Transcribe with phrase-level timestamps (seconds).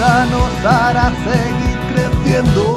[0.00, 0.50] escucha nos
[1.24, 2.76] seguir creciendo.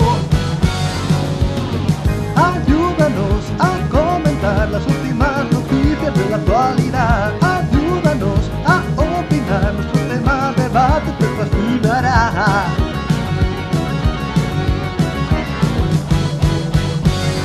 [2.35, 7.33] Ayúdanos a comentar las últimas noticias de la actualidad.
[7.41, 9.73] Ayúdanos a opinar.
[9.73, 12.65] Nuestro tema de debate te fascinará.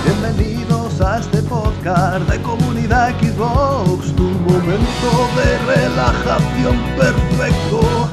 [0.05, 8.08] Bienvenidos a este podcast de comunidad Xbox, tu momento de relajación perfecto.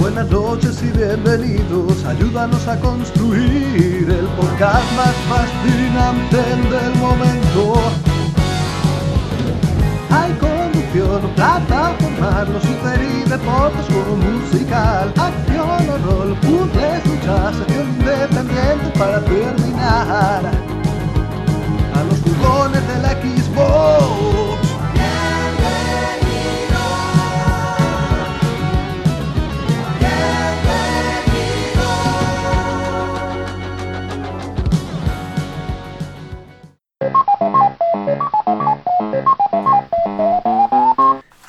[0.00, 7.74] Buenas noches y bienvenidos, ayúdanos a construir el podcast más fascinante del momento.
[10.08, 17.88] Hay conducción, plataforma, los super y deportes, juego musical, acción o rol, puzzles, luchas, sección
[17.90, 20.50] independiente para terminar.
[21.94, 24.49] A los jugones de la Xbox.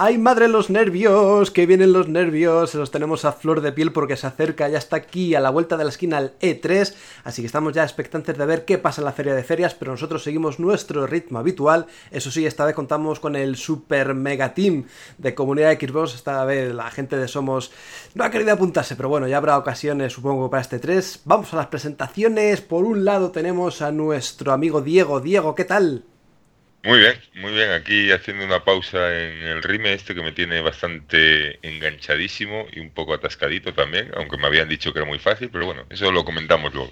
[0.03, 1.51] ¡Ay, madre los nervios!
[1.51, 2.71] ¡Que vienen los nervios!
[2.71, 5.51] Se los tenemos a flor de piel porque se acerca, ya está aquí a la
[5.51, 9.01] vuelta de la esquina el E3, así que estamos ya expectantes de ver qué pasa
[9.01, 11.85] en la feria de ferias, pero nosotros seguimos nuestro ritmo habitual.
[12.09, 14.85] Eso sí, esta vez contamos con el super mega team
[15.19, 16.15] de comunidad Xbox.
[16.15, 17.71] Esta vez la gente de Somos
[18.15, 21.21] no ha querido apuntarse, pero bueno, ya habrá ocasiones, supongo, para este 3.
[21.25, 22.61] Vamos a las presentaciones.
[22.61, 25.19] Por un lado tenemos a nuestro amigo Diego.
[25.19, 26.05] Diego, ¿qué tal?
[26.83, 27.71] Muy bien, muy bien.
[27.71, 32.89] Aquí haciendo una pausa en el rime este que me tiene bastante enganchadísimo y un
[32.89, 36.25] poco atascadito también, aunque me habían dicho que era muy fácil, pero bueno, eso lo
[36.25, 36.91] comentamos luego.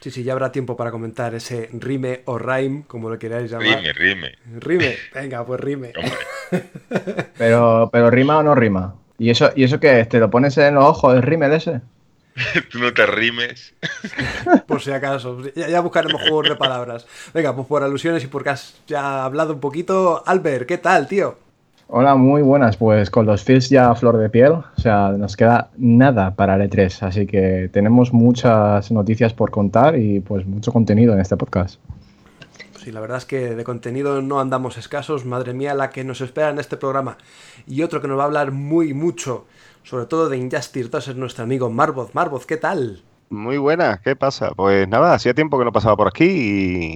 [0.00, 3.78] Sí, sí, ya habrá tiempo para comentar ese rime o rhyme, como lo queráis llamar.
[3.78, 4.34] Rime, rime.
[4.58, 5.92] Rime, venga, pues rime.
[7.38, 8.96] Pero, pero rima o no rima.
[9.18, 10.08] ¿Y eso, y eso qué es?
[10.08, 11.80] ¿Te lo pones en los ojos el rímel ese?
[12.70, 13.74] Tú no te rimes.
[14.66, 15.40] por si acaso.
[15.54, 17.06] Ya, ya, buscaremos juegos de palabras.
[17.34, 20.22] Venga, pues por alusiones y porque has ya hablado un poquito.
[20.26, 21.36] Albert, ¿qué tal, tío?
[21.88, 22.76] Hola, muy buenas.
[22.76, 26.54] Pues con los feels ya a flor de piel, o sea, nos queda nada para
[26.54, 31.36] el E3, así que tenemos muchas noticias por contar y pues mucho contenido en este
[31.36, 31.78] podcast.
[32.82, 35.24] Sí, la verdad es que de contenido no andamos escasos.
[35.24, 37.16] Madre mía, la que nos espera en este programa.
[37.66, 39.44] Y otro que nos va a hablar muy mucho
[39.84, 42.14] sobre todo de Injustice 2 es nuestro amigo Marvoz.
[42.14, 43.02] Marvoz, ¿qué tal?
[43.30, 44.50] Muy buena, ¿qué pasa?
[44.54, 46.24] Pues nada, hacía tiempo que no pasaba por aquí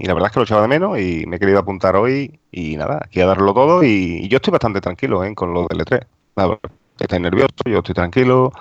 [0.03, 2.39] y, la verdad es que lo echaba de menos y me he querido apuntar hoy
[2.53, 5.35] y nada, aquí a darlo todo y, yo estoy bastante tranquilo ¿eh?
[5.35, 6.07] con lo del E3.
[6.37, 6.59] Ver,
[7.01, 8.53] estáis nervioso, yo estoy tranquilo,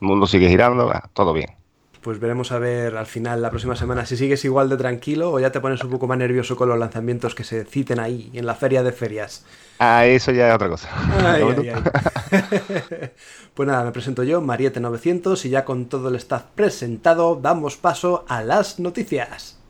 [0.00, 1.61] el mundo sigue girando, todo bien.
[2.02, 5.38] Pues veremos a ver al final la próxima semana si sigues igual de tranquilo o
[5.38, 8.44] ya te pones un poco más nervioso con los lanzamientos que se citen ahí en
[8.44, 9.44] la feria de ferias.
[9.78, 10.88] Ah, eso ya es otra cosa.
[11.24, 13.10] Ay, ay, ay.
[13.54, 18.24] pues nada, me presento yo, Mariette900, y ya con todo el staff presentado, damos paso
[18.28, 19.61] a las noticias.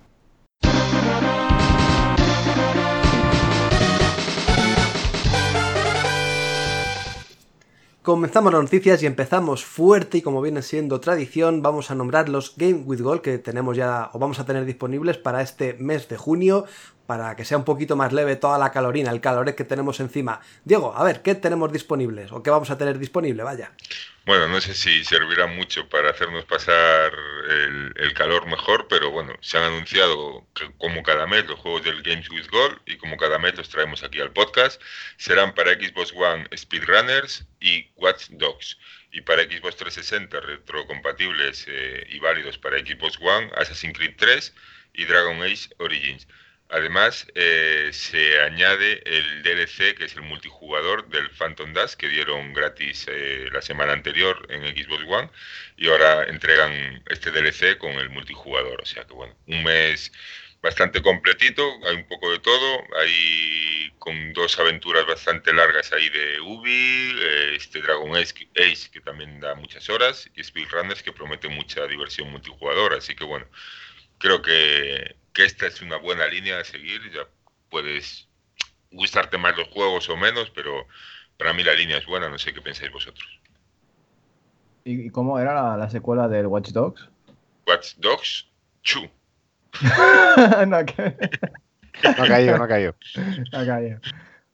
[8.02, 12.56] Comenzamos las noticias y empezamos fuerte y como viene siendo tradición vamos a nombrar los
[12.56, 16.16] Game with Gold que tenemos ya o vamos a tener disponibles para este mes de
[16.16, 16.64] junio
[17.06, 20.41] para que sea un poquito más leve toda la calorina, el calor que tenemos encima.
[20.64, 23.44] Diego, a ver, ¿qué tenemos disponibles o qué vamos a tener disponible?
[23.44, 23.70] Vaya.
[24.25, 27.12] Bueno, no sé si servirá mucho para hacernos pasar
[27.49, 31.83] el, el, calor mejor, pero bueno, se han anunciado que como cada mes los juegos
[31.83, 34.81] del Games with Gold y como cada mes los traemos aquí al podcast,
[35.16, 38.78] serán para Xbox One Speedrunners y Watch Dogs.
[39.10, 44.54] Y para Xbox 360 retrocompatibles eh, y válidos para Xbox One, Assassin's Creed 3
[44.95, 46.28] y Dragon Age Origins.
[46.72, 52.54] Además, eh, se añade el DLC, que es el multijugador del Phantom Dash, que dieron
[52.54, 55.30] gratis eh, la semana anterior en Xbox One,
[55.77, 58.80] y ahora entregan este DLC con el multijugador.
[58.80, 60.13] O sea que, bueno, un mes
[60.63, 66.41] bastante completito, hay un poco de todo, hay con dos aventuras bastante largas ahí de
[66.41, 71.86] Ubi, eh, este Dragon Age, que también da muchas horas, y Speedrunners, que promete mucha
[71.86, 72.95] diversión multijugador.
[72.95, 73.47] Así que, bueno,
[74.16, 77.00] creo que que esta es una buena línea a seguir.
[77.12, 77.26] Ya
[77.70, 78.28] puedes
[78.90, 80.86] gustarte más los juegos o menos, pero
[81.38, 82.28] para mí la línea es buena.
[82.28, 83.40] No sé qué pensáis vosotros.
[84.84, 87.08] ¿Y cómo era la, la secuela del Watch Dogs?
[87.66, 88.48] Watch Dogs
[88.92, 89.08] 2.
[90.66, 90.84] no, ha
[92.26, 92.94] caído, no ha caído.
[93.52, 94.00] No ha caído.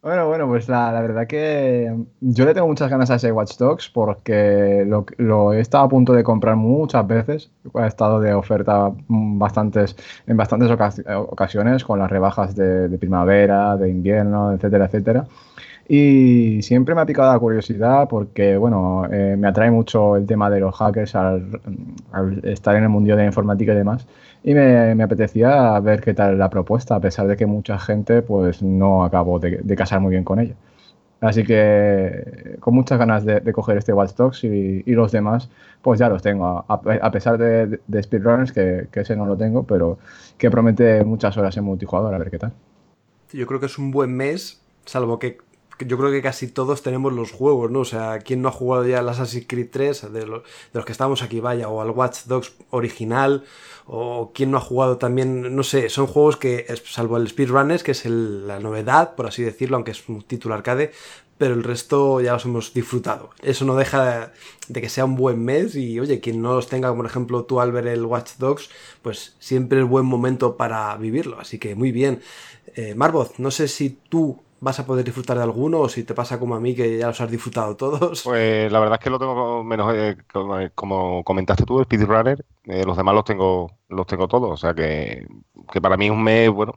[0.00, 3.56] Bueno, bueno, pues la, la, verdad que yo le tengo muchas ganas a ese Watch
[3.59, 7.50] Dogs porque lo, lo, he estado a punto de comprar muchas veces.
[7.75, 9.97] Ha estado de oferta bastantes,
[10.29, 15.27] en bastantes ocasiones con las rebajas de, de primavera, de invierno, etcétera, etcétera.
[15.89, 20.50] Y siempre me ha picado la curiosidad porque, bueno, eh, me atrae mucho el tema
[20.50, 21.61] de los hackers al,
[22.45, 24.06] estar en el mundo de la informática y demás.
[24.44, 28.62] Y me, apetecía ver qué tal la propuesta, a pesar de que mucha gente pues
[28.62, 30.55] no acabó de, casar muy bien con ella.
[31.20, 35.50] Así que con muchas ganas de, coger este Watch y, los demás,
[35.82, 36.64] pues ya los tengo.
[36.69, 39.99] A, pesar de, de Speedrunners, que, que, ese no lo tengo, pero
[40.38, 42.52] que promete muchas horas en multijugador, a ver qué tal.
[43.32, 45.38] Yo creo que es un buen mes, salvo que
[45.80, 47.80] yo creo que casi todos tenemos los juegos, ¿no?
[47.80, 51.22] O sea, ¿quién no ha jugado ya al Assassin's Creed 3 de, los que estamos
[51.22, 53.44] aquí, vaya, o al Watch Dogs original,
[53.86, 57.92] o quién no ha jugado también, no sé, son juegos que, salvo el Speedrunners, que
[57.92, 60.92] es la novedad, por así decirlo, aunque es un título arcade,
[61.38, 63.30] pero el resto ya los hemos disfrutado.
[63.42, 64.32] Eso no deja
[64.69, 67.60] de que sea un buen mes y oye, quien no los tenga, por ejemplo, tú
[67.60, 68.69] al ver el Watch Dogs,
[69.02, 71.38] pues siempre es buen momento para vivirlo.
[71.40, 72.20] Así que muy bien.
[72.75, 76.14] Eh, Marvoth, no sé si tú vas a poder disfrutar de alguno o si te
[76.14, 78.22] pasa como a mí que ya los has disfrutado todos.
[78.22, 80.16] Pues la verdad es que lo tengo menos eh,
[80.75, 85.26] como, comentaste tú, Speedrunner, eh, los demás los tengo los tengo todos, o sea que,
[85.81, 86.75] para mí es un mes, bueno,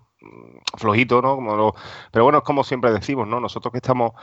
[0.78, 1.36] flojito, ¿no?
[1.36, 1.75] Como
[2.12, 3.39] pero bueno, es como siempre decimos, ¿no?
[3.42, 4.13] Nosotros que estamos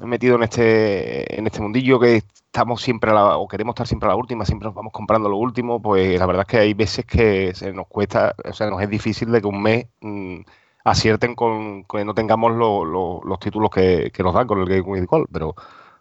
[0.00, 4.06] metidos en este en este mundillo que estamos siempre a la, o queremos estar siempre
[4.06, 6.74] a la última, siempre nos vamos comprando lo último, pues la verdad es que hay
[6.74, 10.40] veces que se nos cuesta, o sea, nos es difícil de que un mes mm,
[10.84, 15.28] acierten con que no tengamos los títulos que, nos dan con el Game with Gold.
[15.32, 15.54] Pero,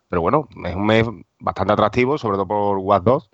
[0.10, 1.08] pero bueno, es un mes
[1.40, 3.30] bastante atractivo, sobre todo por Watch 2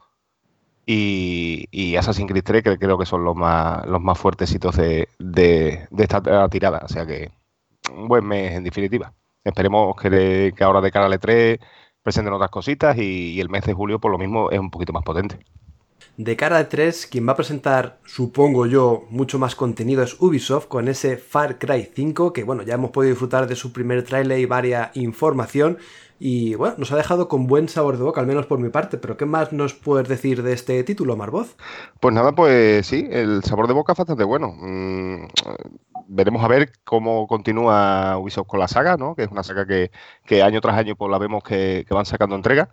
[0.85, 5.09] y, y Assassin's Creed 3, que creo que son los más, los más fuertecitos de,
[5.19, 6.81] de, esta tirada.
[6.83, 7.31] O sea que
[7.91, 9.13] un buen mes en definitiva.
[9.43, 11.59] Esperemos que, que ahora de cara al E3
[12.01, 14.93] presenten otras cositas y, y el mes de julio por lo mismo es un poquito
[14.93, 15.39] más potente.
[16.17, 20.67] De cara a 3, quien va a presentar, supongo yo, mucho más contenido es Ubisoft
[20.67, 24.39] con ese Far Cry 5, que bueno, ya hemos podido disfrutar de su primer tráiler
[24.39, 25.77] y varia información.
[26.19, 28.97] Y bueno, nos ha dejado con buen sabor de boca, al menos por mi parte.
[28.97, 31.57] Pero ¿qué más nos puedes decir de este título, Marvoz?
[31.99, 34.53] Pues nada, pues sí, el sabor de boca es bastante bueno.
[34.55, 35.25] Mm,
[36.07, 39.15] veremos a ver cómo continúa Ubisoft con la saga, ¿no?
[39.15, 42.35] Que es una saga que, año tras año pues la vemos que, que van sacando
[42.35, 42.69] entrega.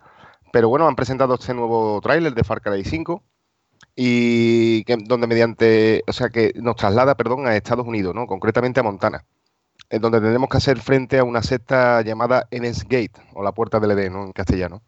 [0.51, 3.23] Pero bueno, han presentado este nuevo tráiler de Far Cry 5
[3.95, 8.27] y que, donde mediante, o sea, que nos traslada, perdón, a Estados Unidos, ¿no?
[8.27, 9.25] Concretamente a Montana,
[9.89, 13.79] en donde tendremos que hacer frente a una secta llamada Ennis Gate, o la Puerta
[13.79, 14.23] del Edén, ¿no?
[14.23, 14.81] En castellano.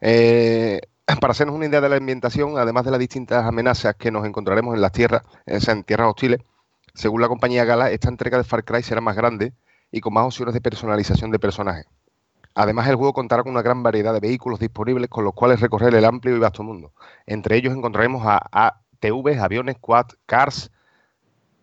[0.00, 0.80] Eh,
[1.20, 4.74] para hacernos una idea de la ambientación, además de las distintas amenazas que nos encontraremos
[4.74, 6.40] en las tierras, en tierras hostiles,
[6.94, 9.52] según la compañía Gala, esta entrega de Far Cry será más grande
[9.90, 11.86] y con más opciones de personalización de personajes.
[12.54, 15.94] Además, el juego contará con una gran variedad de vehículos disponibles con los cuales recorrer
[15.94, 16.92] el amplio y vasto mundo.
[17.26, 20.70] Entre ellos encontraremos a ATVs, aviones, quad, cars,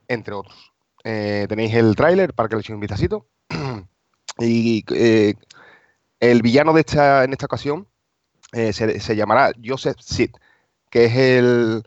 [0.07, 0.73] entre otros.
[1.03, 3.27] Eh, tenéis el tráiler para que le echéis un vistacito.
[4.39, 5.35] y eh,
[6.19, 7.87] el villano de esta, en esta ocasión
[8.51, 10.31] eh, se, llamará Joseph Sid,
[10.89, 11.83] que es el,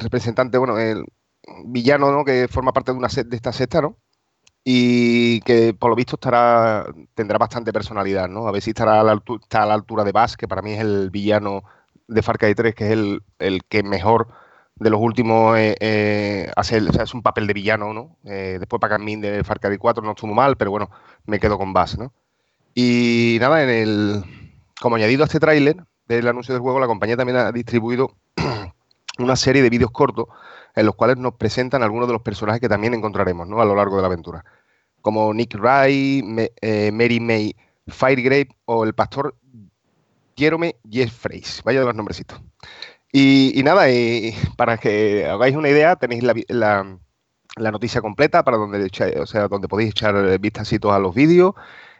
[0.00, 1.04] representante, bueno, el
[1.64, 2.24] villano ¿no?
[2.24, 3.96] que forma parte de, una de esta secta, ¿no?
[4.64, 8.46] Y que por lo visto estará tendrá bastante personalidad, ¿no?
[8.46, 10.72] A ver si estará a la, altura, a la altura de Bass, que para mí
[10.72, 11.64] es el villano
[12.08, 14.28] de Far Cry 3, que es el, el que mejor
[14.76, 18.16] de los últimos eh, eh, hace, es un papel de villano, ¿no?
[18.24, 20.90] Eh, después para mí de Far Cry 4 no estuvo mal, pero bueno,
[21.26, 22.12] me quedo con Bass, ¿no?
[22.74, 24.24] Y nada, en el
[24.80, 25.76] como añadido a este tráiler
[26.08, 28.14] del anuncio del juego, la compañía también ha distribuido
[29.18, 30.28] una serie de vídeos cortos
[30.74, 33.60] en los cuales nos presentan algunos de los personajes que también encontraremos ¿no?
[33.60, 34.44] a lo largo de la aventura,
[35.02, 36.22] como Nick Ray,
[36.60, 39.34] eh, Mary May Firegrave o el pastor
[40.36, 41.62] Jerome Jeffreys.
[41.64, 42.40] Vaya de los nombrecitos.
[43.12, 43.86] Y, nada,
[44.56, 46.98] para que hagáis una idea, tenéis la,
[47.56, 48.88] noticia completa para donde,
[49.20, 51.54] o sea, donde podéis echar vistacitos a los vídeos.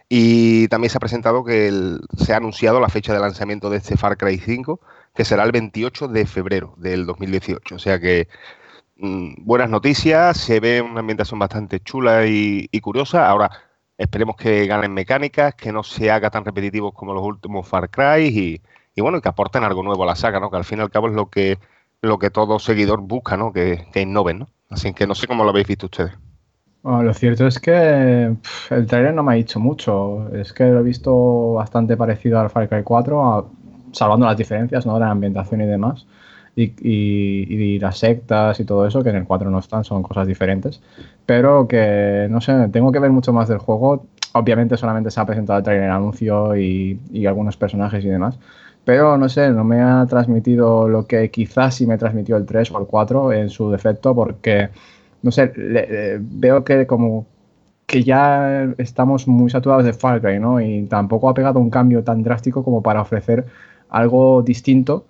[0.09, 3.97] Y también se ha presentado que se ha anunciado la fecha de lanzamiento de este
[3.97, 4.81] Far Cry 5,
[5.15, 7.75] que será el 28 de febrero del 2018.
[7.75, 8.27] O sea que
[9.02, 13.28] Mm, buenas noticias, se ve una ambientación bastante chula y, curiosa.
[13.30, 13.50] Ahora
[13.97, 18.61] esperemos que ganen mecánicas, que no se haga tan repetitivo como los últimos Far Cry
[18.95, 20.50] y, bueno, que aporten algo nuevo a la saga, ¿no?
[20.50, 21.59] Que al fin y al cabo es lo que,
[22.02, 23.54] lo que todo seguidor busca, ¿no?
[23.54, 24.49] Que, que innoven, ¿no?
[24.69, 26.12] Así que no sé cómo lo habéis visto ustedes.
[26.83, 28.37] lo cierto es que
[28.71, 30.28] el trailer no me ha dicho mucho.
[30.35, 33.50] Es que lo he visto bastante parecido al Far Cry 4,
[33.92, 34.95] salvando las diferencias ¿no?
[34.95, 36.07] de la ambientación y demás
[36.57, 40.80] y, las sectas y todo eso, que en el 4 no están, son cosas diferentes.
[41.26, 44.07] Pero que, no sé, tengo que ver mucho más del juego.
[44.33, 48.38] Obviamente solamente se ha presentado el trailer, anuncio y, algunos personajes y demás.
[48.85, 52.71] Pero no sé, no me ha transmitido lo que quizás sí me transmitió el 3
[52.73, 54.71] o el 4 en su defecto, porque,
[55.23, 55.52] no sé,
[56.21, 57.26] veo que como
[57.87, 60.61] que ya estamos muy saturados de Far Cry, ¿no?
[60.61, 63.47] Y tampoco ha pegado un cambio tan drástico como para ofrecer
[63.88, 65.07] algo distinto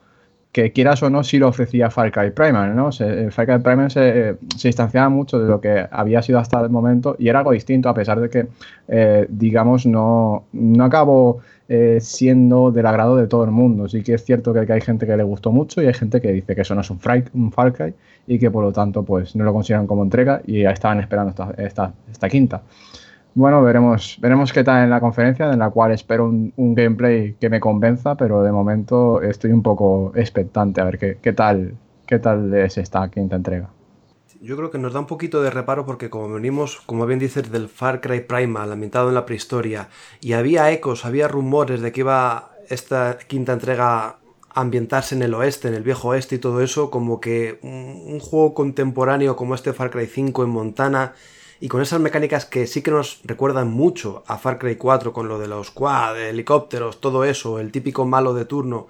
[0.52, 2.90] que quieras o no, sí lo ofrecía Far Cry Primal, ¿no?
[2.90, 6.70] Se, Far Cry Primal se, se, distanciaba mucho de lo que había sido hasta el
[6.70, 8.46] momento y era algo distinto, a pesar de que,
[8.88, 13.88] eh, digamos, no, no acabó eh, siendo del agrado de todo el mundo.
[13.88, 16.32] Sí que es cierto que, hay gente que le gustó mucho y hay gente que
[16.32, 16.98] dice que eso no es un,
[17.34, 17.94] un Far Cry
[18.26, 21.54] y que por lo tanto pues no lo consideran como entrega y estaban esperando esta,
[21.62, 22.62] esta, esta quinta.
[23.34, 27.48] Bueno, veremos, veremos qué tal en la conferencia, en la cual espero un, gameplay que
[27.48, 31.74] me convenza, pero de momento estoy un poco expectante a ver qué, qué tal,
[32.06, 33.70] qué tal es esta quinta entrega.
[34.42, 37.52] Yo creo que nos da un poquito de reparo porque como venimos, como bien dices,
[37.52, 39.88] del Far Cry Primal, ambientado en la prehistoria,
[40.20, 44.16] y había ecos, había rumores de que iba esta quinta entrega a
[44.54, 48.18] ambientarse en el oeste, en el viejo oeste y todo eso, como que un, un
[48.18, 51.12] juego contemporáneo como este Far Cry 5 en Montana
[51.60, 55.28] y con esas mecánicas que sí que nos recuerdan mucho a Far Cry 4 con
[55.28, 58.88] lo de los quad, helicópteros, todo eso, el típico malo de turno,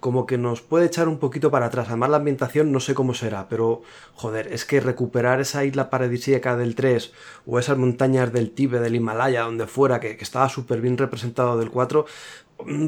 [0.00, 1.88] como que nos puede echar un poquito para atrás.
[1.88, 3.82] Además la ambientación no sé cómo será, pero
[4.14, 7.12] joder, es que recuperar esa isla paradisíaca del 3
[7.44, 11.70] o esas montañas del Tíbet, del Himalaya, donde fuera, que, estaba súper bien representado del
[11.70, 12.06] 4,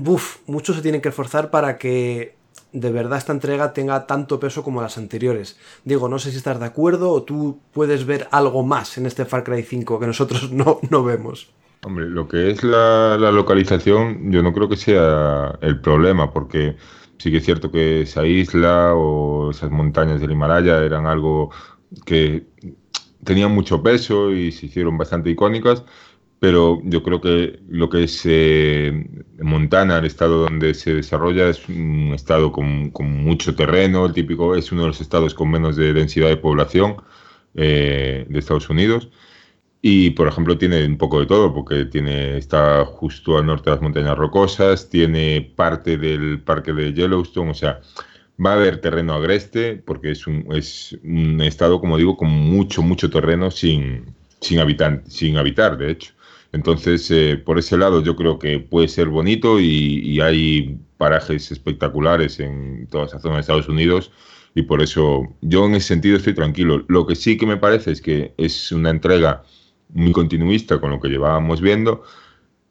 [0.00, 2.37] buf, muchos se tienen que esforzar para que
[2.72, 5.58] de verdad esta entrega tenga tanto peso como las anteriores.
[5.84, 9.24] Digo, no sé si estás de acuerdo o tú puedes ver algo más en este
[9.24, 11.50] Far Cry 5 que nosotros no, no vemos.
[11.84, 16.76] Hombre, lo que es la, localización, yo no creo que sea el problema, porque
[17.18, 21.50] sí que es cierto que esa isla o esas montañas del Himalaya eran algo
[22.04, 22.46] que
[23.22, 25.84] tenían mucho peso y se hicieron bastante icónicas,
[26.40, 29.06] pero yo creo que lo que es eh,
[29.40, 34.70] Montana, el estado donde se desarrolla, es un estado con, mucho terreno, el típico es
[34.70, 36.96] uno de los estados con menos de densidad de población
[37.54, 39.10] eh, de Estados Unidos.
[39.80, 43.76] Y, por ejemplo, tiene un poco de todo, porque tiene, está justo al norte de
[43.76, 47.80] las montañas rocosas, tiene parte del parque de Yellowstone, o sea,
[48.44, 52.82] va a haber terreno agreste, porque es un, es un estado, como digo, con mucho,
[52.82, 56.12] mucho terreno sin, sin, habitar, sin habitar, de hecho.
[56.52, 62.40] Entonces, eh, por ese lado yo creo que puede ser bonito y, hay parajes espectaculares
[62.40, 64.10] en toda esa zona de Estados Unidos
[64.54, 66.84] y por eso yo en ese sentido estoy tranquilo.
[66.88, 69.42] Lo que sí que me parece es que es una entrega
[69.90, 72.02] muy continuista con lo que llevábamos viendo.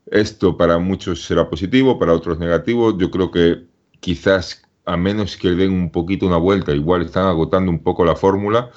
[0.07, 2.97] Esto para muchos será positivo, para otros negativo.
[2.97, 3.63] Yo creo que
[3.99, 8.15] quizás a menos que den un poquito una vuelta, igual están agotando un poco la
[8.15, 8.71] fórmula.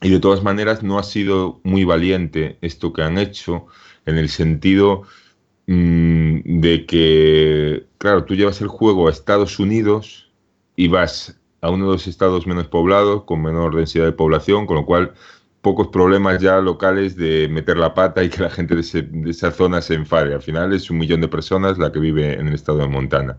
[0.00, 3.66] Y de todas maneras no ha sido muy valiente esto que han hecho
[4.06, 5.02] en el sentido
[5.66, 10.30] mm, de que, claro, tú llevas el juego a Estados Unidos
[10.76, 14.76] y vas a uno de los estados menos poblados, con menor densidad de población, con
[14.76, 15.14] lo cual
[15.60, 19.82] pocos problemas ya locales de meter la pata y que la gente de, esa zona
[19.82, 20.34] se enfade.
[20.34, 23.38] Al final es un millón de personas la que vive en el estado de Montana.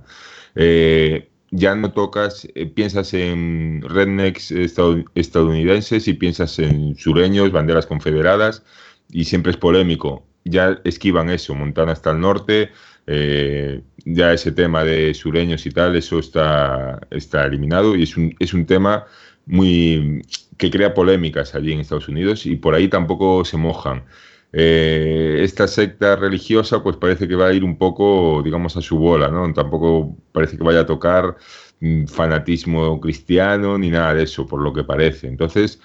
[0.56, 8.64] Eh, ya no tocas, eh, piensas en rednecks estadounidenses y piensas en sureños, banderas confederadas,
[9.12, 12.72] y siempre es polémico ya esquivan eso, Montana está al norte,
[13.08, 18.36] eh, ya ese tema de sureños y tal, eso está, está eliminado y es un,
[18.40, 19.06] es un tema
[19.46, 20.22] muy
[20.58, 24.04] que crea polémicas allí en Estados Unidos y por ahí tampoco se mojan.
[24.52, 28.98] Eh, esta secta religiosa pues parece que va a ir un poco, digamos, a su
[28.98, 29.52] bola, ¿no?
[29.54, 31.38] Tampoco parece que vaya a tocar
[31.80, 35.28] mm, fanatismo cristiano ni nada de eso, por lo que parece.
[35.28, 35.80] Entonces,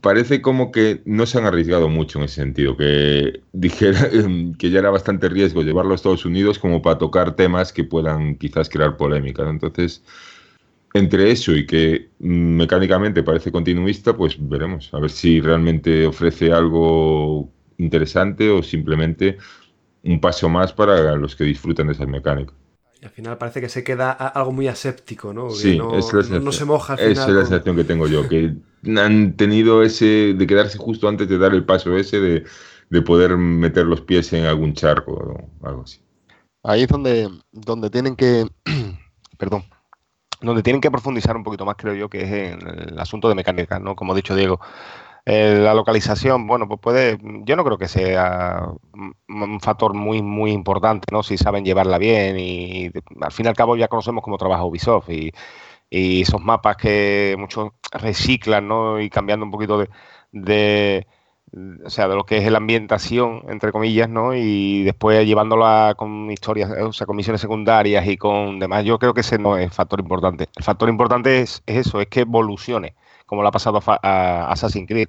[0.00, 4.08] parece como que no se han arriesgado mucho en ese sentido, que dijera
[4.58, 8.36] que ya era bastante riesgo llevarlo a Estados Unidos como para tocar temas que puedan
[8.36, 9.48] quizás crear polémica.
[9.48, 10.02] Entonces,
[10.94, 17.50] entre eso y que mecánicamente parece continuista, pues veremos, a ver si realmente ofrece algo
[17.78, 19.38] interesante o simplemente
[20.04, 22.54] un paso más para los que disfrutan de esas mecánicas.
[23.00, 25.50] Y al final parece que se queda algo muy aséptico, ¿no?
[25.50, 26.92] sí, no, es la no, se moja.
[26.92, 28.54] Al final, Esa es la sensación que tengo yo, que
[28.96, 32.44] han tenido ese de quedarse justo antes de dar el paso ese de,
[32.90, 36.00] de poder meter los pies en algún charco o algo así.
[36.62, 38.46] Ahí es donde, donde tienen que,
[39.38, 39.64] perdón,
[40.40, 43.34] donde tienen que profundizar un poquito más, creo yo, que es en el asunto de
[43.34, 43.96] mecánica, ¿no?
[43.96, 44.60] Como ha dicho Diego.
[45.24, 48.68] Eh, la localización, bueno, pues puede, yo no creo que sea
[49.28, 51.22] un factor muy, muy importante, ¿no?
[51.22, 55.10] Si saben llevarla bien y, al fin y al cabo ya conocemos cómo trabaja Ubisoft
[55.10, 55.32] y,
[55.92, 59.00] esos mapas que muchos reciclan, ¿no?
[59.00, 59.90] Y cambiando un poquito de,
[60.32, 61.06] de,
[61.84, 64.34] o sea, de lo que es la ambientación, entre comillas, ¿no?
[64.34, 69.14] Y después llevándola con historias, o sea, con misiones secundarias y con demás, yo creo
[69.14, 70.48] que ese no es factor importante.
[70.56, 72.94] El factor importante es, es eso, es que evolucione
[73.32, 75.08] como lo ha pasado a, Assassin's Creed,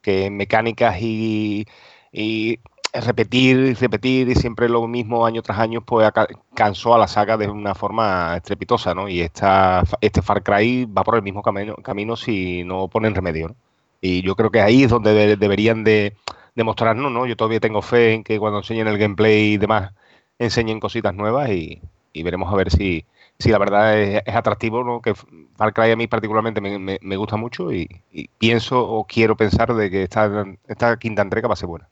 [0.00, 1.66] que mecánicas y,
[2.12, 2.60] y
[3.00, 6.10] repetir y repetir y siempre lo mismo año tras año, pues
[6.54, 9.08] cansó a la saga de una forma estrepitosa, ¿no?
[9.08, 13.48] Y esta, este Far Cry va por el mismo camino, camino si no ponen remedio,
[13.48, 13.56] ¿no?
[14.00, 16.14] Y yo creo que ahí es donde deberían de
[16.54, 17.26] demostrarnos, ¿no?
[17.26, 19.92] Yo todavía tengo fe en que cuando enseñen el gameplay y demás,
[20.38, 21.80] enseñen cositas nuevas y,
[22.22, 23.04] veremos a ver si,
[23.38, 25.00] si la verdad es, atractivo, ¿no?
[25.02, 25.14] Que
[25.56, 29.90] Far Cry a mí particularmente me, gusta mucho y, y, pienso o quiero pensar de
[29.90, 31.88] que esta, esta quinta entrega va a ser buena.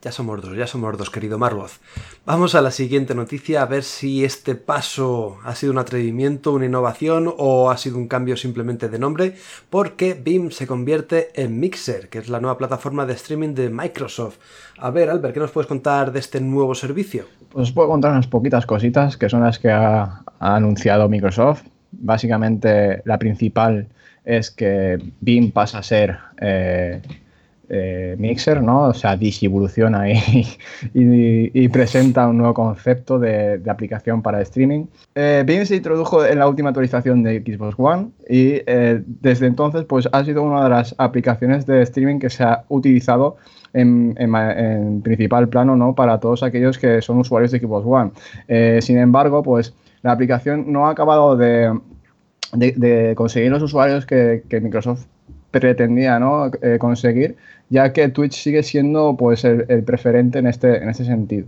[0.00, 1.80] Ya somos dos, ya somos dos, querido Marvoz.
[2.24, 6.66] Vamos a la siguiente noticia a ver si este paso ha sido un atrevimiento, una
[6.66, 9.34] innovación o ha sido un cambio simplemente de nombre,
[9.70, 14.36] porque BIM se convierte en Mixer, que es la nueva plataforma de streaming de Microsoft.
[14.78, 17.24] A ver, Albert, ¿qué nos puedes contar de este nuevo servicio?
[17.48, 21.64] Pues os puedo contar unas poquitas cositas que son las que ha, anunciado Microsoft.
[21.90, 23.88] Básicamente, la principal
[24.24, 26.18] es que BIM pasa a ser...
[26.40, 27.02] Eh,
[27.70, 28.84] eh, Mixer, ¿no?
[28.84, 30.46] O sea, disevoluciona y,
[30.94, 34.86] y, presenta un nuevo concepto de, aplicación para streaming.
[35.14, 40.08] Eh, se introdujo en la última actualización de Xbox One y eh, desde entonces pues
[40.12, 43.36] ha sido una de las aplicaciones de streaming que se ha utilizado
[43.74, 44.14] en,
[45.02, 45.94] principal plano ¿no?
[45.94, 48.12] para todos aquellos que son usuarios de Xbox One.
[48.48, 51.78] Eh, sin embargo, pues la aplicación no ha acabado de,
[53.14, 55.04] conseguir los usuarios que, que Microsoft
[55.50, 56.50] pretendía ¿no?
[56.78, 57.36] conseguir
[57.70, 61.46] ya que Twitch sigue siendo pues, el, preferente en este, en este sentido.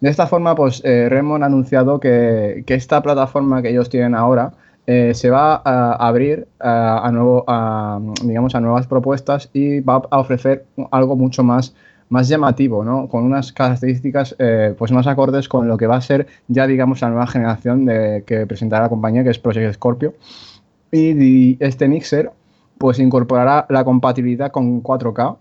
[0.00, 4.52] De esta forma, pues eh, ha anunciado que, esta plataforma que ellos tienen ahora
[4.86, 7.44] eh, se va a abrir a, nuevo,
[8.22, 11.74] digamos, a nuevas propuestas y va a ofrecer algo mucho más,
[12.10, 13.08] más llamativo, ¿no?
[13.08, 17.00] con unas características eh, pues más acordes con lo que va a ser ya digamos
[17.00, 20.14] la nueva generación de, que presentará la compañía, que es Project Scorpio.
[20.92, 22.30] Y, este mixer
[22.78, 25.38] pues incorporará la compatibilidad con 4K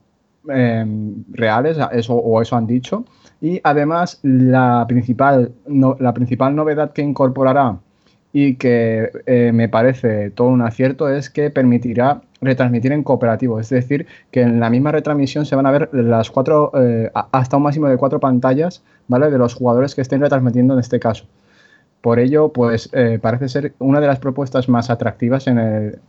[0.49, 3.05] Em, reales, eso, o eso han dicho.
[3.39, 5.53] Y además, la principal,
[5.99, 7.77] la principal novedad que incorporará
[8.33, 13.59] y que eh, me parece todo un acierto es que permitirá retransmitir en cooperativo.
[13.59, 17.57] Es decir, que en la misma retransmisión se van a ver las cuatro, eh, hasta
[17.57, 19.29] un máximo de cuatro pantallas, ¿vale?
[19.29, 21.25] De los jugadores que estén retransmitiendo en este caso.
[22.01, 25.99] Por ello, pues eh, parece ser una de las propuestas más atractivas en el,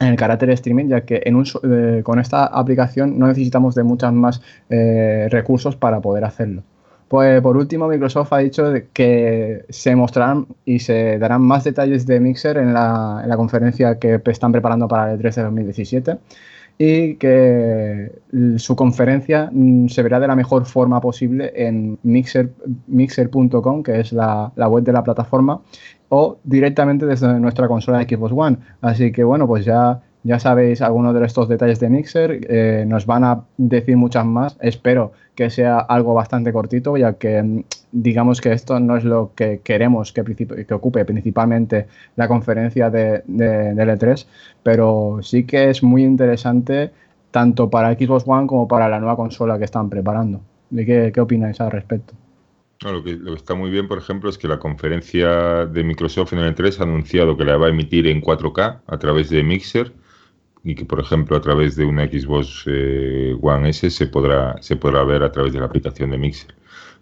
[0.00, 4.42] en el carácter streaming, ya que eh, con esta aplicación no necesitamos de muchos más
[4.70, 6.62] eh, recursos para poder hacerlo.
[7.08, 12.20] Pues por último, Microsoft ha dicho que se mostrarán y se darán más detalles de
[12.20, 16.18] Mixer en la, en la conferencia que están preparando para el 13 de 2017
[16.78, 18.12] y que
[18.56, 22.52] su conferencia mm, se verá de la mejor forma posible en mixer,
[22.86, 25.60] mixer.com, que es la, la, web de la plataforma,
[26.08, 28.56] o directamente desde nuestra consola de Xbox One.
[28.80, 32.40] Así que bueno, pues ya, ya sabéis algunos de estos detalles de Mixer.
[32.48, 34.56] Eh, nos van a decir muchas más.
[34.60, 39.32] Espero que sea algo bastante cortito, ya que mm, digamos que esto no es lo
[39.34, 40.22] que queremos que,
[40.72, 44.26] ocupe principalmente la conferencia de, de, de L3,
[44.62, 46.90] pero sí que es muy interesante
[47.30, 50.40] tanto para Xbox One como para la nueva consola que están preparando.
[50.74, 52.14] ¿Qué, qué opináis al respecto?
[52.90, 56.54] lo, que, está muy bien, por ejemplo, es que la conferencia de Microsoft en el
[56.54, 59.92] 3 ha anunciado que la va a emitir en 4K a través de Mixer
[60.64, 64.76] y que, por ejemplo, a través de una Xbox eh, One S se podrá, se
[64.76, 66.54] podrá ver a través de la aplicación de Mixer.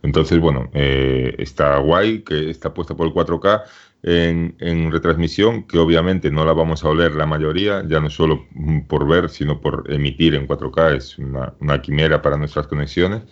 [0.03, 3.63] Entonces, bueno, eh, está guay que está puesta por el 4K
[4.03, 8.47] en, en, retransmisión, que obviamente no la vamos a oler la mayoría, ya no solo
[8.89, 13.23] por ver, sino por emitir en 4K, es una, una quimera para nuestras conexiones.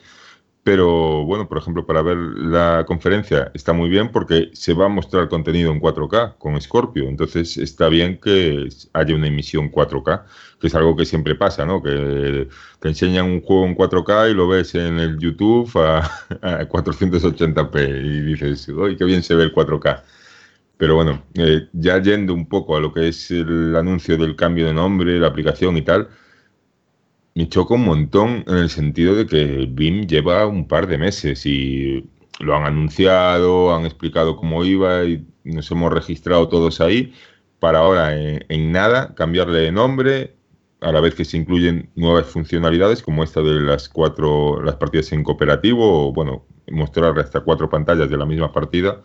[0.68, 4.88] Pero bueno, por ejemplo, para ver la conferencia está muy bien porque se va a
[4.90, 7.08] mostrar contenido en 4K con Scorpio.
[7.08, 10.24] Entonces está bien que haya una emisión 4K,
[10.60, 11.82] que es algo que siempre pasa, ¿no?
[11.82, 12.48] Que
[12.80, 16.02] te enseñan un juego en 4K y lo ves en el YouTube a,
[16.68, 20.02] 480p y dices, ¡ay, qué bien se ve el 4K!
[20.76, 24.66] Pero bueno, eh, ya yendo un poco a lo que es el anuncio del cambio
[24.66, 26.08] de nombre, la aplicación y tal,
[27.38, 31.46] me choca un montón en el sentido de que BIM lleva un par de meses
[31.46, 32.04] y
[32.40, 37.14] lo han anunciado, han explicado cómo iba y nos hemos registrado todos ahí.
[37.60, 40.34] Para ahora en, nada cambiarle de nombre
[40.80, 45.12] a la vez que se incluyen nuevas funcionalidades como esta de las cuatro las partidas
[45.12, 49.00] en cooperativo o bueno mostrar hasta cuatro pantallas de la misma partida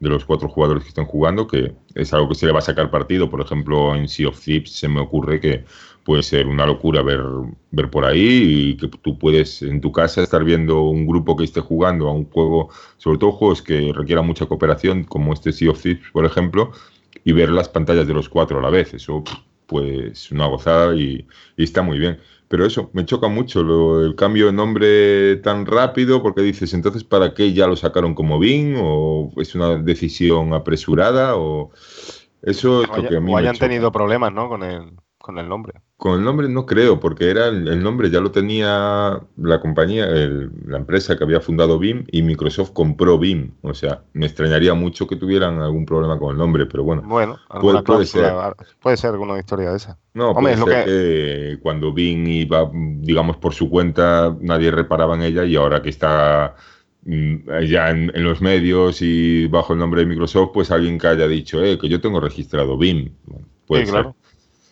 [0.00, 2.62] de los cuatro jugadores que están jugando que es algo que se le va a
[2.62, 3.30] sacar partido.
[3.30, 5.64] Por ejemplo en Sea of Thieves se me ocurre que
[6.08, 7.22] puede ser una locura ver,
[7.70, 11.44] ver por ahí y que tú puedes en tu casa estar viendo un grupo que
[11.44, 15.70] esté jugando a un juego, sobre todo juegos que requieran mucha cooperación, como este Sea
[15.70, 16.72] of Thieves, por ejemplo,
[17.24, 18.94] y ver las pantallas de los cuatro a la vez.
[18.94, 19.22] Eso
[19.66, 21.26] pues una gozada y,
[21.58, 22.18] está muy bien.
[22.48, 27.04] Pero eso, me choca mucho lo, el cambio de nombre tan rápido, porque dices, entonces,
[27.04, 28.76] ¿para qué ya lo sacaron como BIM?
[28.80, 31.36] ¿O es una decisión apresurada?
[31.36, 31.70] ¿O
[32.40, 34.48] eso es lo que a mí o hayan tenido problemas, ¿no?
[34.48, 34.92] Con el,
[35.28, 35.74] con el nombre.
[35.98, 40.78] Con el nombre no creo, porque era el, nombre ya lo tenía la compañía, la
[40.78, 43.52] empresa que había fundado BIM y Microsoft compró BIM.
[43.60, 47.02] O sea, me extrañaría mucho que tuvieran algún problema con el nombre, pero bueno.
[47.02, 48.32] Bueno, puede, puede, ser.
[48.80, 49.98] puede ser alguna historia de esa.
[50.14, 51.58] No, Hombre, puede ser que...
[51.60, 56.56] cuando BIM iba, digamos, por su cuenta, nadie reparaba en ella y ahora que está
[57.04, 61.28] mm, ya en, los medios y bajo el nombre de Microsoft, pues alguien que haya
[61.28, 63.12] dicho, eh, que yo tengo registrado BIM.
[63.66, 64.16] puede sí, claro.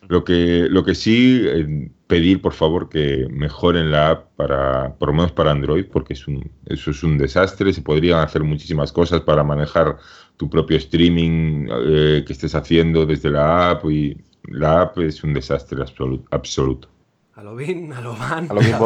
[0.09, 5.09] Lo que, lo que sí, eh, pedir por favor que mejoren la app para, por
[5.09, 7.73] lo menos para Android, porque es un, eso es un desastre.
[7.73, 9.99] Se podrían hacer muchísimas cosas para manejar
[10.37, 15.35] tu propio streaming eh, que estés haciendo desde la app y la app es un
[15.35, 15.83] desastre
[16.31, 16.89] absoluto.
[17.37, 18.51] A lo bien, a lo van.
[18.51, 18.77] A lo bien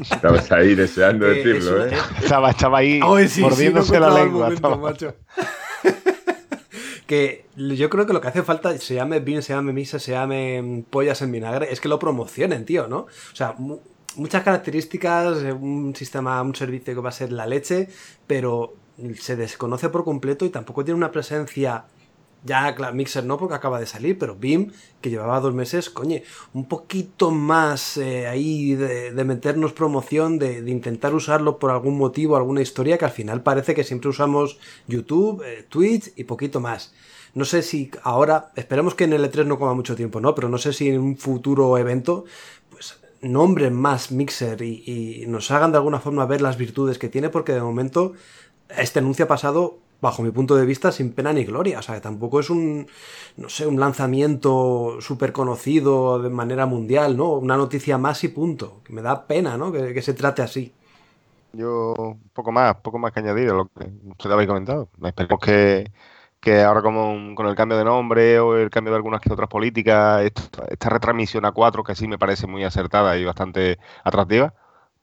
[0.00, 1.92] Estabas ahí deseando eh, decirlo, ¿eh?
[2.22, 4.52] Estaba, estaba ahí mordiéndose la lengua.
[7.06, 10.12] Que yo creo que lo que hace falta, se llame vino, se llame misa, se
[10.12, 13.00] llame mm, pollas en vinagre, es que lo promocionen, tío, ¿no?
[13.00, 13.54] O sea,
[14.16, 17.88] muchas características, un sistema, un servicio que va a ser la leche,
[18.26, 18.74] pero
[19.18, 21.84] se desconoce por completo y tampoco tiene una presencia
[22.44, 26.24] ya, claro, Mixer no, porque acaba de salir, pero BIM, que llevaba dos meses, coñe,
[26.52, 32.60] un poquito más eh, ahí de, meternos promoción, de, intentar usarlo por algún motivo, alguna
[32.60, 36.92] historia, que al final parece que siempre usamos YouTube, eh, Twitch y poquito más.
[37.32, 40.34] No sé si ahora, esperemos que en el E3 no coma mucho tiempo, ¿no?
[40.34, 42.26] Pero no sé si en un futuro evento,
[42.70, 47.08] pues nombren más Mixer y, y nos hagan de alguna forma ver las virtudes que
[47.08, 48.12] tiene, porque de momento
[48.68, 51.78] este anuncio ha pasado bajo mi punto de vista, sin pena ni gloria.
[51.78, 52.86] O sea, tampoco es un,
[53.36, 57.32] no sé, un lanzamiento súper conocido de manera mundial, ¿no?
[57.32, 58.82] Una noticia más y punto.
[58.84, 59.72] Que me da pena, ¿no?
[59.72, 60.72] Que, se trate así.
[61.54, 64.90] Yo, poco más, poco más que añadir a lo que usted habéis comentado.
[65.02, 65.90] Esperemos que,
[66.40, 69.48] que ahora como con el cambio de nombre o el cambio de algunas que otras
[69.48, 74.52] políticas, esta, retransmisión a cuatro, que sí me parece muy acertada y bastante atractiva,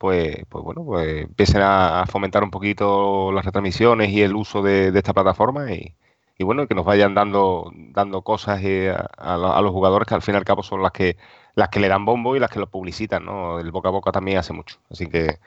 [0.02, 4.88] pues, pues bueno, pues empiecen a, fomentar un poquito las retransmisiones y el uso de,
[4.88, 5.94] esta plataforma y,
[6.40, 10.38] bueno, que nos vayan dando, dando cosas eh, a, los jugadores que al fin y
[10.38, 11.18] al cabo son las que,
[11.54, 13.60] las que le dan bombo y las que lo publicitan, ¿no?
[13.60, 14.78] El boca a boca también hace mucho.
[14.90, 15.38] Así que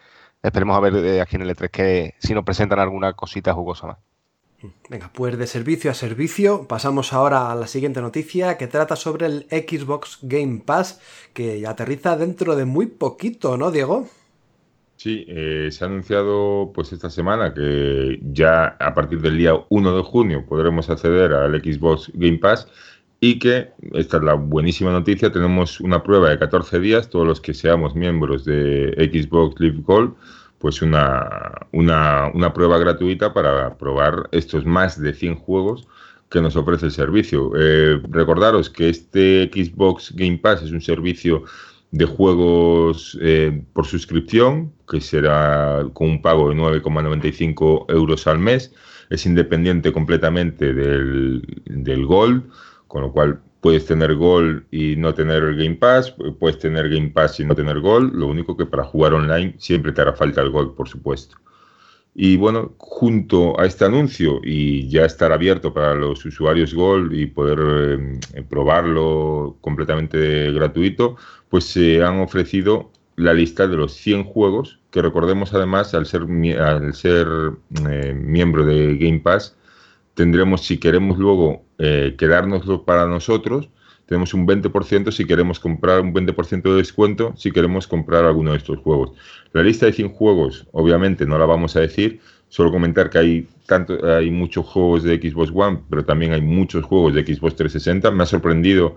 [0.40, 3.88] esperemos a ver eh, aquí en el E3 que si nos presentan alguna cosita jugosa
[3.88, 3.98] más.
[4.88, 9.26] Venga, pues de servicio a servicio, pasamos ahora a la siguiente noticia que trata sobre
[9.26, 11.00] el Xbox Game Pass,
[11.32, 14.06] que aterriza dentro de muy poquito, ¿no, Diego?
[15.04, 19.96] Sí, eh, se ha anunciado pues esta semana que ya a partir del día 1
[19.98, 22.66] de junio podremos acceder al Xbox Game Pass
[23.20, 27.42] y que, esta es la buenísima noticia, tenemos una prueba de 14 días, todos los
[27.42, 30.14] que seamos miembros de Xbox Live Gold,
[30.58, 35.86] pues una, una, una prueba gratuita para probar estos más de 100 juegos
[36.30, 37.52] que nos ofrece el servicio.
[37.58, 41.44] Eh, recordaros que este Xbox Game Pass es un servicio
[41.94, 48.74] de juegos eh, por suscripción, que será con un pago de 9,95 euros al mes.
[49.10, 52.50] Es independiente completamente del, del Gold,
[52.88, 57.10] con lo cual puedes tener Gold y no tener el Game Pass, puedes tener Game
[57.10, 58.12] Pass y no tener Gold.
[58.12, 61.36] Lo único que para jugar online siempre te hará falta el Gold, por supuesto.
[62.14, 67.26] Y bueno, junto a este anuncio y ya estar abierto para los usuarios Gold y
[67.26, 71.16] poder eh, probarlo completamente gratuito,
[71.48, 76.22] pues se han ofrecido la lista de los 100 juegos, que recordemos además, al ser,
[76.60, 77.26] al ser
[77.90, 79.56] eh, miembro de Game Pass,
[80.14, 83.68] tendremos, si queremos luego eh, quedárnoslo para nosotros,
[84.06, 88.58] tenemos un 20% si queremos comprar un 20% de descuento si queremos comprar alguno de
[88.58, 89.12] estos juegos.
[89.52, 93.48] La lista de 100 juegos, obviamente no la vamos a decir, solo comentar que hay
[93.66, 98.10] tanto hay muchos juegos de Xbox One, pero también hay muchos juegos de Xbox 360.
[98.10, 98.96] Me ha sorprendido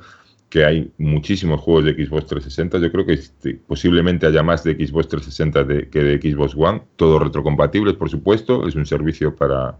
[0.50, 2.80] que hay muchísimos juegos de Xbox 360.
[2.80, 6.84] Yo creo que este, posiblemente haya más de Xbox 360 que de Xbox One.
[6.96, 8.68] Todos retrocompatibles, por supuesto.
[8.68, 9.78] Es un servicio para,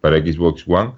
[0.00, 0.92] para Xbox One.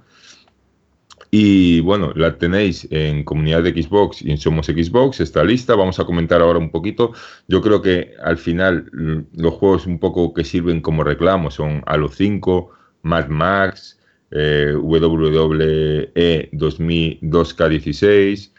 [1.30, 5.74] Y bueno, la tenéis en comunidad de Xbox y en Somos Xbox, está lista.
[5.74, 7.12] Vamos a comentar ahora un poquito.
[7.48, 12.08] Yo creo que al final los juegos un poco que sirven como reclamo son Halo
[12.08, 12.70] 5,
[13.02, 13.98] Mad Max,
[14.30, 16.12] eh, WWE
[16.52, 18.50] 2K16,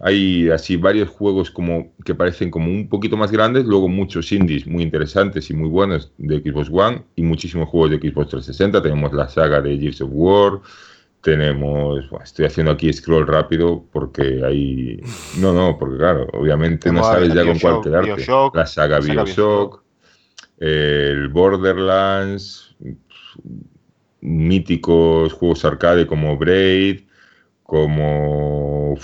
[0.00, 4.66] hay así varios juegos como que parecen como un poquito más grandes, luego muchos indies
[4.66, 8.82] muy interesantes y muy buenos de Xbox One y muchísimos juegos de Xbox 360.
[8.82, 10.60] Tenemos la saga de Gears of War,
[11.22, 15.00] tenemos, estoy haciendo aquí scroll rápido porque hay,
[15.38, 18.26] no, no, porque claro, obviamente no sabes ya con cuál quedarte.
[18.52, 19.82] la saga Bioshock,
[20.58, 22.74] el Borderlands,
[24.20, 27.02] míticos juegos arcade como Braid,
[27.62, 28.96] como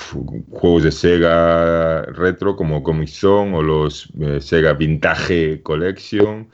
[0.51, 6.49] juegos de Sega retro como Comic Zone o los eh, Sega Vintage Collection.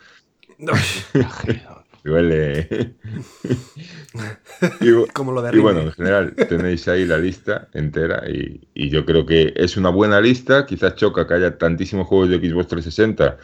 [2.04, 2.68] Duele.
[4.80, 8.90] y, Como lo de y bueno, en general tenéis ahí la lista entera y, y,
[8.90, 10.66] yo creo que es una buena lista.
[10.66, 13.38] Quizás choca que haya tantísimos juegos de Xbox 360,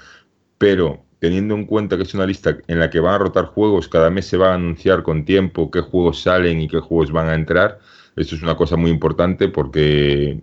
[0.59, 3.88] pero teniendo en cuenta que es una lista en la que van a rotar juegos,
[3.88, 7.29] cada mes se va a anunciar con tiempo qué juegos salen y qué juegos van
[7.29, 7.79] a entrar
[8.16, 10.40] esto es una cosa muy importante porque,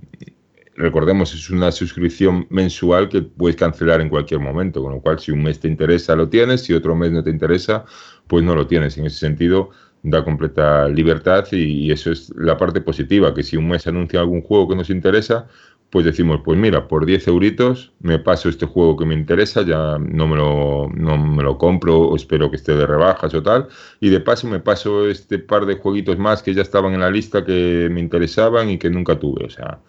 [0.78, 5.32] recordemos, es una suscripción mensual que puedes cancelar en cualquier momento, con lo cual si
[5.32, 7.84] un mes te interesa lo tienes, si otro mes no te interesa,
[8.28, 8.98] pues no lo tienes.
[8.98, 9.72] En ese sentido,
[10.04, 14.42] da completa libertad y, eso es la parte positiva, que si un mes anuncia algún
[14.42, 15.48] juego que nos interesa,
[15.90, 19.98] pues decimos, pues mira, por 10 euritos me paso este juego que me interesa, ya
[19.98, 23.68] no me lo, no me lo compro o espero que esté de rebajas o tal,
[24.00, 27.10] y de paso me paso este par de jueguitos más que ya estaban en la
[27.10, 29.46] lista que me interesaban y que nunca tuve.
[29.46, 29.80] O sea,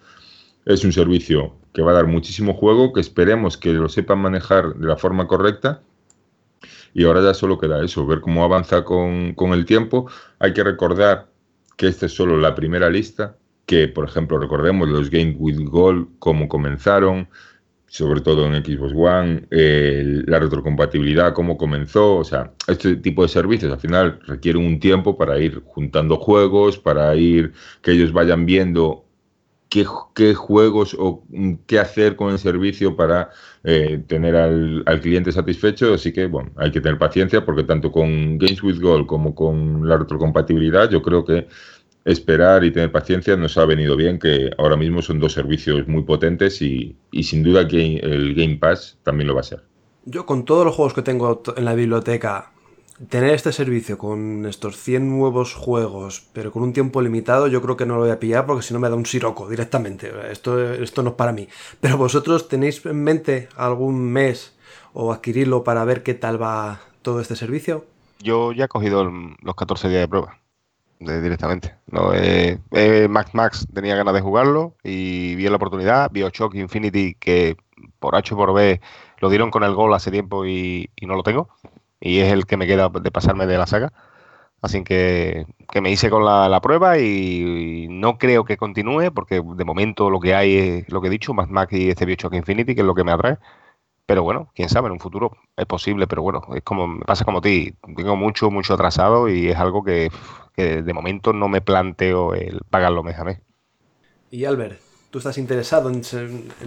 [0.69, 4.75] es un servicio que va a dar muchísimo juego, que esperemos que lo sepan manejar
[4.75, 5.81] de la forma correcta.
[6.93, 10.09] Y ahora ya solo queda eso, ver cómo avanza con, con el tiempo.
[10.37, 11.27] Hay que recordar
[11.75, 16.07] que esta es solo la primera lista, que, por ejemplo, recordemos los Game with Gold,
[16.19, 17.27] cómo comenzaron,
[17.87, 23.73] sobre todo en Xbox One, la retrocompatibilidad, cómo comenzó, o sea, este tipo de servicios
[23.73, 29.08] al final requieren un tiempo para ir juntando juegos, para ir que ellos vayan viendo
[29.69, 31.23] qué, juegos o
[31.67, 33.29] qué hacer con el servicio para
[33.63, 37.91] eh, tener al, al, cliente satisfecho, así que, bueno, hay que tener paciencia porque tanto
[37.91, 41.47] con Games with Gold como con la retrocompatibilidad, yo creo que
[42.05, 46.03] esperar y tener paciencia nos ha venido bien, que ahora mismo son dos servicios muy
[46.03, 49.63] potentes y, sin duda que el Game Pass también lo va a ser.
[50.05, 52.51] Yo con todos los juegos que tengo en la biblioteca,
[53.07, 57.77] tener este servicio con estos 100 nuevos juegos, pero con un tiempo limitado, yo creo
[57.77, 60.11] que no lo voy a pillar porque si no me da un siroco directamente.
[60.31, 61.47] Esto, esto no es para mí.
[61.79, 64.55] Pero vosotros tenéis en mente algún mes
[64.93, 67.85] o adquirirlo para ver qué tal va todo este servicio.
[68.19, 70.39] Yo ya he cogido los 14 días de prueba
[70.99, 71.75] directamente.
[71.87, 76.11] No, eh, eh, Max Max tenía ganas de jugarlo y vi la oportunidad.
[76.11, 77.55] Bioshock Infinity, que
[77.99, 78.81] por H por B
[79.19, 81.49] lo dieron con el gol hace tiempo y, no lo tengo.
[81.99, 83.91] Y es el que me queda de pasarme de la saga.
[84.61, 89.65] Así que, que me hice con la, prueba y, no creo que continúe porque de
[89.65, 92.75] momento lo que hay es lo que he dicho, Max Max y este Bioshock Infinity,
[92.75, 93.37] que es lo que me atrae.
[94.05, 97.25] Pero bueno, quién sabe, en un futuro es posible, pero bueno, es como me pasa
[97.25, 100.09] como a ti, tengo mucho, mucho atrasado y es algo que
[100.57, 103.39] de momento no me planteo el pagarlo mes a.
[104.31, 104.79] Y Albert,
[105.09, 106.01] tú estás interesado en,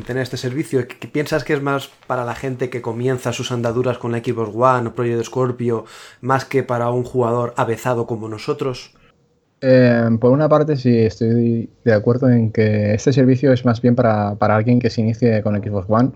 [0.07, 3.99] tener este servicio, ¿Qué, piensas que es más para la gente que comienza sus andaduras
[3.99, 5.85] con la Xbox One o Project Scorpio,
[6.21, 8.95] más que para un jugador avezado como nosotros?
[9.61, 13.95] Eh, por una parte sí estoy de acuerdo en que este servicio es más bien
[13.95, 16.11] para, para alguien que se inicie con Xbox One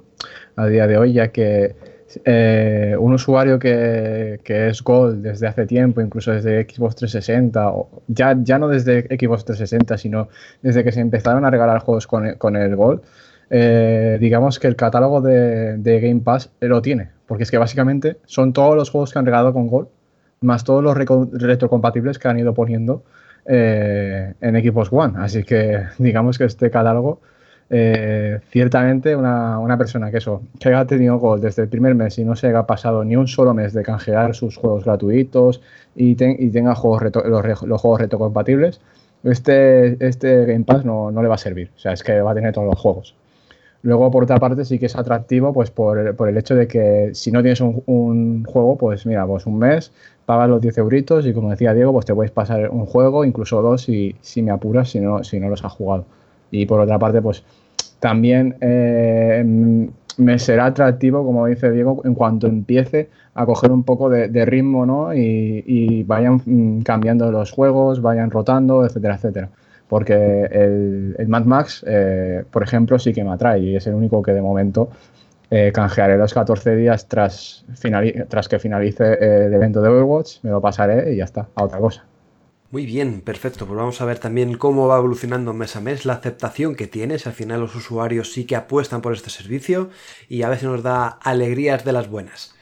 [0.57, 1.77] a día de hoy, ya que
[2.25, 8.37] eh, un usuario que, es Gold desde hace tiempo, incluso desde Xbox 360, o ya,
[8.41, 10.29] ya no desde Xbox 360, sino
[10.63, 13.03] desde que se empezaron a regalar juegos con, el Gold,
[13.51, 18.53] eh, digamos que el catálogo de, Game Pass lo tiene, porque es que básicamente son
[18.53, 19.89] todos los juegos que han regalado con Gold,
[20.41, 23.03] más todos los retrocompatibles que han ido poniendo
[23.47, 25.15] eh, en Xbox One.
[25.19, 27.21] Así que digamos que este catálogo
[27.69, 32.25] eh, ciertamente una, persona que eso, que haya tenido Gold desde el primer mes y
[32.25, 35.61] no se haya pasado ni un solo mes de canjear sus juegos gratuitos
[35.97, 38.81] y, tenga juegos los, juegos retrocompatibles,
[39.25, 41.71] este, este Game Pass no, le va a servir.
[41.77, 43.17] O sea, es que va a tener todos los juegos.
[43.83, 47.31] Luego, por otra parte, sí que es atractivo pues por, el hecho de que si
[47.31, 49.93] no tienes un, juego, pues mira, pues un mes,
[50.25, 53.63] pagas los 10 euritos y como decía Diego, pues te puedes pasar un juego, incluso
[53.63, 56.05] dos, si, si me apuras, si no, si no los has jugado.
[56.61, 57.45] Y por otra parte, pues
[58.01, 59.45] también eh,
[60.17, 64.87] me será atractivo, como dice Diego, en cuanto empiece a coger un poco de, ritmo
[64.87, 65.15] ¿no?
[65.15, 69.49] y, vayan mm, cambiando los juegos, vayan rotando, etcétera, etcétera.
[69.89, 74.23] Porque el, Mad Max, eh, por ejemplo, sí que me atrae y es el único
[74.23, 74.89] que de momento
[75.51, 77.65] eh, canjearé los 14 días tras,
[78.29, 81.79] tras que finalice el evento de Overwatch, me lo pasaré y ya está, a otra
[81.79, 82.05] cosa.
[82.71, 83.67] Muy bien, perfecto.
[83.67, 87.19] Pues vamos a ver también cómo va evolucionando mes a mes la aceptación que tiene.
[87.19, 89.91] Si al final los usuarios sí que apuestan por este servicio
[90.29, 92.56] y a veces nos da alegrías de las buenas.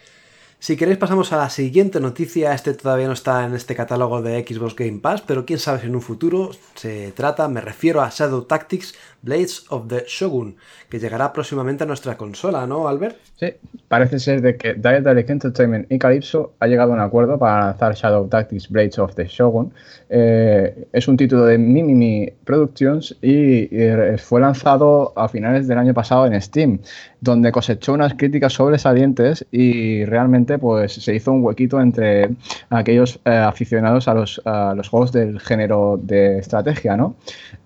[0.64, 4.42] Si queréis pasamos a la siguiente noticia, este todavía no está en este catálogo de
[4.48, 8.08] Xbox Game Pass, pero quién sabe si en un futuro se trata, me refiero a
[8.08, 10.56] Shadow Tactics Blades of the Shogun,
[10.88, 13.16] que llegará próximamente a nuestra consola, ¿no, Albert?
[13.36, 13.52] Sí,
[13.88, 17.94] parece ser de que Dialectic Entertainment y Calypso ha llegado a un acuerdo para lanzar
[17.94, 19.72] Shadow Tactics Blades of the Shogun.
[20.08, 25.92] Eh, es un título de Mimimi Productions y, y fue lanzado a finales del año
[25.92, 26.78] pasado en Steam,
[27.20, 32.30] donde cosechó unas críticas sobresalientes y realmente pues se hizo un huequito entre
[32.70, 37.14] aquellos eh, aficionados a los, a los, juegos del género de estrategia, ¿no?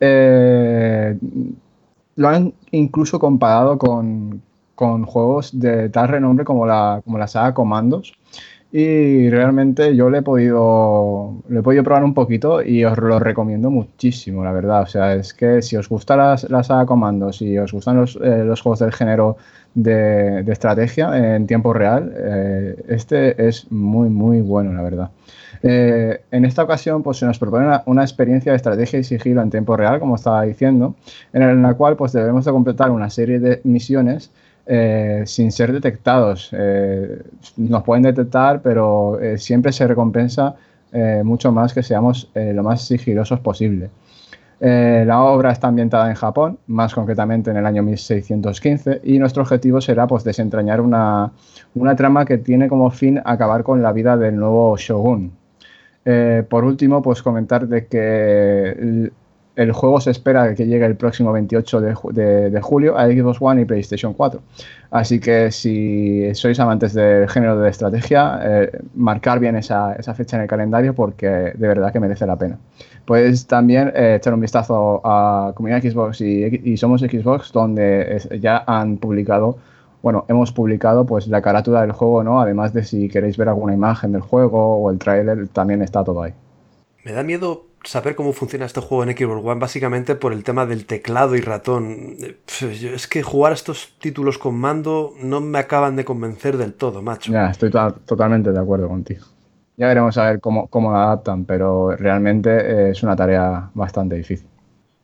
[0.01, 1.17] Eh,
[2.17, 4.43] lo han incluso comparado con,
[4.75, 8.18] con, juegos de tal renombre como la, como la saga Comandos.
[8.71, 13.19] Y realmente yo le he podido le he podido probar un poquito y os lo
[13.19, 14.83] recomiendo muchísimo, la verdad.
[14.83, 18.17] O sea, es que si os gusta la, la saga Comandos y os gustan los,
[18.17, 19.39] eh, los juegos del género
[19.75, 25.11] de, de estrategia en tiempo real, eh, este es muy, muy bueno, la verdad.
[25.63, 29.43] Eh, en esta ocasión pues, se nos propone una, una, experiencia de estrategia y sigilo
[29.43, 30.95] en tiempo real, como estaba diciendo,
[31.33, 34.31] en la cual pues, debemos de completar una serie de misiones
[34.71, 36.51] eh, sin ser detectados.
[36.53, 37.23] Eh,
[37.57, 40.57] nos pueden detectar, pero eh, siempre se recompensa
[41.23, 43.91] mucho más que seamos lo más sigilosos posible.
[44.59, 49.83] la obra está ambientada en Japón, más concretamente en el año 1615, y nuestro objetivo
[49.83, 51.31] será pues, desentrañar una,
[51.75, 55.31] una trama que tiene como fin acabar con la vida del nuevo shogun.
[56.49, 59.11] por último, pues comentar de que
[59.59, 63.63] el juego se espera que llegue el próximo 28 de, de, julio a Xbox One
[63.63, 64.41] y PlayStation 4.
[64.93, 70.37] Así que si sois amantes del género de estrategia, eh, marcar bien esa, esa, fecha
[70.37, 72.57] en el calendario porque de verdad que merece la pena.
[73.05, 78.63] Puedes también eh, echar un vistazo a Comunidad Xbox y, y Somos Xbox, donde ya
[78.65, 79.59] han publicado
[80.01, 82.41] bueno, hemos publicado pues la carátula del juego, ¿no?
[82.41, 86.23] Además de si queréis ver alguna imagen del juego o el tráiler, también está todo
[86.23, 86.33] ahí.
[87.05, 90.67] Me da miedo saber cómo funciona este juego en Xbox One básicamente por el tema
[90.67, 92.17] del teclado y ratón.
[92.61, 97.33] Es que jugar estos títulos con mando no me acaban de convencer del todo, macho.
[97.33, 99.25] Ya, estoy to totalmente de acuerdo contigo.
[99.77, 104.49] Ya veremos a ver cómo, cómo lo adaptan, pero realmente es una tarea bastante difícil.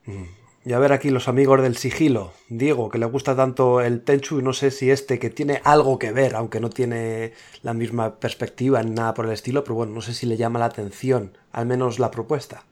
[0.05, 0.44] Mm.
[0.67, 2.31] Y a ver aquí los amigos del sigilo.
[2.49, 5.99] Diego, que le gusta tanto el Tenchu, y no sé si este, que tiene algo
[5.99, 9.93] que ver, aunque no tiene la misma perspectiva ni nada por el estilo, pero bueno,
[9.93, 12.63] no sé si le llama la atención, al menos la propuesta.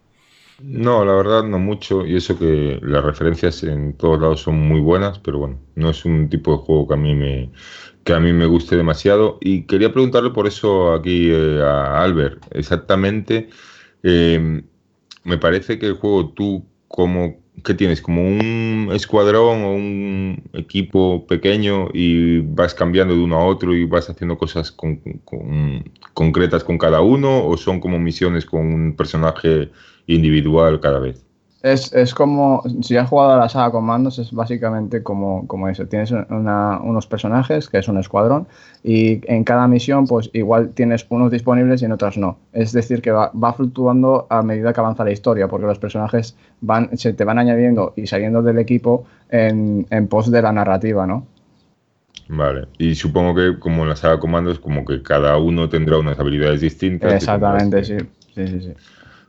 [0.60, 4.80] No, la verdad no mucho, y eso que las referencias en todos lados son muy
[4.80, 7.52] buenas, pero bueno, no es un tipo de juego que a mí me,
[8.04, 9.38] que a mí me guste demasiado.
[9.40, 13.50] Y quería preguntarle por eso aquí eh, a Albert, exactamente,
[14.02, 14.64] eh,
[15.24, 18.02] me parece que el juego tú como ¿qué tienes?
[18.02, 23.86] ¿Como un escuadrón o un equipo pequeño y vas cambiando de uno a otro y
[23.86, 25.02] vas haciendo cosas con,
[26.14, 29.72] concretas con cada uno o son como misiones con un personaje
[30.08, 31.26] individual cada vez?
[31.64, 35.88] Es, es, como, si has jugado a la saga Comandos, es básicamente como, como eso.
[35.88, 38.48] Tienes una, unos personajes, que es un escuadrón,
[38.84, 42.38] y en cada misión, pues igual tienes unos disponibles y en otras no.
[42.52, 46.36] Es decir, que va, va fluctuando a medida que avanza la historia, porque los personajes
[46.60, 51.08] van, se te van añadiendo y saliendo del equipo en, en pos de la narrativa,
[51.08, 51.26] ¿no?
[52.28, 56.20] Vale, y supongo que como en la saga Comandos, como que cada uno tendrá unas
[56.20, 57.14] habilidades distintas.
[57.14, 57.98] Exactamente, sí.
[58.36, 58.74] sí, sí, sí.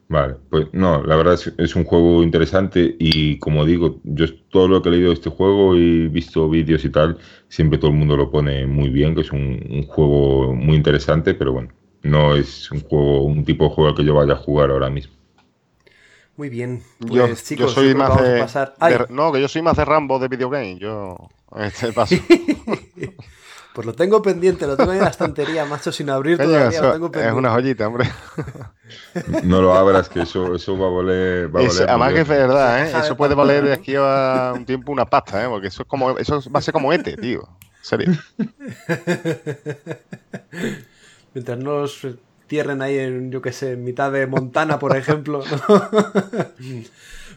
[0.09, 4.69] Vale, pues no, la verdad es, es, un juego interesante y como digo, yo todo
[4.69, 7.97] lo que he leído de este juego y visto vídeos y tal, siempre todo el
[7.97, 11.71] mundo lo pone muy bien, que es un, un, juego muy interesante, pero bueno,
[12.03, 14.91] no es un juego, un tipo de juego al que yo vaya a jugar ahora
[14.91, 15.15] mismo.
[16.37, 19.77] Muy bien, pues yo, chicos, yo soy más de, de, no, que yo soy más
[19.77, 21.17] de Rambo de videogame, yo
[21.57, 22.17] este paso.
[23.75, 26.69] Pues lo tengo pendiente, lo tengo en la estantería, macho, sin abrir todavía.
[26.69, 27.35] Eso, lo tengo pendiente.
[27.35, 28.09] Es una joyita, hombre.
[29.43, 31.47] No lo abras, que eso, eso va a valer.
[31.55, 32.93] Va a valer además que es verdad, ¿eh?
[32.97, 35.49] Eso puede valer de aquí a un tiempo una pasta, ¿eh?
[35.49, 37.41] Porque eso es como, eso va a ser como ETE, tío.
[37.41, 38.13] En serio.
[41.35, 42.07] Mientras no os
[42.49, 45.43] cierren ahí en, yo qué sé, en mitad de Montana, por ejemplo.
[45.69, 45.89] ¿no?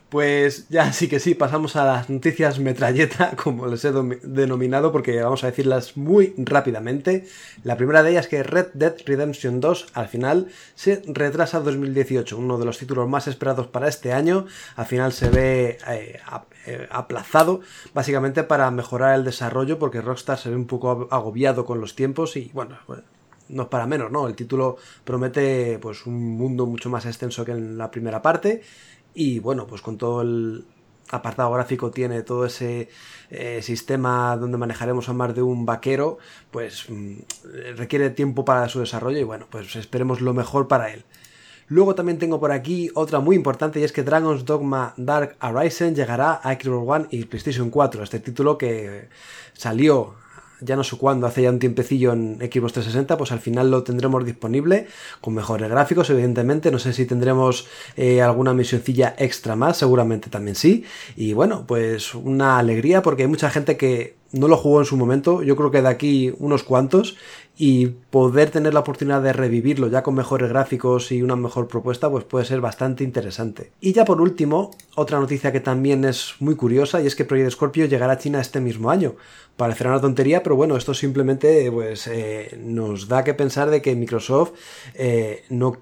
[0.09, 5.21] Pues ya sí que sí, pasamos a las noticias metralleta, como les he denominado, porque
[5.21, 7.27] vamos a decirlas muy rápidamente.
[7.63, 11.59] La primera de ellas es que Red Dead Redemption 2 al final se retrasa a
[11.59, 14.45] 2018, uno de los títulos más esperados para este año.
[14.77, 17.59] Al final se ve eh, aplazado,
[17.93, 22.37] básicamente para mejorar el desarrollo, porque Rockstar se ve un poco agobiado con los tiempos
[22.37, 22.77] y bueno,
[23.49, 24.27] no es para menos, ¿no?
[24.27, 28.61] El título promete pues un mundo mucho más extenso que en la primera parte
[29.18, 30.65] y bueno, pues con todo el,
[31.09, 32.89] apartado gráfico tiene todo ese
[33.30, 36.18] eh, sistema donde manejaremos a más de un vaquero,
[36.51, 37.15] pues mm,
[37.76, 41.03] requiere tiempo para su desarrollo y bueno, pues esperemos lo mejor para él.
[41.70, 45.95] Luego también tengo por aquí otra muy importante y es que Dragon's Dogma Dark Arisen
[45.95, 48.03] llegará a Xbox One y PlayStation 4.
[48.03, 49.09] Este título que
[49.53, 50.15] salió
[50.59, 53.83] ya no sé cuándo, hace ya un tiempecillo en Xbox 360, pues al final lo
[53.83, 54.87] tendremos disponible
[55.21, 56.71] con mejores gráficos, evidentemente.
[56.71, 60.83] No sé si tendremos eh, alguna misioncilla extra más, seguramente también sí.
[61.15, 64.97] Y bueno, pues una alegría porque hay mucha gente que no lo jugó en su
[64.97, 67.15] momento, yo creo que de aquí unos cuantos,
[67.57, 72.09] y poder tener la oportunidad de revivirlo ya con mejores gráficos y una mejor propuesta,
[72.09, 73.71] pues puede ser bastante interesante.
[73.81, 77.51] Y ya por último, otra noticia que también es muy curiosa y es que Project
[77.51, 79.15] Scorpio llegará a China este mismo año.
[79.55, 83.95] Parecerá una tontería, pero bueno, esto simplemente pues, eh, nos da que pensar de que
[83.95, 84.51] Microsoft
[84.93, 85.79] eh, no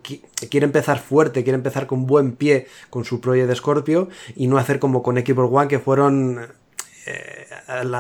[0.49, 4.79] quiere empezar fuerte, quiere empezar con buen pie con su Project Scorpio y no hacer
[4.79, 6.47] como con Xbox One que fueron
[7.05, 7.47] eh,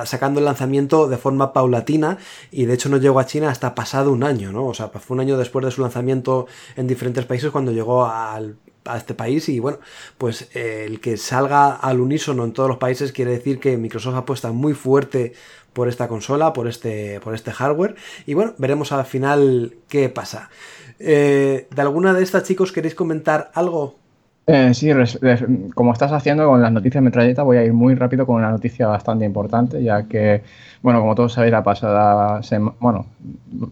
[0.05, 2.17] sacando el lanzamiento de forma paulatina
[2.51, 4.65] y de hecho no llegó a China hasta pasado un año, ¿no?
[4.65, 8.39] O sea, fue un año después de su lanzamiento en diferentes países cuando llegó a
[8.95, 9.79] este país y bueno,
[10.17, 14.15] pues eh, el que salga al unísono en todos los países quiere decir que Microsoft
[14.15, 15.33] apuesta muy fuerte
[15.73, 17.95] por esta consola, por este, por este hardware
[18.25, 20.49] y bueno, veremos al final qué pasa.
[20.99, 23.99] Eh, ¿De alguna de estas chicos queréis comentar algo?
[24.47, 24.91] Eh, sí,
[25.73, 28.85] como estás haciendo con las noticias metralleta, voy a ir muy rápido con una noticia
[28.85, 30.43] bastante importante, ya que,
[30.83, 33.07] bueno, como todos sabéis, la pasada semana, bueno,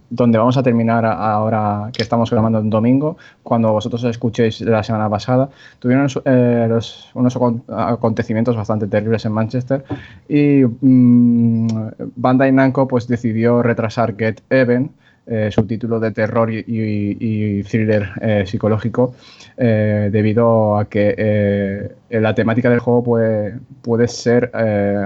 [0.10, 5.08] donde vamos a terminar ahora que estamos grabando un domingo, cuando vosotros escuchéis la semana
[5.12, 5.48] pasada,
[5.78, 6.80] tuvieron eh,
[7.14, 7.38] unos
[7.70, 9.86] acontecimientos bastante terribles en Manchester
[10.28, 11.68] y mm,
[12.16, 14.90] Bandai Namco pues decidió retrasar Get Even
[15.26, 19.16] eh, subtítulo de terror y, thriller eh, psicológico,
[19.56, 24.52] eh, debido a que la temática del juego puede, puede ser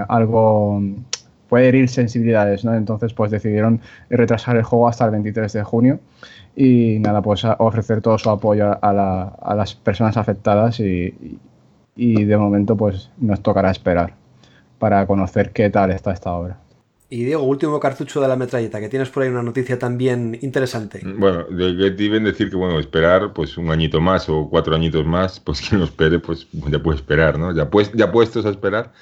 [0.08, 0.82] algo
[1.48, 2.74] puede herir sensibilidades, ¿no?
[2.74, 6.00] Entonces, pues decidieron retrasar el juego hasta el 23 de junio
[6.54, 11.38] y nada, pues ofrecer todo su apoyo a, a las personas afectadas y,
[11.96, 14.14] y, de momento, pues nos tocará esperar
[14.78, 16.58] para conocer qué tal está esta obra.
[17.10, 21.00] Y Diego, último cartucho de la metralleta, que tienes por ahí una noticia también interesante.
[21.04, 25.40] Bueno, de deben decir que, bueno, esperar pues un añito más o cuatro añitos más,
[25.44, 27.54] pues quien no espere, pues ya puede esperar, ¿no?
[27.54, 28.92] Ya, pues, ya puestos a esperar.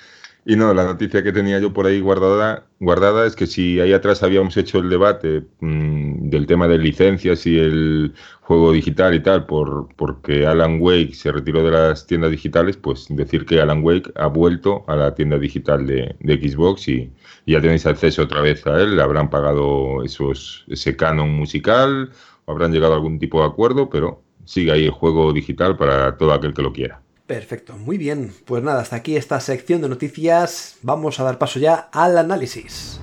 [0.48, 3.92] Y no, la noticia que tenía yo por ahí guardada, guardada es que si ahí
[3.92, 9.20] atrás habíamos hecho el debate mm, del tema de licencias y el juego digital y
[9.20, 13.82] tal, por, porque Alan Wake se retiró de las tiendas digitales, pues decir que Alan
[13.82, 17.10] Wake ha vuelto a la tienda digital de, Xbox y,
[17.52, 22.10] ya tenéis acceso otra vez a él, le habrán pagado esos, ese canon musical,
[22.44, 26.16] o habrán llegado a algún tipo de acuerdo, pero sigue ahí el juego digital para
[26.16, 27.00] todo aquel que lo quiera.
[27.26, 28.32] Perfecto, muy bien.
[28.44, 30.78] Pues nada, hasta aquí esta sección de noticias.
[30.82, 33.00] Vamos a dar paso ya al análisis.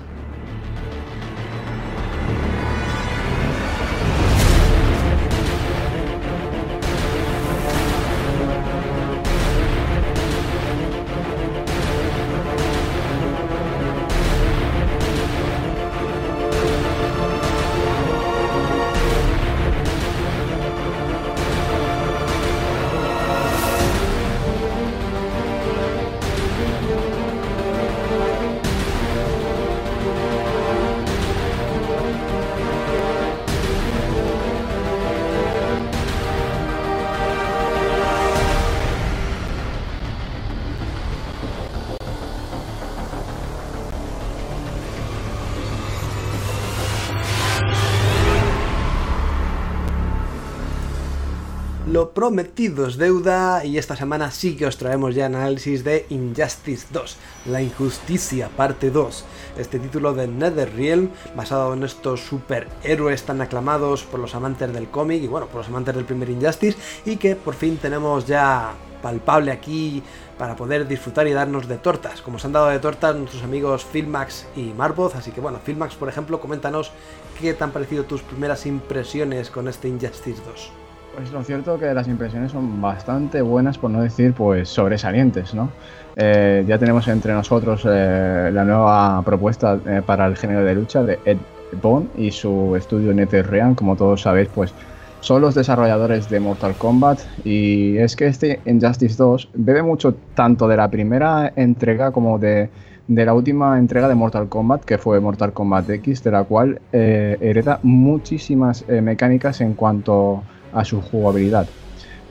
[52.24, 57.60] Prometidos deuda y esta semana sí que os traemos ya análisis de Injustice 2, La
[57.60, 59.24] Injusticia, parte 2.
[59.58, 65.22] Este título de NetherRealm, basado en estos superhéroes tan aclamados por los amantes del cómic
[65.22, 68.72] y bueno, por los amantes del primer Injustice y que por fin tenemos ya
[69.02, 70.02] palpable aquí
[70.38, 73.84] para poder disfrutar y darnos de tortas, como se han dado de tortas nuestros amigos
[73.84, 76.90] Filmax y Marboz, así que bueno, Filmax por ejemplo, coméntanos
[77.38, 80.83] qué te han parecido tus primeras impresiones con este Injustice 2.
[81.14, 85.70] Pues lo cierto que las impresiones son bastante buenas, por no decir pues sobresalientes, ¿no?
[86.16, 91.04] Eh, ya tenemos entre nosotros eh, la nueva propuesta eh, para el género de lucha
[91.04, 91.38] de Ed
[91.80, 94.72] Bond y su estudio NetherRealm, como todos sabéis, pues
[95.20, 100.66] son los desarrolladores de Mortal Kombat y es que este Injustice 2 bebe mucho tanto
[100.66, 102.70] de la primera entrega como de,
[103.06, 106.80] de la última entrega de Mortal Kombat, que fue Mortal Kombat X, de la cual
[106.92, 111.66] hereda muchísimas mecánicas en cuanto a su jugabilidad.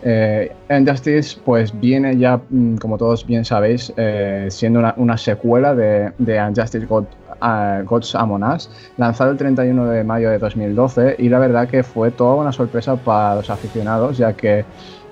[0.06, 6.12] Eh, Injustice pues viene ya, mm, como todos bien sabéis, eh, siendo una, secuela de,
[6.18, 7.06] de Injustice God,
[7.42, 11.84] uh, Gods Among Us, lanzado el 31 de mayo de 2012 y la verdad que
[11.84, 14.66] fue toda una sorpresa para los aficionados ya que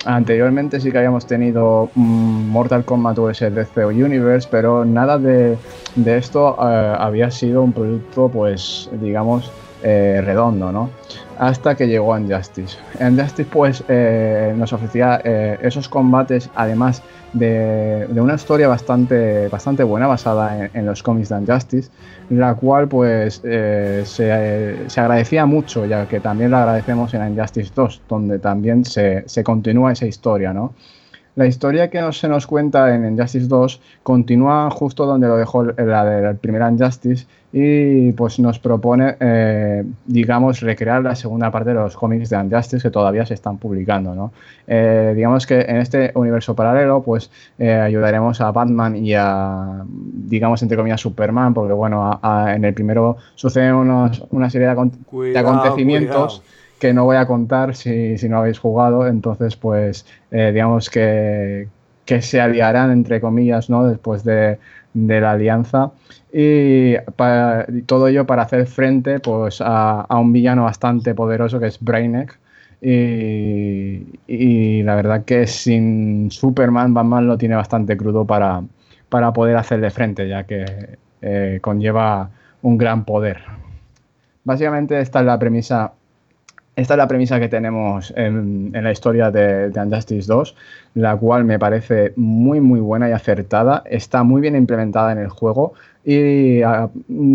[0.03, 5.57] anteriormente sí que habíamos tenido mm, Mortal Kombat vs DC Universe, pero nada de,
[5.95, 9.49] de esto eh, había sido un producto pues digamos
[9.84, 10.89] eh, redondo, ¿no?
[11.39, 12.77] hasta que llegó Injustice.
[12.99, 17.01] Injustice pues eh, nos ofrecía eh, esos combates además
[17.34, 21.89] de, una historia bastante, bastante buena basada en, los cómics de Injustice,
[22.29, 28.38] la cual pues se, agradecía mucho ya que también la agradecemos en Injustice 2 donde
[28.38, 30.73] también se, se continúa esa historia, ¿no?
[31.36, 36.03] La historia que se nos cuenta en Injustice 2 continúa justo donde lo dejó la
[36.03, 41.95] del primer Injustice y pues nos propone, eh, digamos, recrear la segunda parte de los
[41.95, 44.34] cómics de Injustice que todavía se están publicando, ¿no?
[44.67, 50.61] Eh, digamos que en este universo paralelo pues eh, ayudaremos a Batman y a, digamos,
[50.63, 56.43] entre comillas, Superman, porque bueno, en el primero suceden una serie de, acontecimientos
[56.82, 61.67] que no voy a contar si, no habéis jugado, entonces pues eh, digamos que,
[62.07, 63.88] se aliarán entre comillas ¿no?
[63.88, 64.57] después de,
[64.93, 65.91] la alianza
[66.34, 66.95] y
[67.86, 72.39] todo ello para hacer frente pues a, un villano bastante poderoso que es Brainiac
[72.82, 74.01] y,
[74.82, 78.63] la verdad que sin Superman Batman lo tiene bastante crudo para,
[79.07, 80.65] para poder hacerle frente ya que
[81.21, 82.32] eh, conlleva
[82.63, 83.38] un gran poder.
[84.43, 85.93] Básicamente esta es la premisa
[86.76, 90.55] esta es la premisa que tenemos en, la historia de, de, Injustice 2,
[90.95, 95.30] la cual me parece muy muy buena y acertada, está muy bien implementada en el
[95.30, 96.61] juego y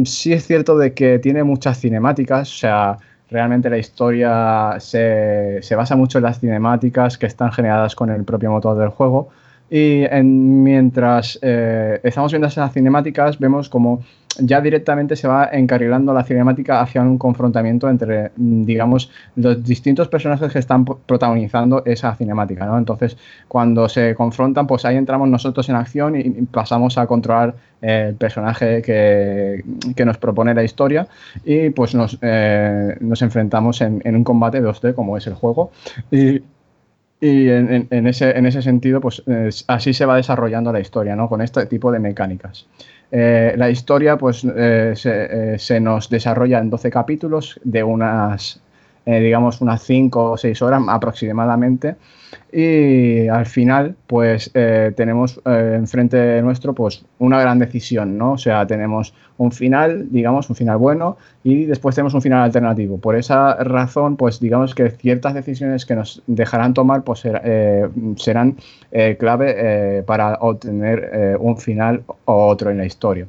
[0.04, 2.98] sí es cierto de que tiene muchas cinemáticas, o sea,
[3.30, 8.50] realmente la historia se, basa mucho en las cinemáticas que están generadas con el propio
[8.50, 9.28] motor del juego
[9.70, 14.02] y mientras eh, estamos viendo esas cinemáticas vemos como
[14.38, 20.08] ya directamente se va encarrilando la cinemática hacia un confrontamiento entre, mm, digamos, los distintos
[20.08, 22.76] personajes que están protagonizando esa cinemática, ¿no?
[22.78, 23.16] Entonces,
[23.48, 28.82] cuando se confrontan, pues ahí entramos nosotros en acción y pasamos a controlar el personaje
[28.82, 29.64] que,
[30.04, 31.08] nos propone la historia
[31.44, 35.72] y pues nos, eh, nos enfrentamos en, un combate 2D como es el juego
[36.10, 36.42] y,
[37.20, 39.22] en, ese, en ese sentido, pues
[39.66, 41.28] así se va desarrollando la historia, ¿no?
[41.28, 42.66] Con este tipo de mecánicas.
[43.10, 48.60] Eh, la historia pues, eh, eh, se, nos desarrolla en 12 capítulos de unas,
[49.04, 51.96] digamos, unas 5 o 6 horas aproximadamente
[52.52, 58.32] y al final, pues eh, tenemos eh, enfrente nuestro pues una gran decisión, ¿no?
[58.32, 62.98] O sea, tenemos un final, digamos, un final bueno y después tenemos un final alternativo.
[62.98, 68.56] Por esa razón, pues digamos que ciertas decisiones que nos dejarán tomar pues eh, serán
[69.18, 73.26] clave para obtener un final o otro en la historia.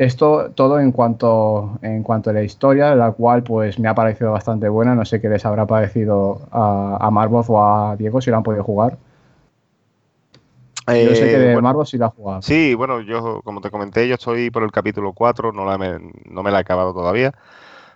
[0.00, 4.32] Esto todo en cuanto, en cuanto a la historia, la cual pues me ha parecido
[4.32, 4.94] bastante buena.
[4.94, 8.64] No sé qué les habrá parecido a, a o a Diego si lo han podido
[8.64, 8.96] jugar.
[10.86, 12.40] yo sé que de bueno, sí la ha jugado.
[12.40, 16.50] Sí, bueno, yo como te comenté, yo estoy por el capítulo 4, no, no me
[16.50, 17.34] la he acabado todavía.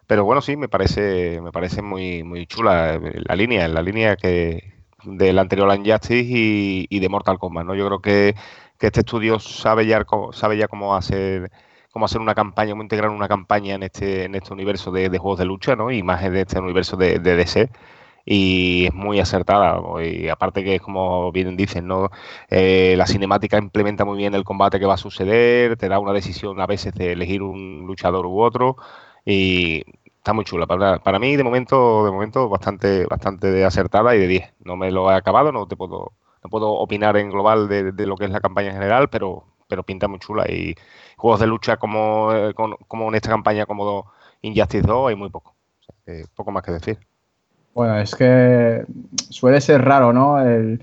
[0.07, 4.74] Pero bueno, sí, me parece, me parece muy, muy chula la línea, la línea que
[5.05, 7.74] del anterior Injustice y, y de Mortal Kombat, ¿no?
[7.74, 8.34] Yo creo que,
[8.78, 11.50] que este estudio sabe ya, sabe ya cómo hacer
[11.95, 15.38] cómo hacer una campaña, cómo integrar una campaña en este, en este universo de, juegos
[15.38, 15.92] de lucha, ¿no?
[15.92, 17.70] Y más en este universo de, DC.
[18.26, 19.80] Y es muy acertada.
[20.03, 22.11] Y aparte que es como bien dicen, ¿no?
[22.51, 26.12] Eh, la cinemática implementa muy bien el combate que va a suceder, te da una
[26.12, 28.76] decisión a veces de elegir un luchador u otro.
[29.24, 29.84] Y
[30.18, 30.66] está muy chula.
[30.66, 34.55] Para, para mí, de momento, de momento, bastante, bastante acertada y de 10.
[34.64, 38.07] No me lo he acabado, no te puedo, no puedo opinar en global de, de
[38.07, 40.74] lo que es la campaña en general, pero, pero pinta muy chula y
[41.16, 44.10] juegos de lucha como, eh, como en esta campaña como
[44.42, 45.54] Injustice 2 hay muy poco.
[46.34, 46.98] poco más que decir.
[47.74, 48.84] Bueno, es que
[49.30, 50.40] suele ser raro, ¿no?
[50.40, 50.80] El,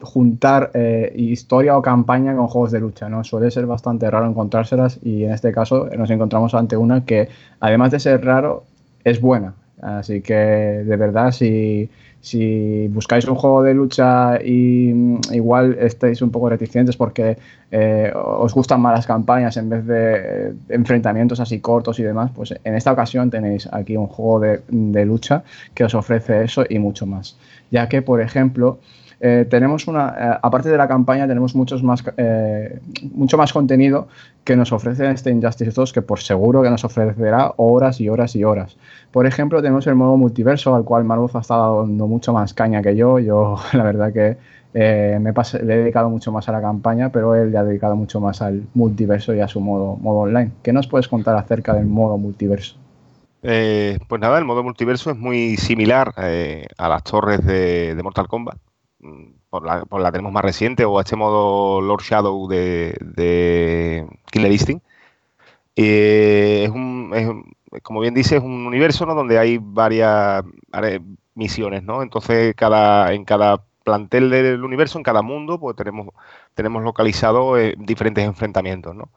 [0.00, 3.24] juntar eh, historia o campaña con juegos de lucha, ¿no?
[3.24, 7.28] Suele ser bastante raro encontrárselas y en este caso nos encontramos ante una que,
[7.58, 8.64] además de ser raro,
[9.04, 9.54] es buena.
[9.82, 11.90] Así que, de verdad, si,
[12.20, 17.38] si buscáis un juego de lucha y mm, igual estáis un poco reticentes porque
[17.70, 22.30] eh, os gustan más las campañas en vez de eh, enfrentamientos así cortos y demás,
[22.34, 25.44] pues en esta ocasión tenéis aquí un juego de, lucha
[25.74, 27.36] que os ofrece eso y mucho más.
[27.70, 28.80] Ya que, por ejemplo,
[29.20, 32.02] eh, tenemos una, eh, aparte de la campaña, tenemos muchos más,
[33.12, 34.08] mucho más contenido
[34.44, 38.34] que nos ofrece este Injustice 2, que por seguro que nos ofrecerá horas y horas
[38.36, 38.76] y horas.
[39.10, 42.82] Por ejemplo, tenemos el modo multiverso, al cual Marvuz ha estado dando mucho más caña
[42.82, 43.18] que yo.
[43.18, 44.36] Yo, la verdad que
[44.72, 48.20] me le he dedicado mucho más a la campaña, pero él le ha dedicado mucho
[48.20, 50.52] más al multiverso y a su modo, modo online.
[50.62, 52.76] ¿Qué nos puedes contar acerca del modo multiverso?
[53.42, 58.28] Eh, pues nada, el modo multiverso es muy similar eh, a las torres de, Mortal
[58.28, 58.58] Kombat.
[59.48, 64.52] Por la, por la, tenemos más reciente, o a este modo Lord Shadow de, Killer
[64.52, 64.84] Instinct.
[65.76, 70.44] Eh, es, un, como bien dice, es un universo donde hay varias
[71.34, 72.02] misiones, ¿no?
[72.02, 76.08] Entonces, cada, en cada plantel del universo, en cada mundo, pues tenemos,
[76.54, 79.10] tenemos localizado diferentes enfrentamientos, ¿no?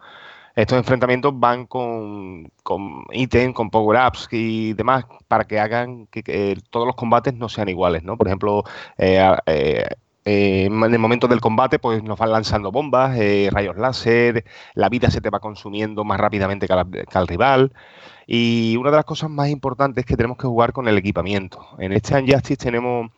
[0.56, 6.86] Estos enfrentamientos van con, con ítems, con power-ups y demás, para que hagan que, todos
[6.86, 8.18] los combates no sean iguales, ¿no?
[8.18, 8.64] Por ejemplo,
[8.97, 9.88] eh, eh,
[10.26, 13.18] eh, en el momento del combate, pues nos van lanzando bombas,
[13.51, 14.45] rayos láser,
[14.76, 16.74] la vida se te va consumiendo más rápidamente que,
[17.18, 17.74] al rival.
[18.28, 21.66] Y una de las cosas más importantes es que tenemos que jugar con el equipamiento.
[21.80, 23.12] En este Injustice tenemos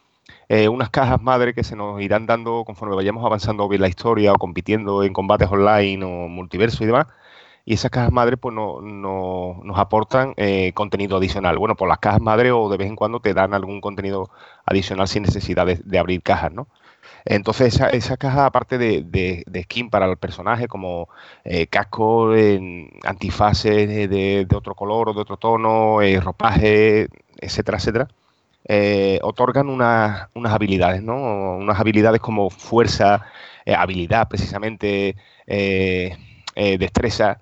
[0.72, 4.36] unas cajas madre que se nos irán dando conforme vayamos avanzando bien la historia o
[4.36, 7.08] compitiendo en combates online o multiverso y demás
[7.66, 11.58] y esas cajas madre pues no, nos aportan eh, contenido adicional.
[11.58, 14.30] Bueno, por las cajas madre o de vez en cuando te dan algún contenido
[14.66, 16.68] adicional sin necesidad de, abrir cajas, ¿no?
[17.26, 19.02] Entonces esa, esa caja, aparte de,
[19.48, 21.10] de, skin para el personaje, como
[21.44, 22.32] eh, casco,
[23.04, 27.08] antifaces de, otro color o de otro tono, eh, ropaje,
[27.40, 28.08] etcétera, etcétera,
[29.24, 31.58] otorgan unas habilidades, ¿no?
[31.58, 33.26] Unas habilidades como fuerza,
[33.66, 35.16] habilidad precisamente,
[36.56, 37.40] destreza,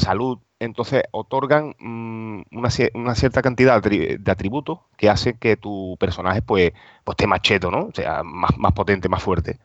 [0.00, 6.72] salud, entonces otorgan mm, una, cierta cantidad de atributos que hacen que tu personaje pues,
[7.04, 7.86] pues esté más cheto, ¿no?
[7.86, 9.58] O sea, más, más potente, más fuerte.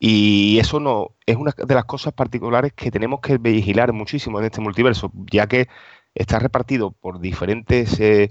[0.00, 4.46] Y eso no es una de las cosas particulares que tenemos que vigilar muchísimo en
[4.46, 5.68] este multiverso, ya que
[6.14, 8.30] está repartido por diferentes, eh,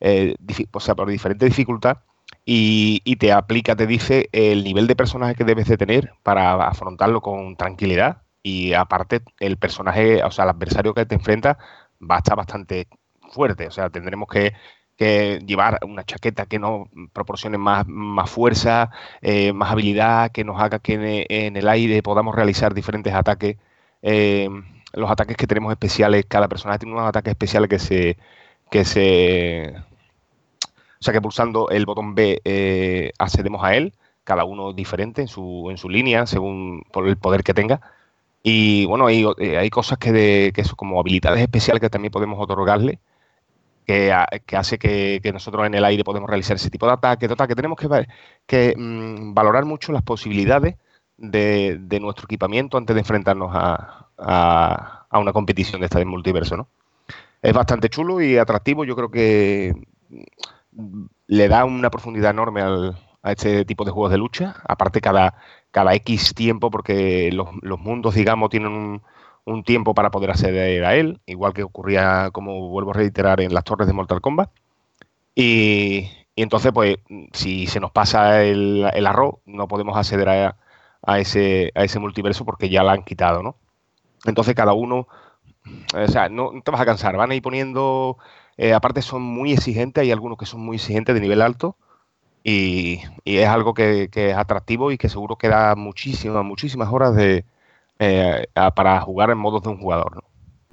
[0.00, 0.36] eh,
[0.72, 1.98] o sea, por diferente dificultad
[2.44, 6.54] y, y, te aplica, te dice el nivel de personaje que debes de tener para
[6.68, 11.58] afrontarlo con tranquilidad y aparte el personaje, o sea, el adversario que te enfrenta
[12.00, 12.88] va a estar bastante
[13.30, 14.52] fuerte, o sea, tendremos que,
[15.46, 18.90] llevar una chaqueta que nos proporcione más, más fuerza,
[19.22, 23.58] eh, más habilidad, que nos haga que en, el aire podamos realizar diferentes ataques.
[24.02, 24.48] Eh,
[24.94, 28.18] los ataques que tenemos especiales, cada personaje tiene unos ataques especiales que se,
[28.70, 29.74] que se,
[31.00, 35.28] o sea que pulsando el botón B eh, accedemos a él, cada uno diferente en
[35.28, 37.80] su, en su línea, según por el poder que tenga.
[38.42, 42.12] Y bueno, hay, eh, hay cosas que, de, que son como habilidades especiales que también
[42.12, 43.00] podemos otorgarle,
[43.86, 44.12] que,
[44.56, 47.28] hace que, nosotros en el aire podemos realizar ese tipo de ataque.
[47.28, 48.06] Total, que tenemos que,
[48.46, 50.76] que mm, valorar mucho las posibilidades
[51.16, 56.68] de, nuestro equipamiento antes de enfrentarnos a, a, una competición de esta de multiverso, ¿no?
[57.40, 58.84] Es bastante chulo y atractivo.
[58.84, 59.74] Yo creo que
[60.72, 64.56] mm, le da una profundidad enorme al, a este tipo de juegos de lucha.
[64.66, 65.34] Aparte, cada,
[65.70, 69.02] cada X tiempo, porque los, mundos, digamos, tienen
[69.44, 73.54] un, tiempo para poder acceder a él, igual que ocurría, como vuelvo a reiterar, en
[73.54, 74.50] las torres de Mortal Kombat.
[75.34, 76.98] Y, entonces, pues,
[77.32, 82.68] si se nos pasa el, arroz, no podemos acceder a, ese, a ese multiverso porque
[82.68, 83.56] ya la han quitado, ¿no?
[84.24, 85.08] Entonces, cada uno,
[85.94, 88.18] o sea, no, te vas a cansar, van a ir poniendo,
[88.56, 91.76] eh, aparte son muy exigentes, hay algunos que son muy exigentes de nivel alto,
[92.44, 97.44] y, es algo que, es atractivo y que seguro que da muchísimas, muchísimas horas de,
[97.98, 100.24] eh, para jugar en modos de un jugador.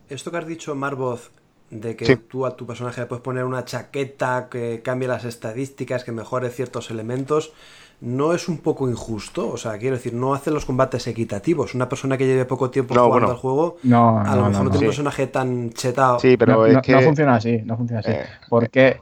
[0.09, 1.31] Esto que has dicho, Marvoz,
[1.69, 6.03] de que tú a tu personaje le puedes poner una chaqueta que cambie las estadísticas,
[6.03, 7.53] que mejore ciertos elementos,
[8.01, 9.49] ¿no es un poco injusto?
[9.49, 11.75] O sea, quiero decir, no hace los combates equitativos.
[11.75, 14.91] Una persona que lleve poco tiempo jugando al juego, a lo mejor no, tiene un
[14.91, 16.19] personaje tan chetado.
[16.19, 16.91] Sí, pero es que...
[16.91, 18.11] no funciona así, no funciona así.
[18.11, 18.99] Eh, porque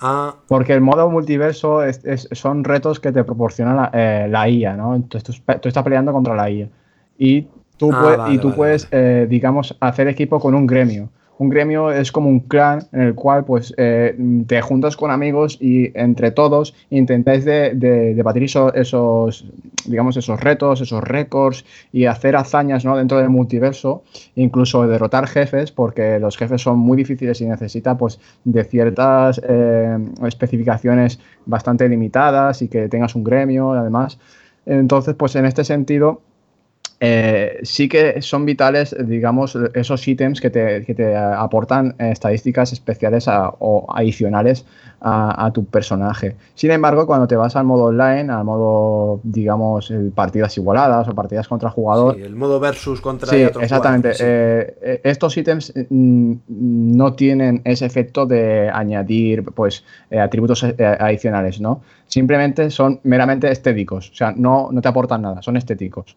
[0.00, 0.34] Ah.
[0.46, 1.80] Porque el modo multiverso
[2.32, 4.94] son retos que te proporciona la, eh, IA, ¿no?
[4.94, 6.68] Entonces tú, estás peleando contra la IA.
[7.18, 11.08] Y tú, ah, y tú puedes, eh, digamos, hacer equipo con un gremio
[11.38, 14.16] un gremio es como un clan en el cual pues eh,
[14.46, 19.44] te juntas con amigos y entre todos intentáis de, debatir esos,
[19.84, 22.96] digamos, esos retos, esos récords y hacer hazañas ¿no?
[22.96, 24.02] dentro del multiverso,
[24.34, 29.98] incluso derrotar jefes, porque los jefes son muy difíciles y necesita pues de ciertas eh,
[30.26, 34.18] especificaciones bastante limitadas y que tengas un gremio además.
[34.64, 36.22] Entonces, pues en este sentido,
[36.98, 44.64] eh, sí que son vitales, digamos, esos ítems que te, aportan estadísticas especiales o adicionales
[45.00, 46.36] a, tu personaje.
[46.54, 51.46] Sin embargo, cuando te vas al modo online, al modo, digamos, partidas igualadas o partidas
[51.48, 52.16] contra jugador.
[52.16, 53.28] Sí, el modo versus contra.
[53.28, 54.12] Sí, exactamente.
[54.18, 59.84] Eh, eh, estos ítems mm, no tienen ese efecto de añadir pues
[60.18, 61.82] atributos adicionales, ¿no?
[62.06, 64.10] Simplemente son meramente estéticos.
[64.10, 66.16] O sea, no, no te aportan nada, son estéticos.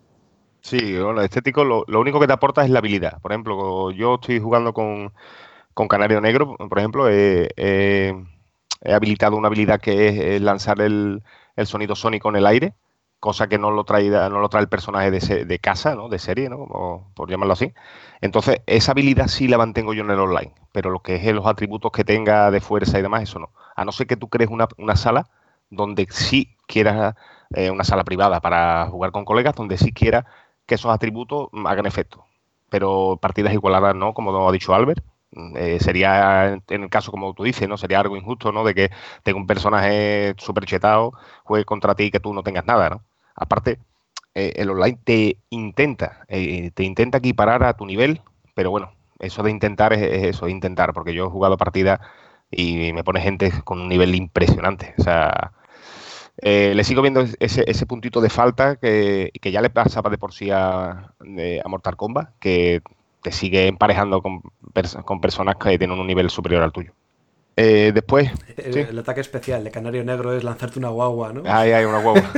[0.61, 3.19] Sí, bueno, estético lo, único que te aporta es la habilidad.
[3.21, 5.11] Por ejemplo, yo estoy jugando con,
[5.87, 11.23] Canario Negro, por ejemplo, he habilitado una habilidad que es lanzar el,
[11.65, 12.73] sonido sónico en el aire,
[13.19, 16.09] cosa que no lo trae, no lo trae el personaje de, de casa, ¿no?
[16.09, 17.11] de serie, ¿no?
[17.13, 17.73] por llamarlo así.
[18.21, 21.45] Entonces, esa habilidad sí la mantengo yo en el online, pero lo que es los
[21.45, 23.51] atributos que tenga de fuerza y demás, eso no.
[23.75, 25.27] A no ser que tú crees una, sala
[25.69, 27.15] donde sí quieras,
[27.53, 30.25] eh, una sala privada para jugar con colegas, donde sí quieras
[30.69, 32.25] que esos atributos hagan efecto.
[32.69, 35.03] Pero partidas igualadas no, como ha dicho Albert.
[35.55, 37.77] Eh, sería, en el caso como tú dices, ¿no?
[37.77, 38.63] Sería algo injusto, ¿no?
[38.63, 38.89] De que
[39.23, 41.13] tenga un personaje súper chetado,
[41.43, 43.03] juegue contra ti y que tú no tengas nada, ¿no?
[43.35, 43.79] Aparte,
[44.35, 48.21] eh, el online te intenta, eh, te intenta equiparar a tu nivel,
[48.55, 51.99] pero bueno, eso de intentar es, es, eso, intentar, porque yo he jugado partidas
[52.51, 54.95] y me pone gente con un nivel impresionante.
[54.97, 55.53] O sea,
[56.41, 60.49] eh, le sigo viendo ese, puntito de falta que, ya le pasaba de por sí
[60.51, 61.13] a,
[61.65, 62.81] Mortal Kombat, que
[63.21, 64.41] te sigue emparejando con,
[65.21, 66.93] personas que tienen un nivel superior al tuyo.
[67.57, 68.31] Eh, después.
[68.55, 71.43] El, ataque especial de Canario Negro es lanzarte una guagua, ¿no?
[71.45, 72.23] Ay, ay, una guagua.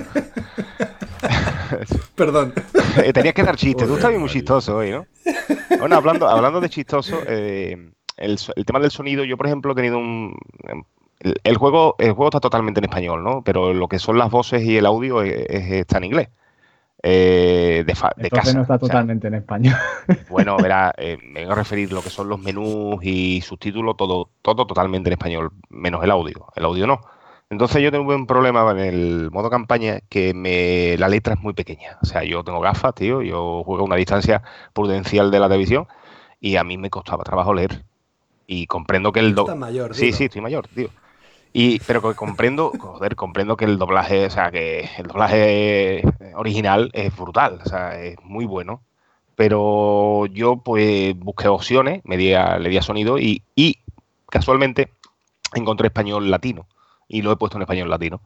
[2.16, 2.54] Perdón.
[3.06, 3.88] Eh, tenías que dar chistes.
[3.88, 5.06] Tú estás muy chistoso hoy, ¿no?
[5.80, 9.98] Bueno, hablando, hablando de chistoso, el, el, tema del sonido, yo por ejemplo he tenido
[9.98, 10.38] un,
[11.44, 13.44] el, juego, el juego está totalmente en español, ¿no?
[13.44, 16.30] Pero lo que son las voces y el audio está en inglés.
[17.04, 18.54] Eh, de, de casa.
[18.54, 19.76] no está totalmente en español.
[20.30, 24.30] Bueno, verá, eh, me voy a referir lo que son los menús y subtítulos, todo,
[24.42, 26.48] todo totalmente en español, menos el audio.
[26.56, 27.02] El audio no.
[27.50, 31.54] Entonces yo tengo un problema en el modo campaña que me, la letra es muy
[31.54, 31.98] pequeña.
[32.02, 34.42] O sea, yo tengo gafas, tío, yo juego a una distancia
[34.74, 35.88] prudencial de la televisión
[36.40, 37.84] y a mí me costaba trabajo leer.
[38.48, 39.36] Y comprendo que el...
[39.36, 39.54] Do...
[39.56, 40.90] mayor, Sí, sí, estoy mayor, tío.
[41.54, 46.04] Y, pero comprendo, joder, comprendo que el doblaje, o sea, que el doblaje
[46.36, 48.82] original es brutal, o sea, es muy bueno.
[49.36, 53.80] Pero yo pues busqué opciones, me di le di a sonido y, y
[54.30, 54.92] casualmente
[55.54, 56.68] encontré español latino
[57.08, 58.22] y lo he puesto en español latino.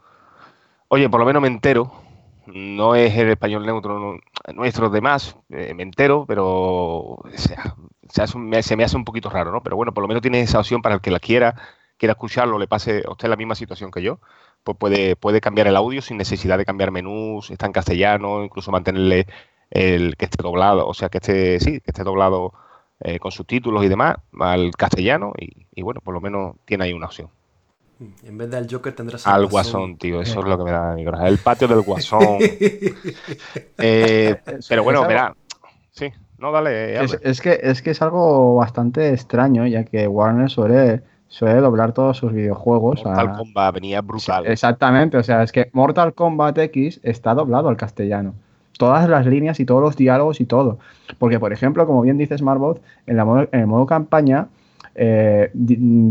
[0.87, 1.91] Oye, por lo menos me entero,
[2.45, 4.19] no es el español neutro
[4.53, 7.55] nuestro demás, eh, me entero, pero se,
[8.37, 9.63] me, se, me, hace un poquito raro, ¿no?
[9.63, 11.55] Pero bueno, por lo menos tiene esa opción para el que la quiera
[11.97, 14.19] quiera escucharlo, le pase a usted la misma situación que yo,
[14.63, 18.71] pues puede, puede cambiar el audio sin necesidad de cambiar menús, está en castellano, incluso
[18.71, 19.27] mantenerle
[19.69, 22.53] el que esté doblado, o sea, que esté, sí, que esté doblado
[23.01, 27.07] eh, con subtítulos y demás al castellano y, bueno, por lo menos tiene ahí una
[27.07, 27.29] opción.
[28.23, 30.21] En vez del Joker tendrás al guasón, tío.
[30.21, 31.27] Eso es lo que me da mi corazón.
[31.27, 32.39] El patio del guasón.
[33.77, 34.35] Eh,
[34.67, 35.35] pero bueno, verá.
[35.91, 37.01] Sí, no, dale.
[37.03, 41.91] Es, es, que, es que es algo bastante extraño, ya que Warner suele suele doblar
[41.93, 43.03] todos sus videojuegos.
[43.03, 44.45] Mortal Kombat venía brutal.
[44.47, 48.33] exactamente, o sea, es que Mortal Kombat X está doblado al castellano.
[48.77, 50.79] Todas las líneas y todos los diálogos y todo.
[51.17, 54.47] Porque, por ejemplo, como bien dice Smartbot, en, en el modo campaña,
[54.95, 55.51] eh,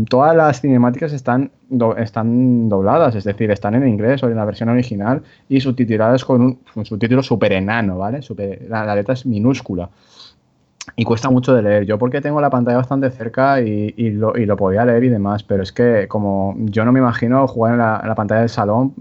[0.09, 1.51] todas las cinemáticas están,
[1.97, 6.59] están dobladas, es decir, están en inglés o en la versión original y subtituladas con
[6.75, 8.19] un, subtítulo súper enano, ¿vale?
[8.67, 9.89] la, la, letra es minúscula
[10.95, 11.85] y cuesta mucho de leer.
[11.85, 15.71] Yo porque tengo la pantalla bastante cerca y, lo, podía leer y demás, pero es
[15.71, 18.93] que como yo no me imagino jugar en la, pantalla del salón.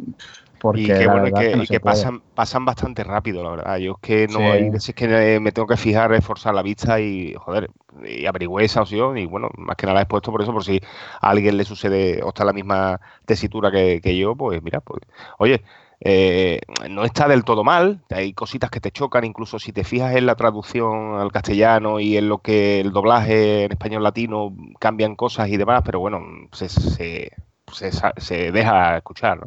[0.61, 1.26] Porque y que, bueno,
[1.68, 3.76] que, pasan, pasan bastante rápido, la verdad.
[3.76, 7.35] Yo es que no hay veces que me tengo que fijar, reforzar la vista y,
[7.35, 7.70] joder,
[8.03, 9.18] y averigüe esa opción.
[9.18, 10.80] Y bueno, más que nada he puesto por eso, por si
[11.20, 14.80] a alguien le sucede o está en la misma tesitura que, que yo, pues mira,
[14.80, 15.03] pues,
[15.37, 15.62] oye,
[16.07, 20.14] eh, no está del todo mal, hay cositas que te chocan, incluso si te fijas
[20.14, 25.16] en la traducción al castellano y en lo que el doblaje en español latino cambian
[25.16, 26.20] cosas y demás, pero bueno,
[26.52, 29.46] se, se, deja escuchar.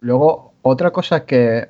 [0.00, 1.68] Luego, otra cosa que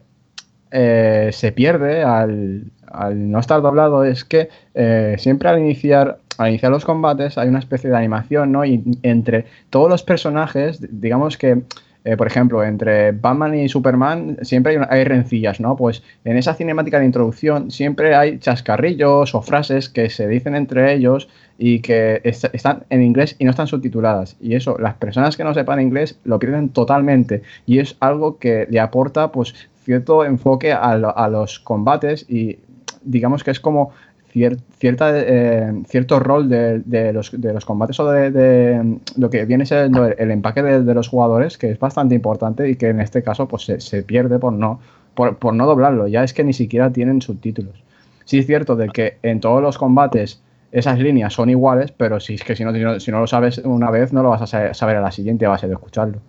[0.73, 2.73] eh, se pierde al,
[3.15, 7.61] no estar doblado es que eh, siempre al iniciar, al iniciar los combates hay una
[7.61, 8.65] especie de animación, ¿no?
[8.65, 11.63] Y entre todos los personajes, digamos que
[12.05, 15.75] eh, por ejemplo, entre Batman y Superman siempre hay, rencillas, ¿no?
[15.75, 20.93] Pues en esa cinemática de introducción siempre hay chascarrillos o frases que se dicen entre
[20.93, 24.37] ellos y que están en inglés y no están subtituladas.
[24.39, 27.43] Y eso, las personas que no sepan inglés lo pierden totalmente.
[27.65, 30.97] Y es algo que le aporta, pues, cierto enfoque a,
[31.29, 32.59] los combates y
[33.03, 33.93] digamos que es como
[34.35, 40.07] cierta, eh, cierto rol de, los, de, los, combates o de, lo que viene siendo
[40.07, 43.65] el, empaque de, los jugadores, que es bastante importante y que en este caso pues,
[43.79, 44.81] se, pierde por no,
[45.15, 46.09] por, no doblarlo.
[46.09, 47.85] Ya es que ni siquiera tienen subtítulos.
[48.25, 52.35] Sí es cierto de que en todos los combates esas líneas son iguales, pero si
[52.35, 54.97] es que si no, si no lo sabes una vez, no lo vas a saber
[54.97, 56.21] a la siguiente base de escucharlo.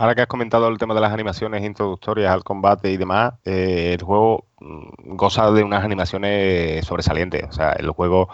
[0.00, 3.96] Ahora que has comentado el tema de las animaciones introductorias al combate y demás, eh,
[3.98, 7.44] el juego mm, goza de unas animaciones sobresalientes.
[7.46, 8.30] O sea, el juego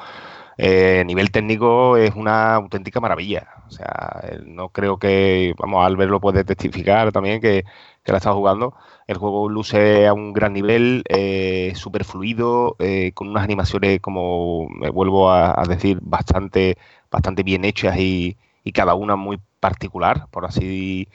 [0.59, 3.49] eh, a nivel técnico es una auténtica maravilla.
[3.67, 7.65] O sea, no creo que, vamos, Albert lo puede testificar también que,
[8.05, 8.75] que la está jugando.
[9.09, 14.69] El juego luce a un gran nivel, eh, súper fluido, eh, con unas animaciones, como
[14.69, 16.79] me vuelvo a, decir, bastante,
[17.11, 21.09] bastante bien hechas y, y cada una muy particular, por así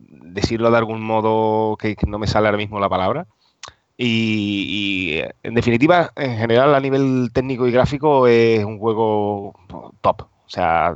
[0.00, 3.26] decirlo de algún modo que, no me sale ahora mismo la palabra.
[3.98, 9.54] Y, en definitiva, en general, a nivel técnico y gráfico, es un juego
[10.00, 10.22] top.
[10.22, 10.94] O sea,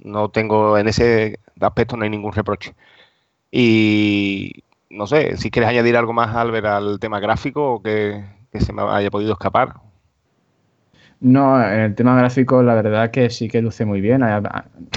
[0.00, 2.74] no tengo en ese aspecto no hay ningún reproche.
[3.52, 8.24] Y no sé, si quieres añadir algo más, Albert, al tema gráfico que
[8.60, 9.85] se me haya podido escapar.
[11.20, 14.22] No, en el tema gráfico la verdad que sí que luce muy bien,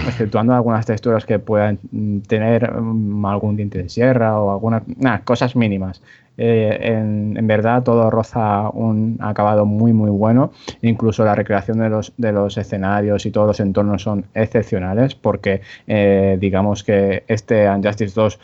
[0.06, 1.80] exceptuando algunas texturas que puedan
[2.28, 4.84] tener mm, algún diente de sierra o algunas
[5.24, 6.02] cosas mínimas.
[6.42, 10.52] Eh, en, verdad todo roza un acabado muy muy bueno,
[10.82, 15.62] incluso la recreación de los, de los escenarios y todos los entornos son excepcionales porque
[15.88, 18.40] eh, digamos que este Unjustice 2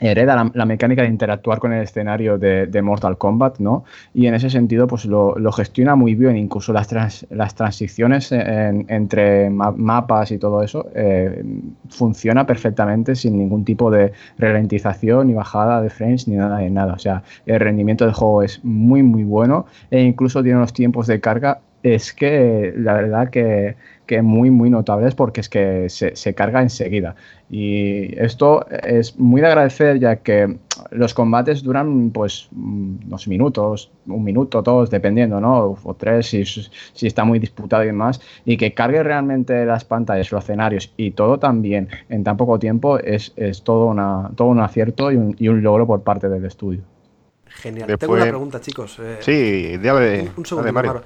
[0.00, 3.84] hereda la, mecánica de interactuar con el escenario de, Mortal Kombat, ¿no?
[4.14, 10.30] Y en ese sentido, pues lo, gestiona muy bien, incluso las, las transiciones entre mapas
[10.30, 11.44] y todo eso, eh,
[11.88, 16.94] funciona perfectamente sin ningún tipo de ralentización, ni bajada de frames, ni nada de nada.
[16.94, 21.06] O sea, el rendimiento del juego es muy, muy bueno e incluso tiene unos tiempos
[21.06, 23.76] de carga es que la verdad que,
[24.06, 27.16] que muy, muy notables porque es que se, se, carga enseguida.
[27.54, 30.56] Y esto es muy de agradecer ya que
[30.90, 35.76] los combates duran pues unos minutos, un minuto, todos, dependiendo, ¿no?
[35.84, 38.22] O tres si, si está muy disputado y demás.
[38.46, 42.98] Y que cargue realmente las pantallas, los escenarios y todo también en tan poco tiempo
[42.98, 46.46] es, es todo, una, todo un acierto y un, y un logro por parte del
[46.46, 46.80] estudio.
[47.48, 47.98] Genial.
[47.98, 48.98] Tengo una pregunta, chicos.
[48.98, 51.02] Eh, sí, dale, un, segundo, Mario.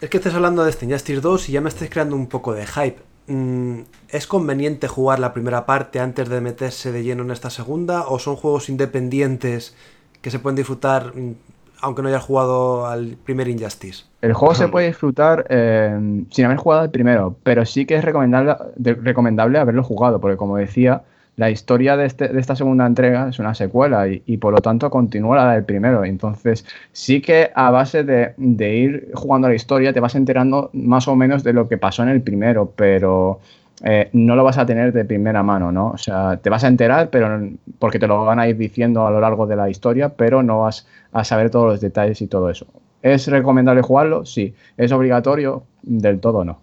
[0.00, 2.54] Es que estás hablando de Steam Justice 2 y ya me estáis creando un poco
[2.54, 3.09] de hype.
[3.30, 8.08] Mm, ¿Es conveniente jugar la primera parte antes de meterse de lleno en esta segunda?
[8.08, 9.76] ¿O son juegos independientes
[10.20, 11.34] que se pueden disfrutar mm,
[11.80, 14.02] aunque no hayas jugado al primer Injustice?
[14.20, 18.04] El juego se puede disfrutar eh, sin haber jugado al primero, pero sí que es
[18.04, 21.04] recomendable, recomendable haberlo jugado, porque como decía,
[21.40, 24.90] la historia de, este, de, esta segunda entrega es una secuela y, por lo tanto
[24.90, 26.04] continúa la del primero.
[26.04, 28.34] Entonces, sí que a base de,
[28.76, 32.10] ir jugando la historia te vas enterando más o menos de lo que pasó en
[32.10, 33.40] el primero, pero
[33.82, 35.92] eh, no lo vas a tener de primera mano, ¿no?
[35.92, 37.40] O sea, te vas a enterar, pero
[37.78, 40.60] porque te lo van a ir diciendo a lo largo de la historia, pero no
[40.60, 42.66] vas a saber todos los detalles y todo eso.
[43.00, 44.26] ¿Es recomendable jugarlo?
[44.26, 44.54] Sí.
[44.76, 45.62] ¿Es obligatorio?
[45.80, 46.58] Del todo no.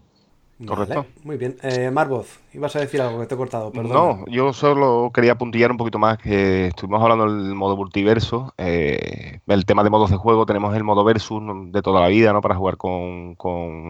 [0.66, 1.05] Correcto.
[1.24, 1.55] muy bien.
[1.62, 3.91] Eh, Marvoz, ibas a decir algo que te he cortado, perdón.
[3.93, 8.53] No, yo solo quería puntillar un poquito más que estuvimos hablando del modo multiverso.
[8.58, 12.34] Eh, el tema de modos de juego, tenemos el modo versus de toda la vida,
[12.34, 12.41] ¿no?
[12.41, 13.36] Para jugar con,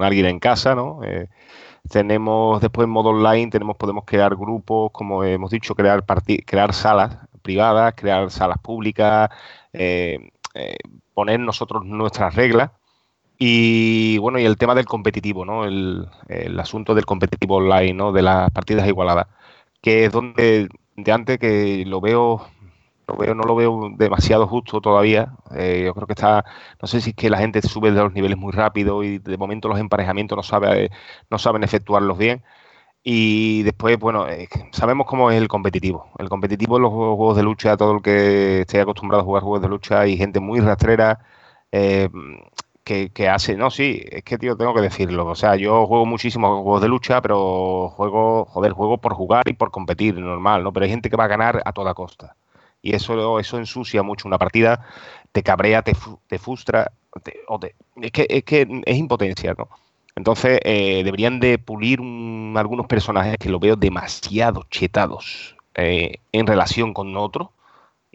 [0.02, 1.00] alguien en casa, ¿no?
[1.06, 1.30] Eh,
[1.90, 6.04] tenemos después en modo online, tenemos, podemos crear grupos, como hemos dicho, crear
[6.46, 9.30] crear salas privadas, crear salas públicas,
[9.72, 10.20] eh,
[11.14, 12.72] poner nosotros nuestras reglas
[13.40, 15.66] y bueno, y el tema del competitivo, ¿no?
[15.66, 16.10] El,
[16.60, 18.12] asunto del competitivo online, ¿no?
[18.12, 19.28] De las partidas igualadas,
[19.82, 22.48] que es donde de antes que lo veo,
[23.08, 25.34] lo veo, no lo veo demasiado justo todavía.
[25.56, 26.46] Eh, yo creo que está,
[26.82, 29.38] no sé si es que la gente sube de los niveles muy rápido y de
[29.38, 30.90] momento los emparejamientos no sabe,
[31.30, 32.44] no saben efectuarlos bien.
[33.04, 34.26] Y después, bueno,
[34.72, 36.12] sabemos cómo es el competitivo.
[36.20, 39.62] El competitivo en los juegos de lucha, todo el que esté acostumbrado a jugar juegos
[39.62, 41.20] de lucha, hay gente muy rastrera.
[41.72, 42.10] Eh,
[42.88, 45.26] que, hace, no, sí, es que, tío, tengo que decirlo.
[45.28, 49.54] O sea, yo juego muchísimos juegos de lucha, pero juego, joder, juego por jugar y
[49.54, 50.72] por competir, normal, ¿no?
[50.72, 52.36] Pero hay gente que va a ganar a toda costa.
[52.82, 54.86] Y eso, eso ensucia mucho una partida,
[55.32, 55.94] te cabrea, te,
[56.28, 56.92] te frustra,
[57.48, 57.60] o
[58.02, 59.70] es, que, es que es impotencia, ¿no?
[60.16, 62.00] Entonces, eh, deberían de pulir
[62.56, 67.50] algunos personajes que lo veo demasiado chetados eh, en relación con otros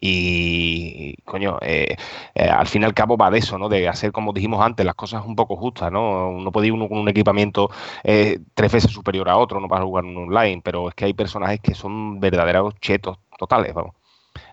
[0.05, 1.97] y, coño, eh,
[2.35, 3.69] eh, al fin y al cabo va de eso, ¿no?
[3.69, 6.33] De hacer, como dijimos antes, las cosas un poco justas, ¿no?
[6.41, 7.71] No puede ir uno con un equipamiento
[8.03, 11.15] eh, tres veces superior a otro, no para jugar un online, pero es que hay
[11.15, 13.95] personajes que son verdaderos chetos totales, vamos.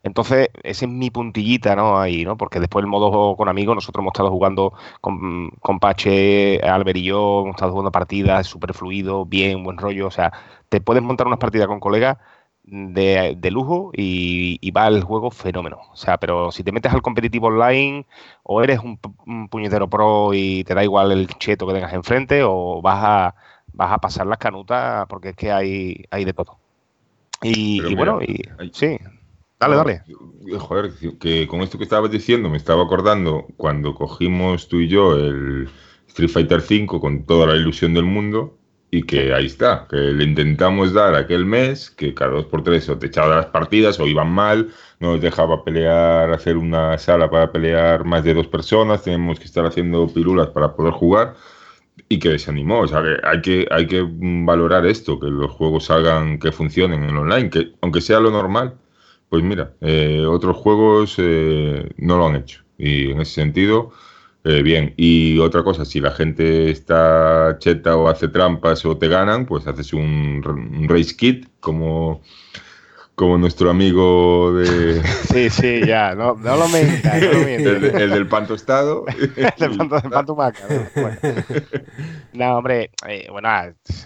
[0.03, 1.99] Entonces, esa es mi puntillita, ¿no?
[1.99, 2.37] Ahí, ¿no?
[2.37, 7.03] Porque después el modo con amigos, nosotros hemos estado jugando con, con Pache, Albert y
[7.05, 10.07] yo, hemos estado jugando partidas súper fluido, bien, buen rollo.
[10.07, 10.31] O sea,
[10.69, 12.17] te puedes montar unas partidas con colegas
[12.69, 15.79] de, de lujo y, va el juego fenómeno.
[15.91, 18.05] O sea, pero si te metes al competitivo online,
[18.43, 18.99] o eres un,
[19.49, 23.35] puñetero pro y te da igual el cheto que tengas enfrente, o vas a,
[23.73, 26.57] vas a pasar las canutas porque es que hay, hay de todo.
[27.41, 28.43] Y, bueno, y,
[28.73, 28.97] sí,
[29.59, 30.03] Dale, dale.
[30.57, 35.17] Joder, que con esto que estabas diciendo me estaba acordando cuando cogimos tú y yo
[35.17, 35.69] el
[36.07, 38.57] Street Fighter V con toda la ilusión del mundo
[38.91, 42.89] y que ahí está, que le intentamos dar aquel mes, que cada dos por tres
[42.89, 44.69] o te echaba las partidas o iban mal,
[44.99, 49.45] no nos dejaba pelear, hacer una sala para pelear más de dos personas, tenemos que
[49.45, 51.35] estar haciendo pirulas para poder jugar
[52.07, 52.81] y que desanimó.
[52.81, 57.03] O sea, que hay que, hay que valorar esto, que los juegos salgan, que funcionen
[57.03, 58.75] en online, que aunque sea lo normal,
[59.29, 62.63] pues mira, eh, otros juegos eh, no lo han hecho.
[62.77, 63.91] Y en ese sentido,
[64.49, 64.95] eh, bien.
[64.97, 69.67] Y otra cosa, si la gente está cheta o hace trampas o te ganan, pues
[69.67, 70.41] haces un,
[70.89, 72.21] race kit como,
[73.13, 75.03] como nuestro amigo de...
[75.31, 77.21] Sí, sí, ya, no, no lo mentas.
[77.21, 79.05] el, del pan tostado.
[79.57, 80.63] el del pan, tumaca.
[82.33, 82.57] ¿no?
[82.57, 82.89] hombre,
[83.31, 83.49] bueno,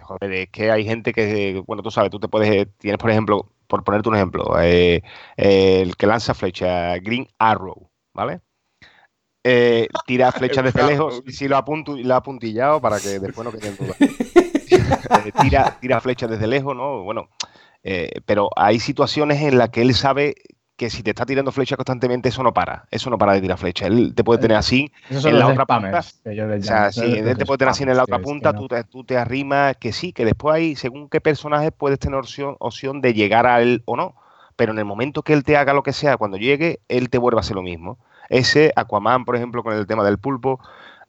[0.02, 3.50] joder, es que hay gente que, bueno, tú sabes, tú te puedes, tienes por ejemplo
[3.68, 5.02] por ponerte un ejemplo, eh,
[5.38, 8.42] el que lanza flecha, Green Arrow, ¿vale?
[9.44, 13.46] Eh, tira flechas desde lejos, y si lo, apunto, lo ha apuntillado para que después
[13.46, 13.98] no queden dudas.
[14.74, 17.04] Eh, tira, tira flechas desde lejos, ¿no?
[17.04, 17.30] Bueno,
[18.26, 20.34] pero hay situaciones en las que él sabe
[20.76, 22.86] que si te está tirando flecha constantemente, eso no para.
[22.90, 23.88] Eso no para de tirar flecha.
[23.88, 26.00] Él te puede tener así en la otra punta.
[26.00, 29.04] O sea, si él te puede tener así en la otra punta, tú, te, tú
[29.04, 33.14] te arrimas, que sí, que después hay, según qué personaje, puedes tener opción, opción de
[33.14, 34.16] llegar a él o no.
[34.56, 37.18] Pero en el momento que él te haga lo que sea, cuando llegue, él te
[37.18, 38.00] vuelve a hacer lo mismo.
[38.30, 40.60] Ese, Aquaman, por ejemplo, con el tema del pulpo.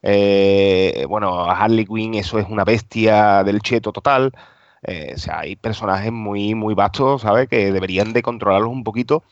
[0.02, 4.32] Eh, bueno, Harley Quinn, eso es una bestia del cheto total.
[4.82, 7.48] Eh, o sea, hay personajes muy, muy vastos, ¿sabes?
[7.48, 9.22] Que deberían de controlarlos un poquito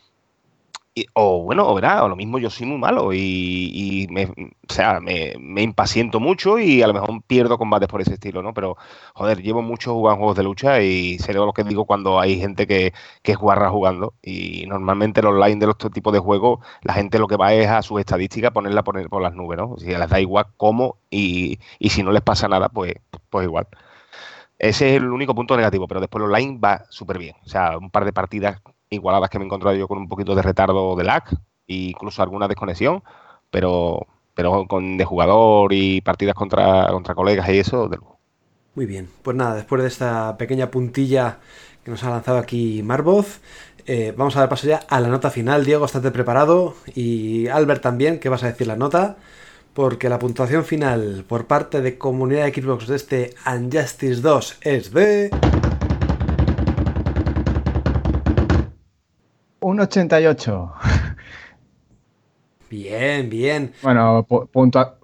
[1.13, 4.99] o bueno, o verá, o lo mismo yo soy muy malo y, me, o sea,
[4.99, 8.53] me, impaciento mucho y a lo mejor pierdo combates por ese estilo, ¿no?
[8.53, 8.77] Pero,
[9.15, 12.67] joder, llevo mucho jugando juegos de lucha y sé lo que digo cuando hay gente
[12.67, 16.93] que, que es guarra jugando y normalmente el online de los tipos de juegos, la
[16.93, 19.75] gente lo que va es a sus estadísticas ponerla por, por las nubes, ¿no?
[19.77, 22.93] Si les da igual cómo y, y si no les pasa nada, pues,
[23.29, 23.67] pues igual.
[24.59, 27.35] Ese es el único punto negativo, pero después el online va súper bien.
[27.45, 28.61] O sea, un par de partidas
[28.93, 31.23] igualadas que me he encontrado yo con un poquito de retardo de lag
[31.67, 33.03] e incluso alguna desconexión,
[33.49, 38.19] pero, pero con de jugador y partidas contra, contra colegas y eso, de luego.
[38.75, 41.37] Muy bien, pues nada, después de esta pequeña puntilla
[41.83, 43.39] que nos ha lanzado aquí Marvoz,
[43.85, 45.65] eh, vamos a dar paso ya a la nota final.
[45.65, 49.17] Diego, estate preparado y Albert también, ¿qué vas a decir la nota?
[49.73, 54.91] Porque la puntuación final por parte de comunidad de Xbox de este Unjustice 2 es
[54.91, 55.29] de...
[59.63, 60.73] Un 88.
[62.69, 63.71] Bien, bien.
[63.81, 64.27] Bueno,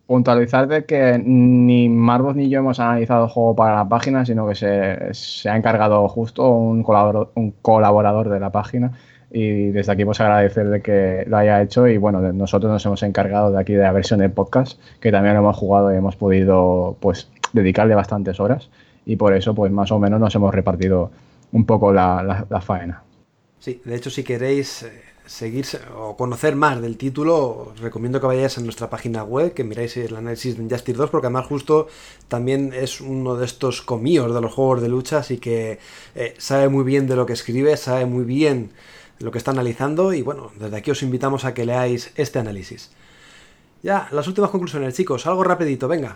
[0.06, 4.46] puntualizar de que ni Marvos ni yo hemos analizado el juego para la página, sino
[4.50, 8.92] que se, ha encargado justo un colaborador, un colaborador de la página.
[9.32, 13.52] Y desde aquí pues agradecerle que lo haya hecho y bueno, nosotros nos hemos encargado
[13.52, 16.98] de aquí de la versión de podcast, que también lo hemos jugado y hemos podido
[17.00, 18.70] pues dedicarle bastantes horas
[19.06, 21.12] y por eso pues más o menos nos hemos repartido
[21.54, 23.04] un poco la faena.
[23.60, 28.28] Sí, de hecho, si queréis eh, seguir o conocer más del título, os recomiendo que
[28.28, 31.88] vayáis a nuestra página web, que miráis el análisis de Injustice 2, porque además justo
[32.30, 35.78] también es uno de estos comíos de los juegos de lucha, así que
[36.16, 38.72] eh, sabe muy bien de lo que escribe, sabe muy bien
[39.20, 42.92] lo que está analizando y bueno, desde aquí os invitamos a que leáis este análisis.
[43.84, 46.16] Ya, las últimas conclusiones, chicos, algo rapidito, venga.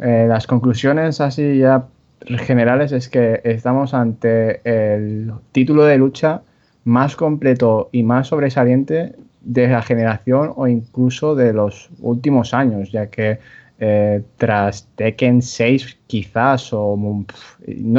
[0.00, 1.86] Eh, las conclusiones así ya
[2.26, 6.42] generales es que estamos ante el título de lucha
[6.84, 13.08] más completo y más sobresaliente de la generación o incluso de los últimos años, ya
[13.08, 13.38] que
[13.84, 16.96] eh, tras Tekken 6 quizás o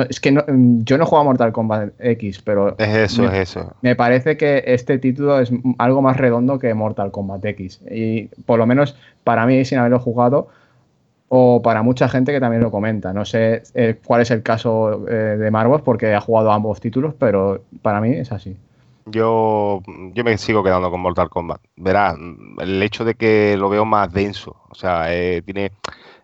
[0.10, 3.74] es que yo no juego a Mortal Kombat X, pero es eso, es eso.
[3.82, 8.60] Me parece que este título es algo más redondo que Mortal Kombat X y por
[8.60, 10.48] lo menos para mí sin haberlo jugado
[11.28, 13.12] o para mucha gente que también lo comenta.
[13.12, 17.14] No sé eh, cuál es el caso eh, de Marvos porque ha jugado ambos títulos,
[17.20, 18.56] pero para mí es así.
[19.06, 19.82] Yo,
[20.14, 21.62] yo me sigo quedando con Mortal Kombat.
[21.76, 22.16] Verás,
[22.60, 25.72] el hecho de que lo veo más denso, o sea, eh, tiene,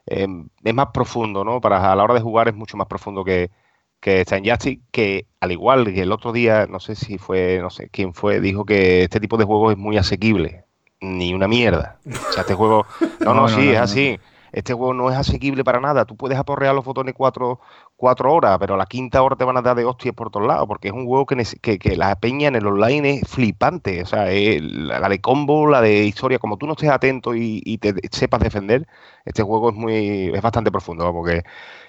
[0.05, 0.27] eh,
[0.63, 1.59] es más profundo, ¿no?
[1.59, 3.51] Para a la hora de jugar es mucho más profundo que,
[3.99, 7.59] que está en Justice, que al igual que el otro día, no sé si fue,
[7.61, 10.65] no sé quién fue, dijo que este tipo de juego es muy asequible.
[11.01, 11.97] Ni una mierda.
[12.05, 12.85] O sea, este juego.
[13.21, 14.19] No, no, sí, es así.
[14.51, 16.05] Este juego no es asequible para nada.
[16.05, 17.59] Tú puedes aporrear los botones cuatro,
[17.95, 20.47] cuatro horas, pero a la quinta hora te van a dar de hostias por todos
[20.47, 24.01] lados, porque es un juego que, que, la peña en el online es flipante.
[24.03, 27.93] O sea, la, de combo, la de historia, como tú no estés atento y, te
[28.11, 28.87] sepas defender,
[29.25, 31.43] este juego es muy es bastante profundo, porque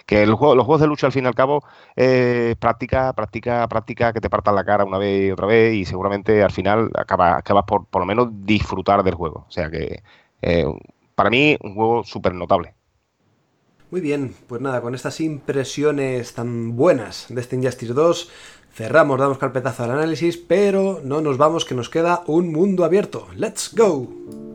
[0.07, 1.63] que los juegos de lucha al fin y al cabo
[1.95, 5.85] es práctica, práctica, práctica, que te partan la cara una vez y otra vez y
[5.85, 9.45] seguramente al final acabas, acabas por por lo menos disfrutar del juego.
[9.49, 10.03] O sea que
[10.43, 10.67] eh,
[11.21, 12.73] para mí un juego súper notable.
[13.91, 18.31] Muy bien, pues nada, con estas impresiones tan buenas de este Injustice 2,
[18.73, 23.29] cerramos, damos carpetazo al análisis, pero no nos vamos, que nos queda un mundo abierto.
[23.37, 24.50] ¡Let's go!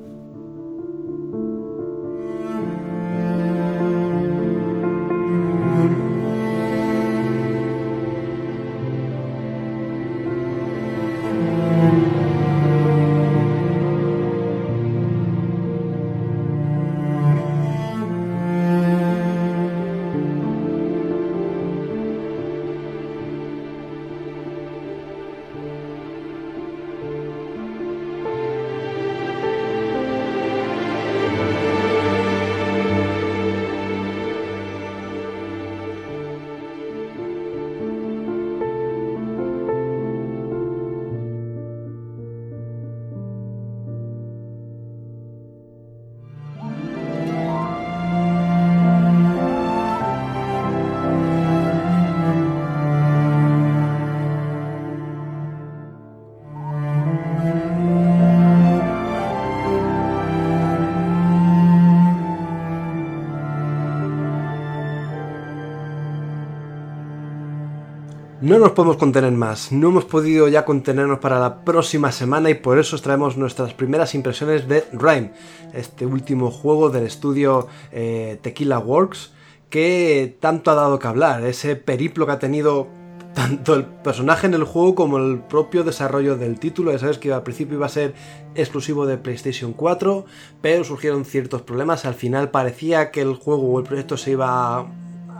[68.65, 72.79] Nos podemos contener más, no hemos podido ya contenernos para la próxima semana y por
[72.79, 75.33] eso os traemos nuestras primeras impresiones de Rhyme,
[75.71, 79.33] este último juego del estudio eh, Tequila Works
[79.69, 82.87] que tanto ha dado que hablar, ese periplo que ha tenido
[83.35, 86.91] tanto el personaje en el juego como el propio desarrollo del título.
[86.91, 88.15] Ya sabes que al principio iba a ser
[88.55, 90.25] exclusivo de PlayStation 4,
[90.61, 92.05] pero surgieron ciertos problemas.
[92.05, 94.87] Al final parecía que el juego o el proyecto se iba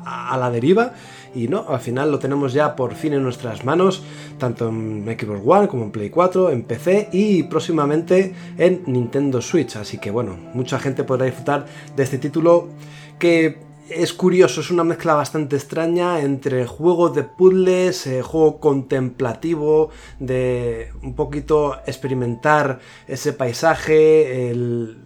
[0.06, 0.94] a la deriva
[1.36, 4.02] y no, al final lo tenemos ya por fin en nuestras manos,
[4.40, 9.76] tanto en Xbox One como en Play 4, en PC y próximamente en Nintendo Switch.
[9.76, 11.66] Así que bueno, mucha gente podrá disfrutar
[11.96, 12.70] de este título
[13.20, 19.90] que es curioso, es una mezcla bastante extraña entre juego de puzzles, eh, juego contemplativo,
[20.20, 24.98] de un poquito experimentar ese paisaje, el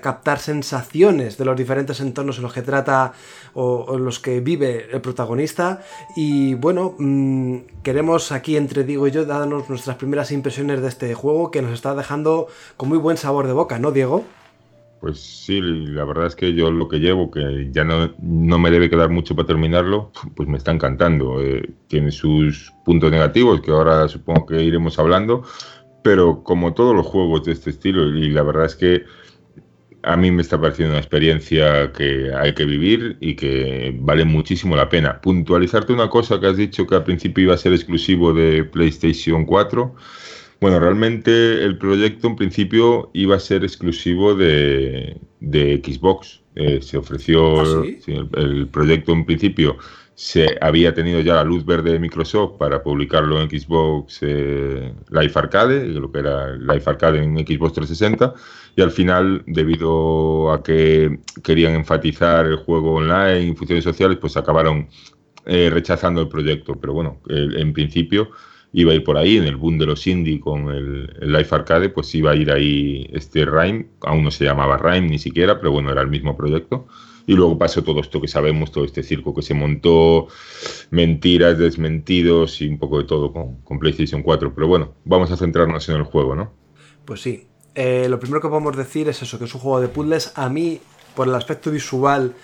[0.00, 3.12] captar sensaciones de los diferentes entornos en los que trata
[3.54, 5.82] o, los que vive el protagonista.
[6.16, 11.14] Y bueno, mm, queremos aquí entre Diego y yo darnos nuestras primeras impresiones de este
[11.14, 14.24] juego que nos está dejando con muy buen sabor de boca, ¿no, Diego?
[15.00, 18.70] Pues sí, la verdad es que yo lo que llevo, que ya no, no me
[18.70, 21.42] debe quedar mucho para terminarlo, pues me está encantando.
[21.42, 25.42] Eh, tiene sus puntos negativos, que ahora supongo que iremos hablando,
[26.02, 29.04] pero como todos los juegos de este estilo, y la verdad es que
[30.04, 34.76] a mí me está pareciendo una experiencia que hay que vivir y que vale muchísimo
[34.76, 35.20] la pena.
[35.20, 39.44] Puntualizarte una cosa que has dicho que al principio iba a ser exclusivo de PlayStation
[39.44, 39.94] 4.
[40.60, 46.40] Bueno, realmente el proyecto en principio iba a ser exclusivo de, Xbox.
[46.56, 47.84] Eh, se ofreció ¿Ah,
[48.36, 49.76] el, proyecto en principio
[50.14, 55.32] se había tenido ya la luz verde de Microsoft para publicarlo en Xbox eh, Live
[55.34, 58.34] Arcade, lo que era Live Arcade en Xbox 360
[58.76, 64.36] y al final, debido a que querían enfatizar el juego online y funciones sociales, pues
[64.36, 64.88] acabaron
[65.46, 66.74] eh, rechazando el proyecto.
[66.80, 68.30] Pero bueno, en principio
[68.72, 71.90] iba a ir por ahí, en el boom de los indie con el, Life Arcade,
[71.90, 75.70] pues iba a ir ahí este Rhyme, aún no se llamaba Rhyme ni siquiera, pero
[75.70, 76.88] bueno, era el mismo proyecto.
[77.26, 80.28] Y luego pasó todo esto que sabemos, todo este circo que se montó,
[80.90, 84.54] mentiras, desmentidos y un poco de todo con, con PlayStation 4.
[84.54, 86.52] Pero bueno, vamos a centrarnos en el juego, ¿no?
[87.04, 89.88] Pues sí, eh, lo primero que podemos decir es eso, que es un juego de
[89.88, 90.32] puzzles.
[90.36, 90.80] A mí,
[91.14, 92.34] por el aspecto visual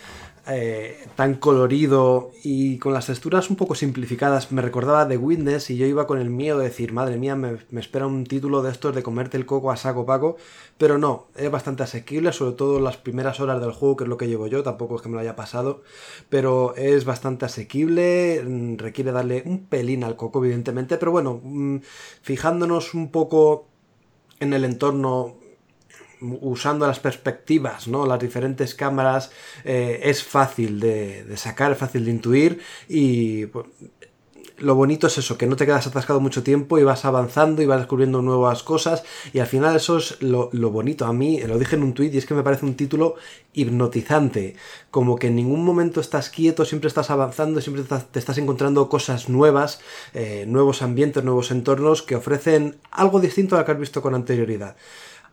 [0.46, 5.76] eh, tan colorido y con las texturas un poco simplificadas, me recordaba de Witness y
[5.76, 8.94] yo iba con el miedo de decir, madre mía, me, espera un título de estos
[8.94, 10.36] de comerte el coco a saco paco,
[10.78, 14.16] pero no, es bastante asequible, sobre todo las primeras horas del juego, que es lo
[14.16, 15.82] que llevo yo, tampoco es que me lo haya pasado,
[16.28, 21.78] pero es bastante asequible, mm, requiere darle un pelín al coco, evidentemente, pero bueno, mm,
[22.22, 23.68] fijándonos un poco
[24.40, 25.39] en el entorno
[26.20, 28.06] usando las perspectivas, ¿no?
[28.06, 29.30] Las diferentes cámaras,
[29.64, 33.66] eh, es fácil de, sacar, es fácil de intuir y pues,
[34.60, 37.66] lo bonito es eso, que no te quedas atascado mucho tiempo y vas avanzando y
[37.66, 39.02] vas descubriendo nuevas cosas
[39.32, 41.06] y al final eso es lo, bonito.
[41.06, 43.16] A mí, lo dije en un tuit y es que me parece un título
[43.54, 44.56] hipnotizante,
[44.90, 49.28] como que en ningún momento estás quieto, siempre estás avanzando, siempre te estás encontrando cosas
[49.28, 49.80] nuevas,
[50.12, 54.14] eh, nuevos ambientes, nuevos entornos que ofrecen algo distinto a lo que has visto con
[54.14, 54.76] anterioridad.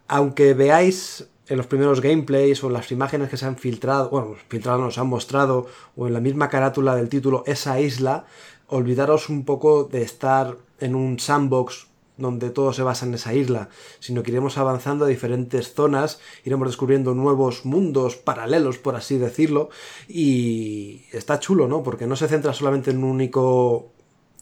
[0.08, 4.80] Aunque veáis en los primeros gameplays o las imágenes que se han filtrado, bueno, filtrado
[4.80, 8.26] nos han mostrado, o en la misma carátula del título, esa isla,
[8.68, 13.70] olvidaros un poco de estar en un sandbox donde todo se basa en esa isla,
[14.00, 19.70] sino que iremos avanzando a diferentes zonas, iremos descubriendo nuevos mundos paralelos, por así decirlo,
[20.08, 21.84] y está chulo, ¿no?
[21.84, 23.92] Porque no se centra solamente en un único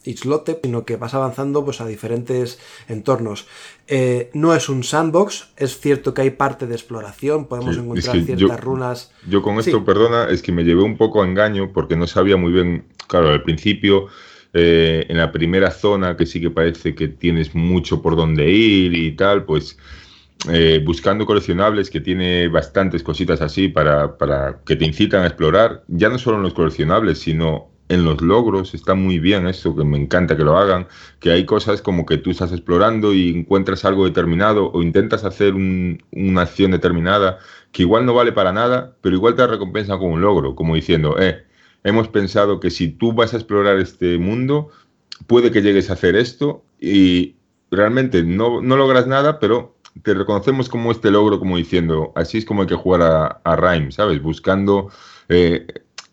[0.06, 3.48] islote, sino que vas avanzando pues, a diferentes entornos.
[3.88, 8.60] Eh, no es un sandbox, es cierto que hay parte de exploración, podemos encontrar ciertas
[8.60, 9.12] runas.
[9.28, 12.38] Yo con esto, perdona, es que me llevé un poco a engaño porque no sabía
[12.38, 14.08] muy bien, claro, al principio.
[14.58, 18.94] Eh, en la primera zona, que sí que parece que tienes mucho por donde ir
[18.94, 19.78] y tal, pues
[20.50, 25.84] eh, buscando coleccionables que tiene bastantes cositas así para, para, que te incitan a explorar,
[25.88, 29.84] ya no solo en los coleccionables, sino en los logros, está muy bien eso, que
[29.84, 30.88] me encanta que lo hagan,
[31.20, 35.54] que hay cosas como que tú estás explorando y encuentras algo determinado o intentas hacer
[35.54, 37.38] una acción determinada
[37.72, 41.18] que igual no vale para nada, pero igual te recompensa con un logro, como diciendo,
[41.20, 41.46] eh,
[41.84, 44.70] hemos pensado que si tú vas a explorar este mundo,
[45.28, 47.36] puede que llegues a hacer esto y
[47.70, 52.46] realmente no, no logras nada, pero te reconocemos como este logro, como diciendo, así es
[52.46, 54.22] como hay que jugar a, a Rhyme, ¿sabes?
[54.22, 54.90] Buscando...
[55.30, 55.66] Eh,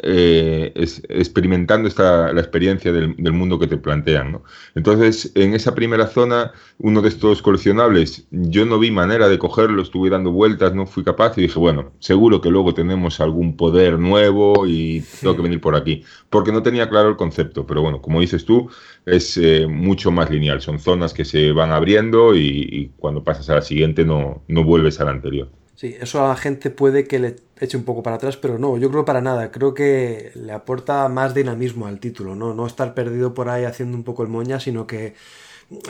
[0.04, 4.32] eh, es, experimentando esta, la experiencia del, mundo que te plantean.
[4.32, 4.42] ¿no?
[4.74, 9.80] Entonces, en esa primera zona, uno de estos coleccionables, yo no vi manera de cogerlo,
[9.80, 13.98] estuve dando vueltas, no fui capaz y dije, bueno, seguro que luego tenemos algún poder
[13.98, 18.02] nuevo y tengo que venir por aquí, porque no tenía claro el concepto, pero bueno,
[18.02, 18.68] como dices tú,
[19.06, 23.48] es eh, mucho más lineal, son zonas que se van abriendo y, y cuando pasas
[23.50, 25.61] a la siguiente no, no vuelves a la anterior.
[25.82, 28.78] Sí, eso a la gente puede que le eche un poco para atrás, pero no,
[28.78, 29.50] yo creo para nada.
[29.50, 32.54] Creo que le aporta más dinamismo al título, ¿no?
[32.54, 35.14] No estar perdido por ahí haciendo un poco el moña, sino que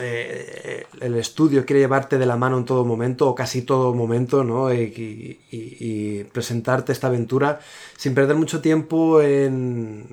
[0.01, 4.43] eh, el estudio quiere llevarte de la mano en todo momento, o casi todo momento,
[4.43, 4.73] ¿no?
[4.73, 7.59] Y, presentarte esta aventura
[7.95, 10.07] sin perder mucho tiempo en,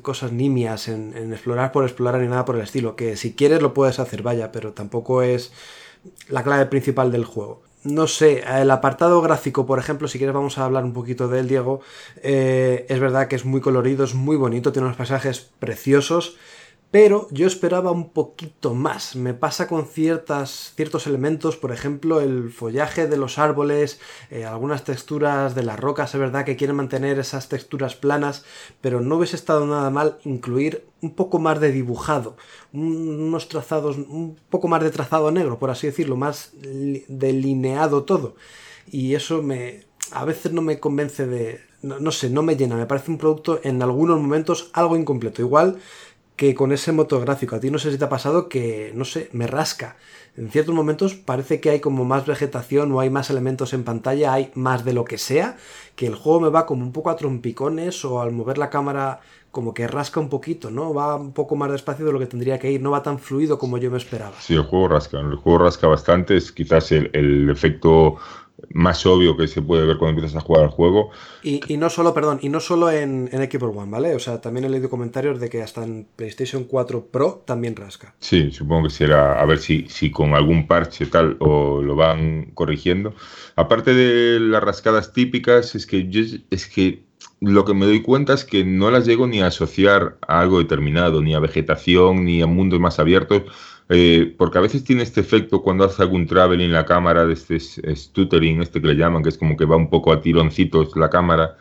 [0.00, 2.96] cosas nimias, en, en explorar por explorar ni nada por el estilo.
[2.96, 5.52] Que si quieres lo puedes hacer, vaya, pero tampoco es
[6.30, 10.58] la clave principal del juego no sé, el apartado gráfico, por ejemplo, si quieres vamos
[10.58, 11.80] a hablar un poquito de él, Diego,
[12.22, 16.36] eh, es verdad que es muy colorido, es muy bonito, tiene unos pasajes preciosos,
[16.90, 19.14] pero yo esperaba un poquito más.
[19.14, 24.00] Me pasa con ciertas, ciertos elementos, por ejemplo, el follaje de los árboles,
[24.30, 28.44] eh, algunas texturas de las rocas, es verdad que quieren mantener esas texturas planas,
[28.80, 32.36] pero no hubiese estado nada mal incluir un poco más de dibujado,
[32.72, 38.34] unos trazados, un poco más de trazado negro, por así decirlo, más delineado todo.
[38.90, 42.76] Y eso me, a veces no me convence de, no, no, sé, no me llena,
[42.76, 45.40] me parece un producto en algunos momentos algo incompleto.
[45.40, 45.78] Igual
[46.40, 47.54] que con ese motográfico.
[47.54, 49.96] A ti no sé si te ha pasado que, no sé, me rasca.
[50.38, 54.32] En ciertos momentos parece que hay como más vegetación o hay más elementos en pantalla,
[54.32, 55.58] hay más de lo que sea,
[55.96, 59.20] que el juego me va como un poco a trompicones o al mover la cámara
[59.50, 60.94] como que rasca un poquito, ¿no?
[60.94, 63.58] Va un poco más despacio de lo que tendría que ir, no va tan fluido
[63.58, 64.36] como yo me esperaba.
[64.40, 68.16] Sí, el juego rasca, el juego rasca bastante, es quizás el efecto
[68.72, 71.10] más obvio que se puede ver cuando empiezas a jugar al juego.
[71.42, 74.14] Y, no solo, perdón, y no solo en, en Xbox One, ¿vale?
[74.14, 78.14] O sea, también he leído comentarios de que hasta en PlayStation 4 Pro también rasca.
[78.20, 82.50] Sí, supongo que será, a ver si, si con algún parche tal o lo van
[82.54, 83.14] corrigiendo.
[83.56, 87.04] Aparte de las rascadas típicas, es que yo, es que
[87.40, 90.58] lo que me doy cuenta es que no las llego ni a asociar a algo
[90.58, 93.42] determinado, ni a vegetación, ni a mundos más abiertos
[93.92, 97.58] eh, porque a veces tiene este efecto cuando hace algún traveling la cámara, de este
[97.58, 101.10] stuttering, este que le llaman, que es como que va un poco a tironcitos la
[101.10, 101.56] cámara,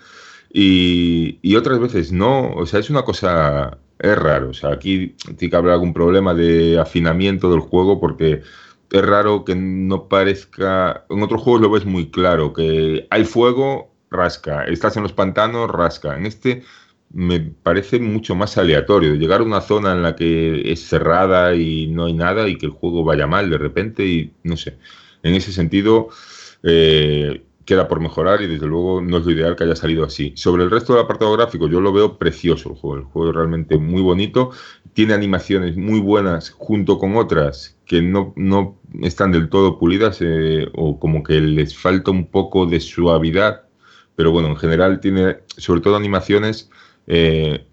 [0.54, 5.16] y, y otras veces no, o sea, es una cosa, es raro, o sea, aquí
[5.38, 8.44] tiene que haber algún problema de afinamiento del juego porque
[8.92, 13.92] es raro que no parezca, en otros juegos lo ves muy claro, que hay fuego,
[14.12, 16.64] rasca, estás en los pantanos, rasca, en este
[17.12, 19.16] me parece mucho más aleatorio.
[19.16, 22.68] Llegar a una zona en la que es cerrada y no hay nada y que
[22.68, 24.78] el juego vaya mal de repente y no sé.
[25.24, 26.10] En ese sentido,
[26.64, 30.34] eh, queda por mejorar y desde luego no es lo ideal que haya salido así.
[30.36, 32.98] Sobre el resto del apartado gráfico, yo lo veo precioso el juego.
[32.98, 34.52] El juego es realmente muy bonito.
[34.94, 40.68] Tiene animaciones muy buenas junto con otras que no, no están del todo pulidas eh,
[40.74, 43.64] o como que les falta un poco de suavidad,
[44.16, 46.70] pero bueno, en general tiene sobre todo animaciones
[47.10, 47.68] eh,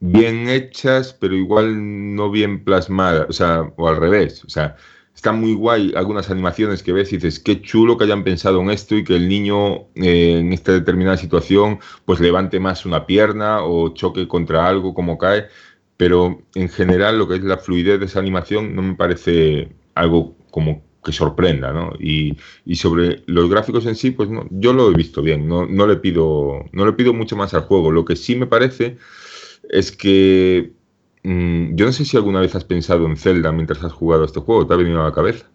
[0.00, 4.76] bien hechas, pero igual no bien plasmadas, o sea, o al revés, o sea,
[5.14, 8.70] está muy guay algunas animaciones que ves y dices, qué chulo que hayan pensado en
[8.70, 13.62] esto y que el niño eh, en esta determinada situación pues levante más una pierna
[13.64, 15.46] o choque contra algo como cae,
[15.96, 20.36] pero en general lo que es la fluidez de esa animación no me parece algo
[20.50, 21.92] como que sorprenda, ¿no?
[21.98, 22.36] Y,
[22.74, 25.96] sobre los gráficos en sí, pues no, yo lo he visto bien, no, no, le
[25.96, 27.90] pido, no le pido mucho más al juego.
[27.90, 28.98] Lo que sí me parece
[29.68, 30.72] es que
[31.22, 34.40] Mm, yo no sé si alguna vez has pensado en Zelda mientras has jugado este
[34.40, 35.46] juego, te ha venido a la cabeza.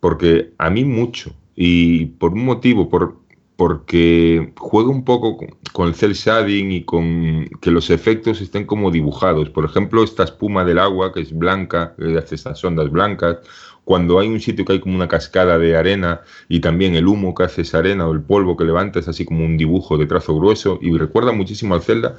[0.00, 1.34] Porque a mí mucho.
[1.56, 3.18] Y por un motivo, por,
[3.56, 5.38] porque juega un poco
[5.72, 9.50] con, el cel shading y con que los efectos estén como dibujados.
[9.50, 13.38] Por ejemplo, esta espuma del agua que es blanca, que hace estas ondas blancas.
[13.84, 17.34] Cuando hay un sitio que hay como una cascada de arena y también el humo
[17.34, 20.06] que hace esa arena o el polvo que levanta es así como un dibujo de
[20.06, 22.16] trazo grueso y recuerda muchísimo al Zelda.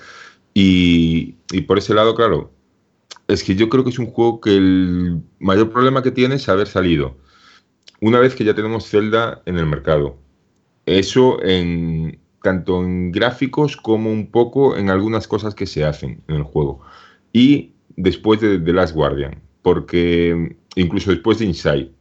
[0.53, 2.51] Y, y por ese lado, claro,
[3.27, 6.47] es que yo creo que es un juego que el mayor problema que tiene es
[6.49, 7.17] haber salido
[8.01, 10.17] una vez que ya tenemos Zelda en el mercado.
[10.85, 16.35] Eso en tanto en gráficos como un poco en algunas cosas que se hacen en
[16.35, 16.81] el juego.
[17.33, 21.91] Y después de The Last Guardian, porque incluso después de Inside,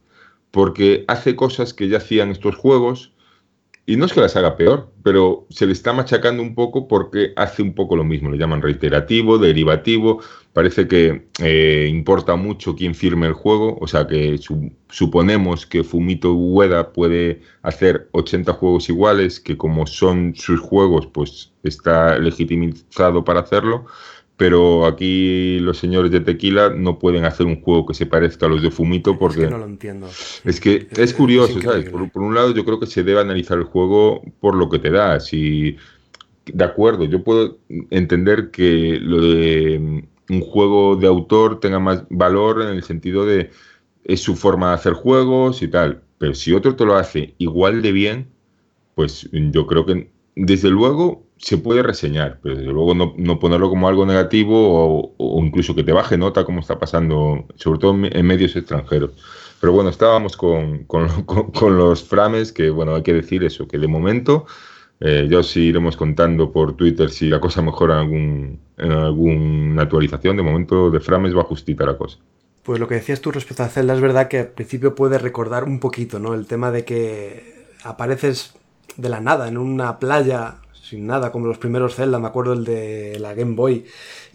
[0.51, 3.15] porque hace cosas que ya hacían estos juegos
[3.87, 7.33] y no es que las haga peor, pero se le está machacando un poco porque
[7.35, 8.31] hace un poco lo mismo.
[8.31, 10.21] Le llaman reiterativo, derivativo.
[10.53, 13.77] Parece que eh, importa mucho quién firme el juego.
[13.79, 14.39] O sea que
[14.89, 21.53] suponemos que Fumito Ueda puede hacer 80 juegos iguales, que como son sus juegos, pues
[21.61, 23.85] está legitimizado para hacerlo
[24.37, 28.49] pero aquí los señores de Tequila no pueden hacer un juego que se parezca a
[28.49, 29.43] los de Fumito porque...
[29.43, 30.07] Es que no lo entiendo.
[30.43, 31.89] Es que es, curioso, ¿sabes?
[31.89, 34.89] Por, un lado yo creo que se debe analizar el juego por lo que te
[34.89, 35.19] da.
[35.21, 35.77] Si,
[36.45, 37.59] de acuerdo, yo puedo
[37.91, 43.25] entender que lo de mm, un juego de autor tenga más valor en el sentido
[43.25, 43.51] de
[44.03, 47.81] es su forma de hacer juegos y tal, pero si otro te lo hace igual
[47.81, 48.27] de bien,
[48.93, 53.87] pues yo creo que desde luego se puede reseñar, pero desde luego no, ponerlo como
[53.87, 58.55] algo negativo o, incluso que te baje nota como está pasando, sobre todo en, medios
[58.55, 59.11] extranjeros.
[59.59, 60.85] Pero bueno, estábamos con,
[61.61, 64.45] los frames, que bueno, hay que decir eso, que de momento
[64.99, 69.81] eh, ya os iremos contando por Twitter si la cosa mejora en, algún, en alguna
[69.83, 70.37] actualización.
[70.37, 72.17] De momento de frames va justita la cosa.
[72.63, 75.65] Pues lo que decías tú respecto a Zelda es verdad que al principio puede recordar
[75.65, 76.33] un poquito, ¿no?
[76.33, 78.55] El tema de que apareces
[78.97, 80.55] de la nada en una playa
[80.87, 83.85] sin nada, como los primeros Zelda, me acuerdo el de la Game Boy.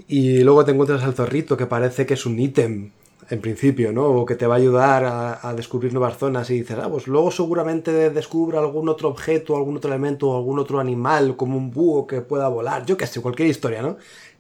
[0.09, 2.91] Y luego te encuentras al zorrito que parece que es un ítem
[3.31, 4.07] en principio, ¿no?
[4.07, 5.05] O que te va a ayudar
[5.43, 9.77] a, descubrir nuevas zonas y dices, ah, pues luego seguramente descubra algún otro objeto, algún
[9.77, 13.49] otro elemento algún otro animal, como un búho que pueda volar, yo qué sé, cualquier
[13.49, 13.97] historia, ¿no?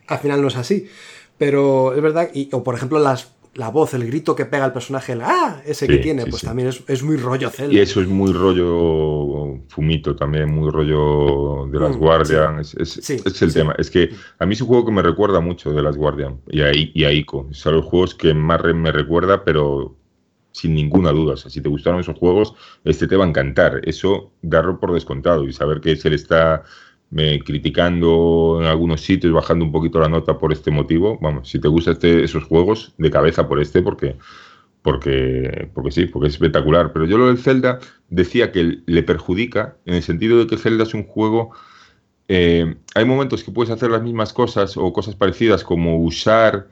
[0.08, 0.88] Al final no es así.
[1.38, 4.72] Pero es verdad, y, o por ejemplo las la voz, el grito que pega el
[4.72, 5.60] personaje, el ¡ah!
[5.66, 7.74] ese que tiene, pues también es, muy rollo Zelda.
[7.74, 12.60] Y eso es muy rollo Fumito también, muy rollo de las mm, Guardian.
[12.60, 13.74] Es, el tema.
[13.78, 16.62] Es que a mí es un juego que me recuerda mucho de las Guardian y
[16.62, 17.48] a, y a Ico.
[17.50, 19.96] Son los juegos que más me recuerda, pero
[20.52, 21.34] sin ninguna duda.
[21.34, 22.54] O sea, si te gustaron esos juegos,
[22.84, 23.80] este te va a encantar.
[23.84, 26.62] Eso, darlo por descontado y saber que se le está
[27.10, 31.18] me criticando en algunos sitios, bajando un poquito la nota por este motivo.
[31.20, 34.16] Vamos, si te gustan este, esos juegos, de cabeza por este, porque,
[34.82, 36.92] porque, porque sí, porque es espectacular.
[36.92, 40.84] Pero yo lo del Zelda decía que le perjudica en el sentido de que Zelda
[40.84, 41.50] es un juego.
[42.28, 46.68] Eh, hay momentos que puedes hacer las mismas cosas o cosas parecidas, como usar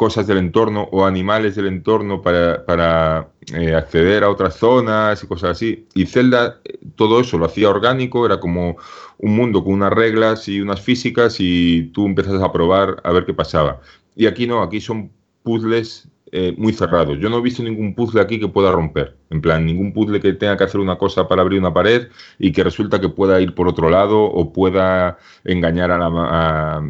[0.00, 5.50] cosas del entorno o animales del entorno para, eh, acceder a otras zonas y cosas
[5.50, 5.86] así.
[5.94, 8.78] Y Zelda eh, todo eso lo hacía orgánico, era como
[9.18, 13.26] un mundo con unas reglas y unas físicas y tú empiezas a probar a ver
[13.26, 13.82] qué pasaba.
[14.16, 15.10] Y aquí no, aquí son
[15.42, 17.18] puzzles eh, muy cerrados.
[17.18, 19.18] Yo no he visto ningún puzzle aquí que pueda romper.
[19.28, 22.08] En plan, ningún puzzle que tenga que hacer una cosa para abrir una pared
[22.38, 26.82] y que resulta que pueda ir por otro lado o pueda engañar a la,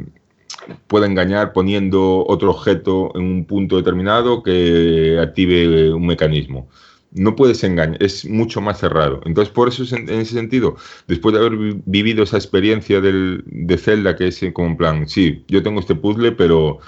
[0.86, 6.68] puede engañar poniendo otro objeto en un punto determinado que active un mecanismo.
[7.12, 9.20] No puedes engañar, es mucho más cerrado.
[9.24, 10.76] Entonces, por eso, en ese sentido,
[11.08, 15.44] después de haber vivido esa experiencia del, de Zelda, que es como en plan, sí,
[15.48, 16.78] yo tengo este puzzle, pero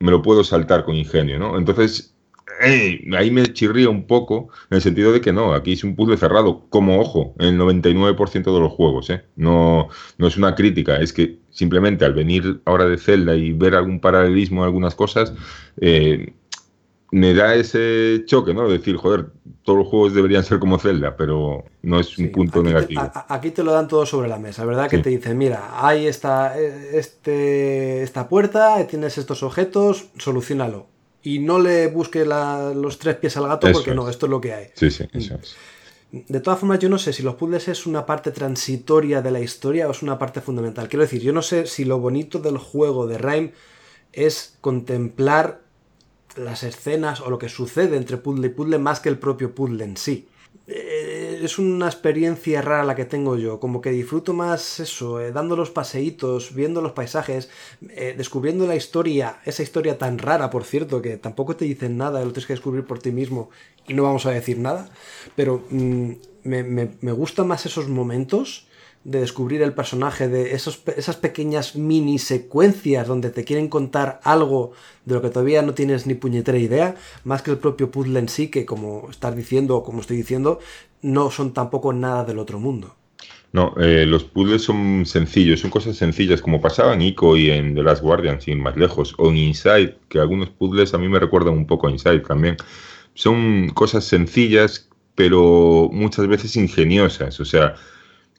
[0.00, 1.56] me lo puedo saltar con ingenio, ¿no?
[1.56, 2.13] Entonces,
[2.60, 6.16] ahí me chirría un poco en el sentido de que no, aquí es un puzzle
[6.16, 9.24] cerrado, como ojo, el 99% de los juegos, ¿eh?
[9.36, 13.74] No, no es una crítica, es que simplemente al venir ahora de Zelda y ver
[13.74, 15.32] algún paralelismo en algunas cosas,
[15.80, 16.34] eh,
[17.10, 18.66] me da ese choque, ¿no?
[18.66, 19.26] De decir, joder,
[19.62, 23.02] todos los juegos deberían ser como Zelda, pero no es un punto negativo.
[23.28, 24.90] aquí te lo dan todo sobre la mesa, ¿verdad?
[24.90, 30.93] Que te dicen, mira, hay esta, este, esta puerta, tienes estos objetos, solucionalo.
[31.24, 34.52] Y no le busques los tres pies al gato porque no, esto es lo que
[34.52, 34.66] hay.
[34.74, 35.56] Sí, sí, eso es.
[36.12, 39.40] De todas formas, yo no sé si los puzzles es una parte transitoria de la
[39.40, 40.88] historia o es una parte fundamental.
[40.88, 43.52] Quiero decir, yo no sé si lo bonito del juego de Rhyme
[44.12, 45.62] es contemplar
[46.36, 49.82] las escenas o lo que sucede entre puzzle y puzzle más que el propio puzzle
[49.82, 50.28] en sí.
[50.66, 55.30] Eh, es una experiencia rara la que tengo yo, como que disfruto más eso, eh,
[55.30, 57.50] dando los paseitos, viendo los paisajes,
[57.90, 62.20] eh, descubriendo la historia, esa historia tan rara, por cierto, que tampoco te dicen nada,
[62.20, 63.50] lo tienes que descubrir por ti mismo
[63.86, 64.88] y no vamos a decir nada,
[65.36, 66.12] pero mm,
[66.44, 68.66] me, me gustan más esos momentos
[69.04, 74.72] de descubrir el personaje, de esos, esas pequeñas mini secuencias donde te quieren contar algo
[75.04, 78.28] de lo que todavía no tienes ni puñetera idea, más que el propio puzzle en
[78.28, 80.58] sí, que como estás diciendo o como estoy diciendo,
[81.02, 82.96] no son tampoco nada del otro mundo.
[83.52, 87.74] No, eh, los puzzles son sencillos, son cosas sencillas, como pasaba en Ico y en
[87.76, 91.20] The Last Guardian, sin más lejos, o en Inside, que algunos puzzles a mí me
[91.20, 92.56] recuerdan un poco a Inside también.
[93.14, 97.76] Son cosas sencillas, pero muchas veces ingeniosas, o sea,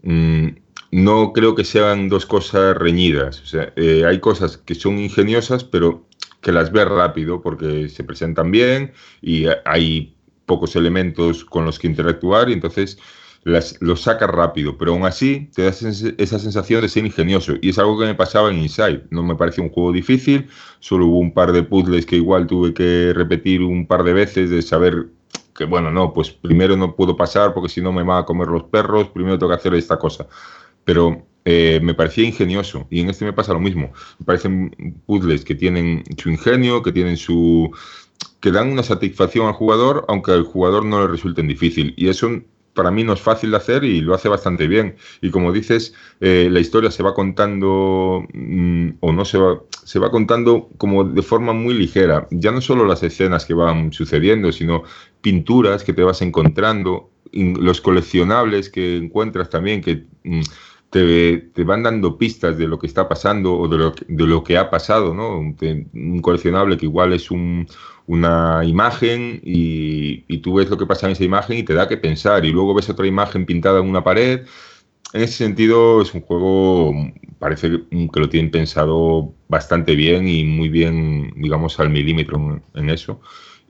[0.06, 0.49] Mm,
[0.91, 3.41] no creo que sean dos cosas reñidas.
[3.41, 6.07] O sea, eh, hay cosas que son ingeniosas, pero
[6.41, 10.15] que las ves rápido porque se presentan bien y hay
[10.45, 12.99] pocos elementos con los que interactuar y entonces
[13.44, 17.69] las, los sacas rápido, pero aún así te das esa sensación de ser ingenioso y
[17.69, 19.06] es algo que me pasaba en Inside.
[19.10, 20.48] No me pareció un juego difícil,
[20.80, 24.52] solo hubo un par de puzzles que igual tuve que repetir un par de veces
[24.52, 25.07] de saber
[25.56, 28.49] que bueno, no, pues primero no puedo pasar porque si no me van a comer
[28.49, 30.27] los perros, primero tengo que hacer esta cosa.
[30.84, 33.94] Pero eh, me parecía ingenioso y en este me pasa lo mismo.
[34.19, 37.72] Me parecen puzzles que tienen su ingenio, que tienen su
[38.41, 41.94] que dan una satisfacción al jugador, aunque al jugador no le resulten difícil.
[41.98, 42.30] Y eso
[42.76, 44.98] para mí no es fácil de hacer y lo hace bastante bien.
[45.22, 49.98] Y como dices, eh, la historia se va contando mm, o no se va, se
[49.98, 52.27] va contando como de forma muy ligera.
[52.30, 54.84] Ya no solo las escenas que van sucediendo, sino
[55.26, 60.42] pinturas que te vas encontrando, los coleccionables que encuentras también, que mm,
[60.92, 64.56] te, van dando pistas de lo que está pasando o de lo, de lo que
[64.56, 65.40] ha pasado, ¿no?
[65.40, 67.68] Un, coleccionable que igual es un,
[68.06, 71.98] una imagen y, tú ves lo que pasa en esa imagen y te da que
[71.98, 74.42] pensar y luego ves otra imagen pintada en una pared.
[75.12, 76.94] En ese sentido es un juego,
[77.40, 77.82] parece
[78.14, 83.22] que lo tienen pensado bastante bien y muy bien, digamos, al milímetro en, eso.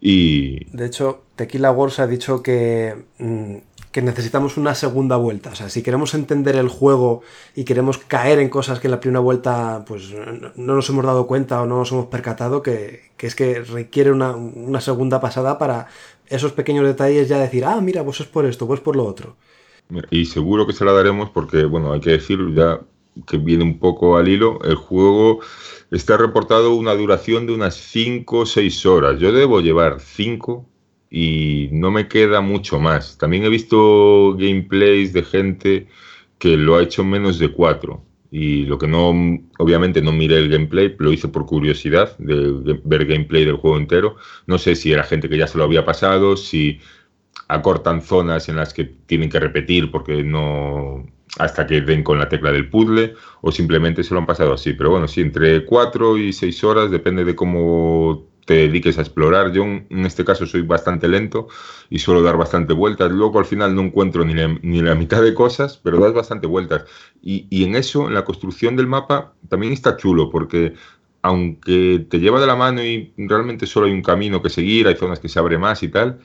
[0.08, 0.66] Y...
[0.66, 3.56] De hecho, Tequila Wars ha dicho que mm,
[3.96, 5.52] que necesitamos una segunda vuelta.
[5.52, 7.22] O sea, si queremos entender el juego
[7.56, 11.28] y queremos caer en cosas que en la primera vuelta pues no nos hemos dado
[11.28, 15.88] cuenta o no nos hemos percatado, que, es que requiere una, segunda pasada para
[16.28, 19.38] esos pequeños detalles ya decir, ah, mira, pues es por esto, pues por lo otro.
[20.12, 22.82] Y seguro que se la daremos porque, bueno, hay que decir ya
[23.28, 25.40] que viene un poco al hilo, el juego
[25.92, 29.20] está reportado una duración de unas 5 o 6 horas.
[29.20, 30.66] Yo debo llevar 5
[31.10, 33.18] y no me queda mucho más.
[33.18, 35.88] También he visto gameplays de gente
[36.40, 38.04] que lo ha hecho menos de cuatro.
[38.32, 39.12] Y lo que no,
[39.60, 44.18] obviamente no miré el gameplay, lo hice por curiosidad de ver gameplay del juego entero.
[44.46, 46.80] No sé si era gente que ya se lo había pasado, si
[47.48, 51.06] acortan zonas en las que tienen que repetir porque no
[51.38, 54.74] hasta que den con la tecla del puzzle o simplemente se lo han pasado así.
[54.74, 59.52] Pero bueno, sí, entre cuatro y seis horas, depende de cómo te dediques a explorar.
[59.52, 61.48] Yo en este caso soy bastante lento
[61.90, 63.12] y suelo dar bastante vueltas.
[63.12, 66.48] Luego al final no encuentro ni la, ni la mitad de cosas, pero das bastante
[66.48, 66.86] vueltas.
[67.22, 70.76] Y, y, en eso, en la construcción del mapa, también está chulo porque
[71.22, 74.96] aunque te lleva de la mano y realmente solo hay un camino que seguir, hay
[74.96, 76.20] zonas que se abre más y tal,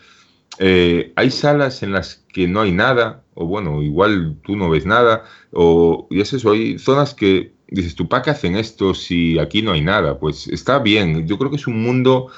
[0.59, 4.87] eh, hay salas en las que no hay nada, o bueno, igual tú no ves
[4.87, 9.39] nada, o, y es eso, hay zonas que dices, ¿tú para qué hacen esto si
[9.39, 10.19] aquí no hay nada?
[10.19, 12.31] Pues está bien, yo creo que es un mundo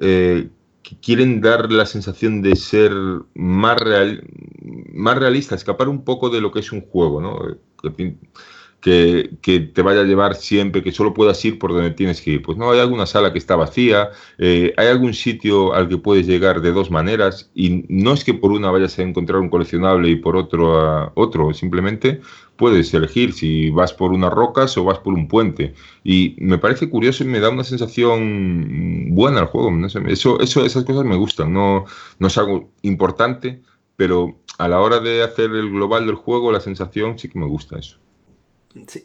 [0.00, 0.48] eh,
[0.82, 2.92] que quieren dar la sensación de ser
[3.34, 4.24] más, real,
[4.92, 7.38] más realista, escapar un poco de lo que es un juego, ¿no?
[8.80, 12.32] Que, que, te vaya a llevar siempre, que solo puedas ir por donde tienes que
[12.32, 12.42] ir.
[12.42, 16.28] Pues no, hay alguna sala que está vacía, eh, hay algún sitio al que puedes
[16.28, 20.08] llegar de dos maneras y no es que por una vayas a encontrar un coleccionable
[20.08, 22.20] y por otro a otro, simplemente
[22.58, 25.74] puedes elegir si vas por unas rocas o vas por un puente.
[26.04, 29.70] Y me parece curioso y me da una sensación buena al juego.
[29.86, 31.52] eso, eso, esas cosas me gustan.
[31.52, 31.86] No,
[32.18, 33.62] no es algo importante,
[33.96, 37.46] pero a la hora de hacer el global del juego, la sensación sí que me
[37.46, 37.98] gusta eso.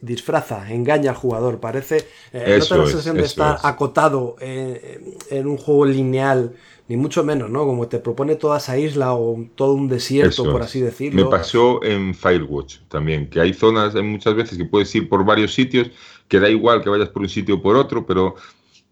[0.02, 1.60] Disfraza, engaña al jugador.
[1.60, 2.06] Parece.
[2.32, 6.56] Eh, no te la sensación de estar acotado en un juego lineal
[6.88, 7.66] ni mucho menos, ¿no?
[7.66, 11.24] Como te propone toda esa isla o todo un desierto, por así decirlo.
[11.24, 15.24] Me pasó en Firewatch también, que hay zonas, hay muchas veces que puedes ir por
[15.24, 15.90] varios sitios,
[16.28, 18.36] que da igual que vayas por un sitio o por otro, pero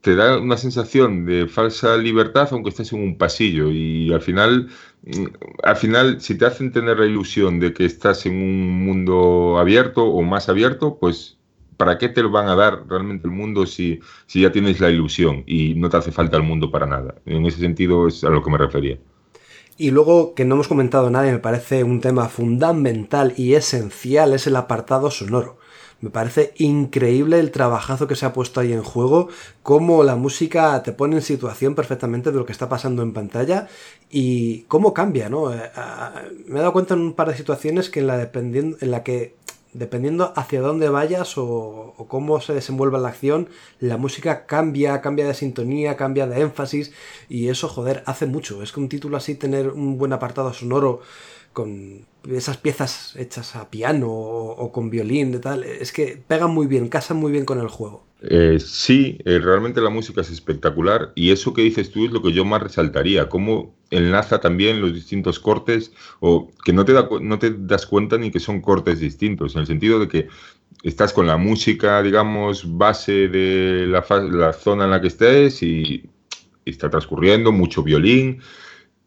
[0.02, 4.70] te da una sensación de falsa libertad aunque estés en un pasillo y al final
[5.04, 5.26] mm,
[5.64, 10.04] al final si te hacen tener la ilusión de que estás en un mundo abierto
[10.06, 11.38] o más abierto pues
[11.82, 14.92] ¿para qué te lo van a dar realmente el mundo si, si ya tienes la
[14.92, 17.16] ilusión y no te hace falta el mundo para nada?
[17.26, 19.00] En ese sentido es a lo que me refería.
[19.78, 24.34] Y luego, que no hemos comentado nada y me parece un tema fundamental y esencial,
[24.34, 25.58] es el apartado sonoro.
[26.02, 29.30] Me parece increíble el trabajazo que se ha puesto ahí en juego,
[29.62, 33.68] cómo la música te pone en situación perfectamente de lo que está pasando en pantalla
[34.10, 35.54] y cómo cambia, ¿no?
[35.54, 35.72] Eh,
[36.48, 39.04] me he dado cuenta en un par de situaciones que en la, dependiendo, en la
[39.04, 39.36] que
[39.74, 43.50] dependiendo hacia dónde vayas o, cómo se desenvuelva la acción,
[43.80, 46.92] la música cambia, cambia de sintonía, cambia de énfasis
[47.30, 48.64] y eso, joder, hace mucho.
[48.64, 51.02] Es que un título así, tener un buen apartado sonoro
[51.54, 56.68] con esas piezas hechas a piano o, con violín de tal, es que pegan muy
[56.68, 58.06] bien, casan muy bien con el juego.
[58.22, 62.22] Eh, sí, eh, realmente la música es espectacular y eso que dices tú es lo
[62.22, 67.40] que yo más resaltaría, cómo enlaza también los distintos cortes o que no te, no
[67.40, 70.28] te das cuenta ni que son cortes distintos, en el sentido de que
[70.84, 76.08] estás con la música, digamos, base de la, la zona en la que estés y
[76.64, 78.40] está transcurriendo mucho violín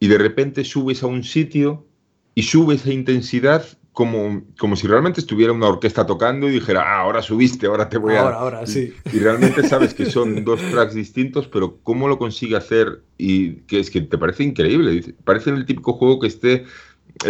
[0.01, 1.87] y de repente subes a un sitio
[2.35, 7.03] y sube esa intensidad como, como si realmente estuviera una orquesta tocando y dijera, ah,
[7.03, 8.23] ahora subiste, ahora te voy a...
[8.23, 8.93] Ahora, ahora, sí.
[9.13, 13.79] Y, realmente sabes que son dos tracks distintos, pero cómo lo consigue hacer y que
[13.79, 15.15] es que te parece increíble.
[15.23, 16.65] Parece el típico juego que esté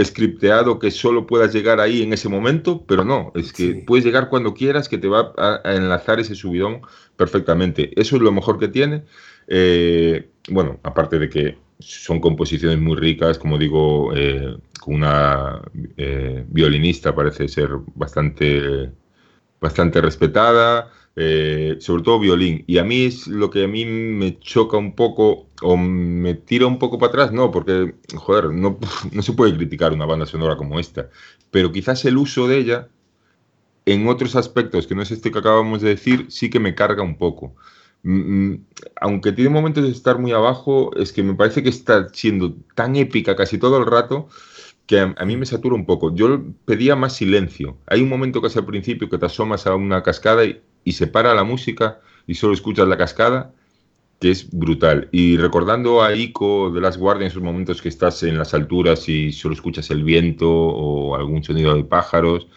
[0.03, 4.31] scripteado, que solo puedas llegar ahí en ese momento, pero no, es que puedes llegar
[4.31, 6.81] cuando quieras, que te va a, enlazar ese subidón
[7.17, 7.91] perfectamente.
[8.01, 9.05] Eso es lo mejor que tiene.
[9.49, 15.61] Eh, bueno, aparte de que son composiciones muy ricas, como digo, eh, con una
[15.97, 18.91] eh, violinista parece ser bastante,
[19.61, 22.65] bastante respetada, eh, sobre todo violín.
[22.67, 26.67] Y a mí es lo que a mí me choca un poco o me tira
[26.67, 28.79] un poco para atrás, no, porque, joder, no,
[29.13, 31.11] no se puede criticar una banda sonora como esta,
[31.51, 32.89] pero quizás el uso de ella
[33.87, 37.03] en otros aspectos, que no es este que acabamos de decir, sí que me carga
[37.03, 37.55] un poco.
[38.05, 38.67] Mm, mm,
[39.01, 42.97] aunque tiene momentos de estar muy abajo, es que me parece que está siendo tan
[42.97, 44.29] épica casi todo el rato
[44.87, 46.15] que a, mí me satura un poco.
[46.15, 47.79] Yo pedía más silencio.
[47.87, 51.35] Hay un momento casi al principio que te asomas a una cascada y, se para
[51.35, 53.55] la música y solo escuchas la cascada,
[54.21, 55.09] que es brutal.
[55.13, 59.33] Y recordando a Ico de las Guardias, esos momentos que estás en las alturas y
[59.33, 62.49] solo escuchas el viento o algún sonido de pájaros,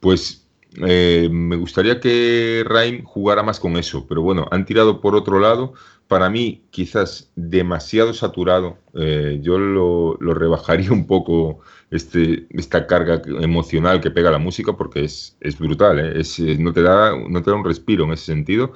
[0.00, 5.14] pues eh, me gustaría que Raim jugara más con eso, pero bueno, han tirado por
[5.14, 5.74] otro lado.
[6.08, 8.78] Para mí, quizás demasiado saturado.
[8.94, 15.04] Eh, yo lo, rebajaría un poco este, esta carga emocional que pega la música porque
[15.04, 15.98] es, brutal.
[15.98, 16.20] ¿eh?
[16.20, 18.72] Es, no, te da, no te da un respiro en ese sentido.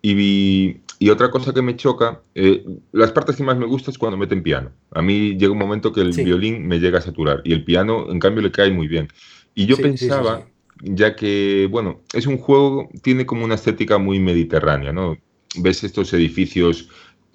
[0.00, 2.20] Y, y otra cosa que me choca,
[2.92, 4.70] las partes que más me gustan es cuando meten piano.
[4.92, 8.12] A mí llega un momento que el violín me llega a saturar y el piano,
[8.12, 9.08] en cambio, le cae muy bien.
[9.56, 10.46] Y yo pensaba
[10.82, 15.16] ya que, bueno, es un juego, tiene como una estética muy mediterránea, ¿no?
[15.56, 16.88] Ves estos edificios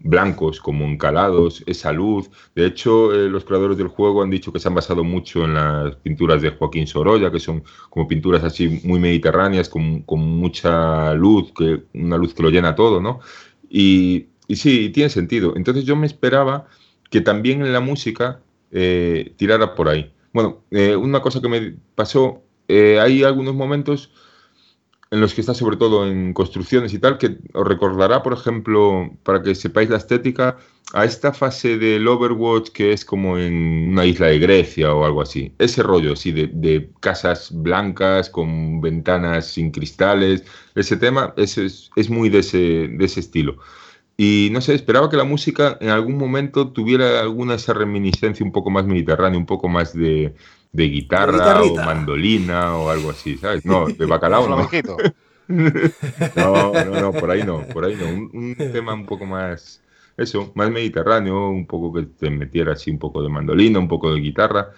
[0.04, 2.30] blancos como encalados, esa luz.
[2.56, 5.54] De hecho, eh, los creadores del juego han dicho que se han basado mucho en
[5.54, 11.14] las pinturas de Joaquín Sorolla, que son como pinturas así muy mediterráneas, con, con mucha
[11.14, 13.20] luz, que, una luz que lo llena todo, ¿no?
[13.70, 15.54] Y, y, sí, tiene sentido.
[15.56, 16.68] Entonces yo me esperaba
[17.10, 18.42] que también en la música
[18.72, 20.12] eh, tirara por ahí.
[20.34, 22.42] Bueno, eh, una cosa que me pasó
[22.72, 24.12] eh, hay algunos momentos
[25.12, 29.12] en los que está sobre todo en construcciones y tal, que os recordará, por ejemplo,
[29.24, 30.58] para que sepáis la estética,
[30.94, 35.22] a esta fase del Overwatch que es como en una isla de Grecia o algo
[35.22, 35.54] así.
[35.60, 40.44] Ese rollo, así, de, casas blancas con ventanas sin cristales,
[40.76, 43.58] ese tema es, es, muy de ese, de ese estilo.
[44.18, 48.52] Y no sé, esperaba que la música en algún momento tuviera alguna esa reminiscencia un
[48.52, 50.36] poco más mediterránea, un poco más de,
[50.72, 53.66] de guitarra o mandolina o algo así, ¿sabes?
[53.66, 54.70] No, de bacalao no.
[56.36, 58.08] no, no, no, por ahí no, por ahí no.
[58.08, 59.82] Un, tema un poco más,
[60.16, 64.14] eso, más mediterráneo, un poco que te metiera así un poco de mandolina, un poco
[64.14, 64.70] de guitarra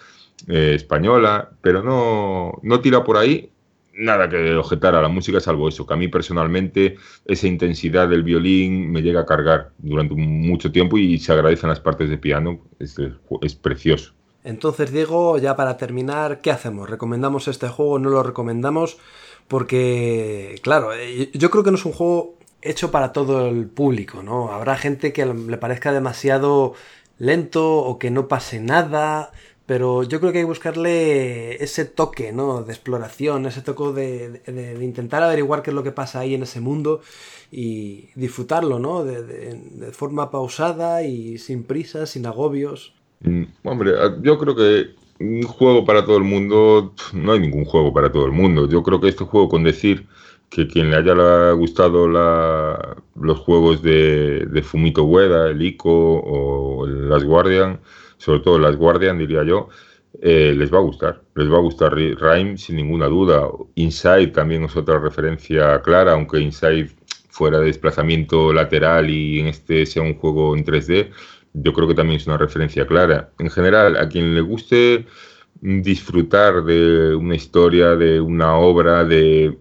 [0.48, 3.52] eh, española, pero no, no tira por ahí
[3.96, 8.24] nada que objetar a la música salvo eso, que a mí personalmente esa intensidad del
[8.24, 12.60] violín me llega a cargar durante mucho tiempo y se agradecen las partes de piano,
[12.80, 12.96] es,
[13.42, 14.14] es precioso.
[14.44, 16.90] Entonces, Diego, ya para terminar, ¿qué hacemos?
[16.90, 18.00] ¿Recomendamos este juego?
[18.00, 18.98] ¿No lo recomendamos?
[19.48, 24.24] porque, claro, eh, yo creo que no es un juego hecho para todo el público,
[24.24, 24.52] ¿no?
[24.52, 26.74] Habrá gente que le parezca demasiado
[27.18, 29.32] lento o que no pase nada,
[29.66, 32.64] pero yo creo que hay que buscarle ese toque, ¿no?
[32.64, 36.62] De exploración, ese toque de, intentar averiguar qué es lo que pasa ahí en ese
[36.62, 37.02] mundo
[37.52, 39.04] y disfrutarlo, ¿no?
[39.04, 42.96] De, forma pausada y sin prisas, sin agobios.
[43.24, 47.94] Mm, hombre, yo creo que un juego para todo el mundo, no hay ningún juego
[47.94, 48.68] para todo el mundo.
[48.68, 50.06] Yo creo que este juego con decir
[50.50, 55.90] que quien le haya gustado los juegos de, Fumito Ueda, el ICO
[56.20, 57.80] o el Last Guardian,
[58.18, 59.70] sobre todo Last Guardian diría yo,
[60.22, 61.24] eh, les va a gustar.
[61.36, 63.50] Les va a gustar Rhyme sin ninguna duda.
[63.76, 66.92] Inside también es otra referencia clara, aunque Inside
[67.30, 71.10] fuera de desplazamiento lateral y en este sea un juego en 3D,
[71.54, 73.32] yo creo que también es una referencia clara.
[73.40, 75.06] En general, a quien le guste
[75.62, 79.58] disfrutar de una historia, de una obra, de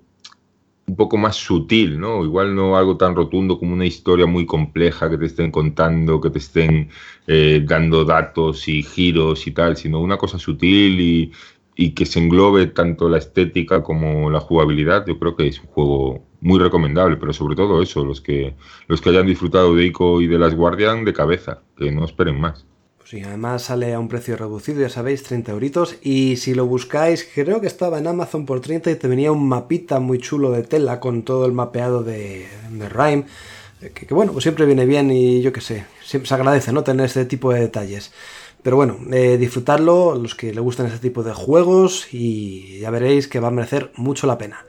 [0.86, 2.24] un poco más sutil, ¿no?
[2.24, 6.30] Igual no algo tan rotundo como una historia muy compleja que te estén contando, que
[6.30, 6.90] te estén
[7.26, 11.32] eh, dando datos y giros y tal, sino una cosa sutil y,
[11.76, 15.06] y, que se englobe tanto la estética como la jugabilidad.
[15.06, 18.54] Yo creo que es un juego muy recomendable, pero sobre todo eso, los que,
[18.88, 22.38] los que hayan disfrutado de ICO y de las Guardian de cabeza, que no esperen
[22.38, 22.66] más.
[23.04, 25.96] Sí, además sale a un precio reducido, ya sabéis, 30 euritos.
[26.02, 29.48] Y si lo buscáis, creo que estaba en Amazon por 30 y te venía un
[29.48, 33.24] mapita muy chulo de tela con todo el mapeado de, de Rhyme.
[33.94, 36.84] Que, bueno, pues siempre viene bien y yo qué sé, siempre se agradece, ¿no?
[36.84, 38.12] Tener este tipo de detalles.
[38.62, 43.28] Pero bueno, eh, disfrutarlo, los que le gustan este tipo de juegos y ya veréis
[43.28, 44.64] que va a merecer mucho la pena.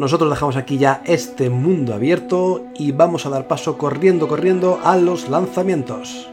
[0.00, 4.96] Nosotros dejamos aquí ya este mundo abierto y vamos a dar paso corriendo, corriendo a
[4.96, 6.30] los lanzamientos.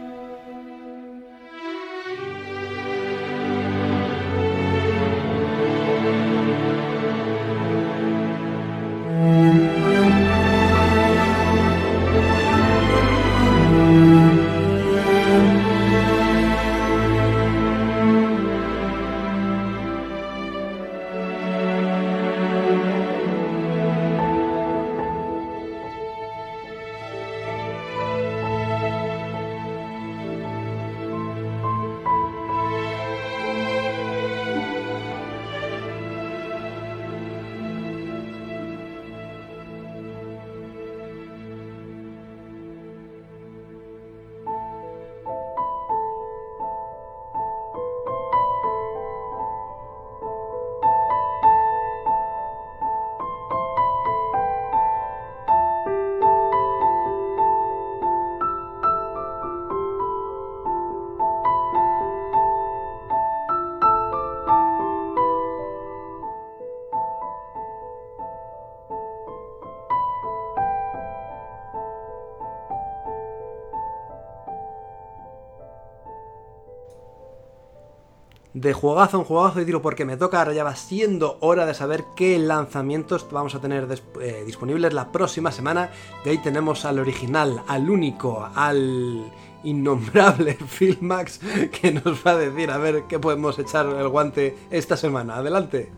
[78.68, 81.74] De juegazo en juegazo y digo porque me toca, ahora ya va siendo hora de
[81.74, 83.88] saber qué lanzamientos vamos a tener
[84.22, 85.90] eh, disponibles la próxima semana.
[86.26, 89.24] De ahí tenemos al original, al único, al
[89.64, 91.40] innombrable Filmax
[91.72, 95.38] que nos va a decir a ver qué podemos echar el guante esta semana.
[95.38, 95.90] Adelante.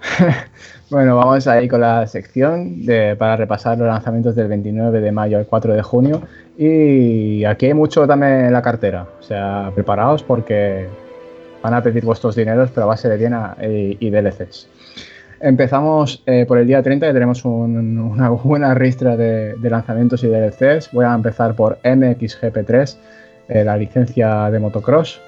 [0.90, 2.82] bueno, vamos ahí con la sección
[3.18, 6.20] para repasar los lanzamientos del 29 de mayo al 4 de junio.
[6.58, 9.08] Y aquí hay mucho también en la cartera.
[9.18, 10.86] O sea, preparaos porque
[11.64, 14.68] van a pedir vuestros dineros, pero a base de Viena y, DLCs.
[15.40, 20.92] Empezamos eh, por el día 30, que tenemos una buena ristra de, lanzamientos y DLCs.
[20.92, 22.96] Voy a empezar por MXGP3,
[23.48, 25.22] eh, la licencia de motocross,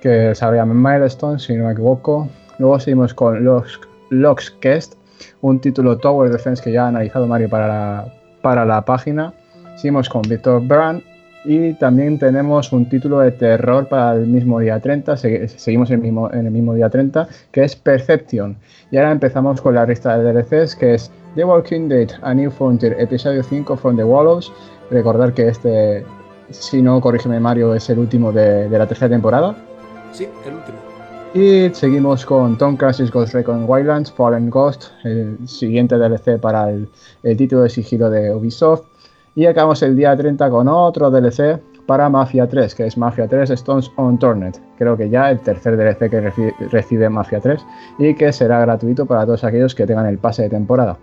[0.00, 2.28] que se Milestone, si no me equivoco.
[2.58, 3.44] Luego seguimos con
[4.10, 4.94] Locks, Quest,
[5.40, 9.32] un título Tower Defense que ya ha analizado Mario para la, para la página.
[9.76, 11.00] Seguimos con Victor Brand,
[11.44, 16.02] y también tenemos un título de terror para el mismo día 30, seguimos en el,
[16.02, 18.56] mismo, en el mismo día 30, que es Perception.
[18.90, 22.50] Y ahora empezamos con la lista de DLCs, que es The Walking Dead, A New
[22.50, 24.52] Frontier, episodio 5 From the Wallows.
[24.90, 26.04] Recordar que este,
[26.50, 29.54] si no, corrígeme Mario, es el último de, la tercera temporada.
[30.12, 30.78] Sí, el último.
[31.34, 36.88] Y seguimos con Tom Clancy's Ghost Recon Wildlands, Fallen Ghost, el siguiente DLC para el,
[37.24, 38.93] el título de sigilo de Ubisoft.
[39.36, 43.50] Y acabamos el día 30 con otro DLC para Mafia 3, que es Mafia 3
[43.50, 44.60] Stones on Tornet.
[44.78, 46.32] Creo que ya el tercer DLC que
[46.70, 47.64] recibe Mafia 3
[47.98, 50.96] y que será gratuito para todos aquellos que tengan el pase de temporada.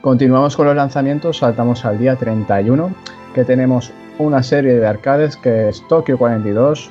[0.00, 2.90] Continuamos con los lanzamientos, saltamos al día 31,
[3.34, 6.90] que tenemos una serie de arcades que es Tokyo 42.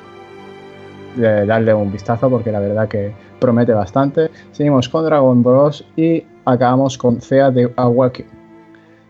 [1.17, 4.31] darle un vistazo porque la verdad que promete bastante.
[4.53, 8.31] Seguimos con Dragon Bros y acabamos con Fea de Awakening.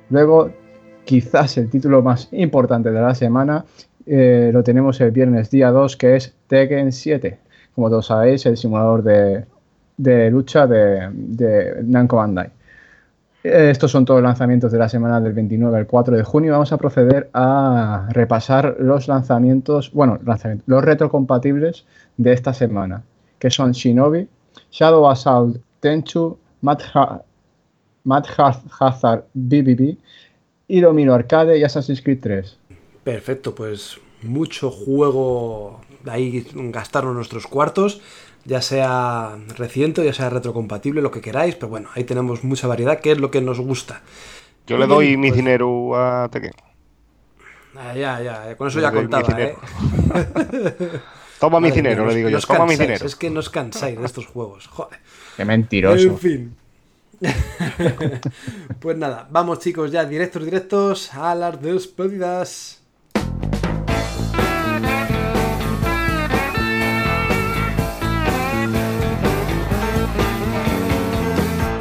[0.10, 0.50] Luego,
[1.12, 3.66] quizás el título más importante de la semana,
[4.06, 7.38] eh, lo tenemos el viernes día 2, que es Tekken 7.
[7.76, 12.48] Como todos sabéis, el simulador de, lucha de, de Namco Bandai.
[13.44, 16.54] Eh, Estos son todos los lanzamientos de la semana del 29 al 4 de junio.
[16.54, 21.86] Vamos a proceder a repasar los lanzamientos, bueno, lanzamientos, los retrocompatibles
[22.16, 23.04] de esta semana,
[23.38, 24.30] que son Shinobi,
[24.72, 27.22] Shadow Assault Tenchu, Mad, Ha-
[28.06, 29.98] Mad Ha- Hazard BBB,
[30.72, 32.58] Iromino Arcade y Assassin's Creed 3.
[33.04, 38.02] Perfecto, pues mucho juego ahí gastaron nuestros cuartos,
[38.46, 43.00] ya sea reciente, ya sea retrocompatible, lo que queráis, pero bueno, ahí tenemos mucha variedad,
[43.00, 44.02] que es lo que nos gusta.
[44.68, 46.54] Yo le doy bien, mi pues- dinero a Tekken.
[47.76, 49.42] Ah, ya, ya, con eso Le ya contaba.
[49.42, 49.56] ¿eh?
[51.40, 52.40] Toma mi dinero, mía, le digo yo.
[52.40, 53.06] Toma mi dinero.
[53.06, 55.00] Es que no os cansáis de estos juegos, joder.
[55.36, 56.10] Qué mentiroso.
[56.10, 56.56] En fin.
[58.80, 62.80] pues nada, vamos chicos ya directos, directos a las despedidas.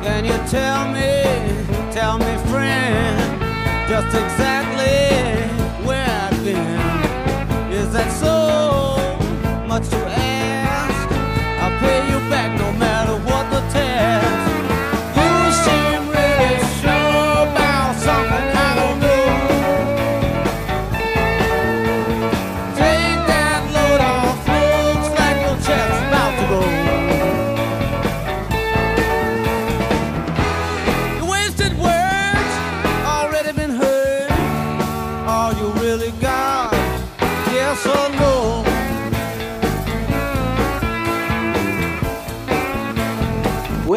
[0.02, 1.22] Can you tell me,
[1.92, 3.40] tell me, friend,
[3.88, 5.08] just exactly
[5.86, 7.72] where I've been?
[7.72, 8.98] Is that so
[9.66, 10.19] much to ask?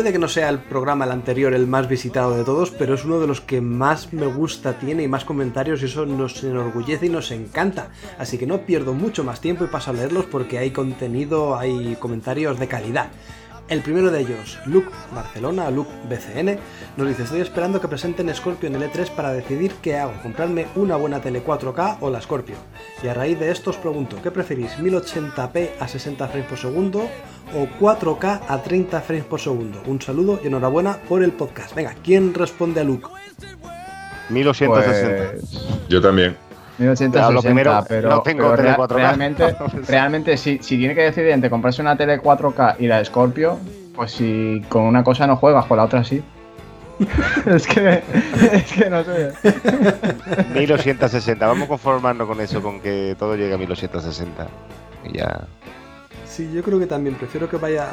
[0.03, 3.05] Puede que no sea el programa el anterior el más visitado de todos, pero es
[3.05, 7.05] uno de los que más me gusta tiene y más comentarios y eso nos enorgullece
[7.05, 7.87] y nos encanta.
[8.17, 11.95] Así que no pierdo mucho más tiempo y paso a leerlos porque hay contenido, hay
[12.01, 13.11] comentarios de calidad.
[13.69, 16.59] El primero de ellos, Luke Barcelona, Luke BCN,
[16.97, 20.67] nos dice, estoy esperando que presenten Scorpio en el E3 para decidir qué hago, comprarme
[20.75, 22.55] una buena tele 4K o la Scorpio.
[23.01, 27.09] Y a raíz de esto os pregunto, ¿qué preferís, 1080p a 60 frames por segundo
[27.55, 29.81] o 4K a 30 frames por segundo?
[29.85, 31.73] Un saludo y enhorabuena por el podcast.
[31.73, 33.07] Venga, ¿quién responde a Luke?
[34.29, 35.31] 1860.
[35.31, 36.35] Pues, Yo también.
[36.79, 38.95] 1860, lo primero, pero, no tengo pero tele rea- 4K.
[38.95, 39.55] realmente,
[39.87, 43.59] realmente si, si tiene que decidir entre comprarse una tele 4K y la de Scorpio,
[43.95, 46.23] pues si con una cosa no juegas, con la otra sí.
[47.47, 48.03] es que
[48.53, 49.33] es que no sé.
[50.53, 51.45] 1860.
[51.47, 54.47] Vamos conformando con eso, con que todo llegue a 1860.
[55.05, 55.41] Y ya.
[56.25, 57.87] Sí, yo creo que también prefiero que vaya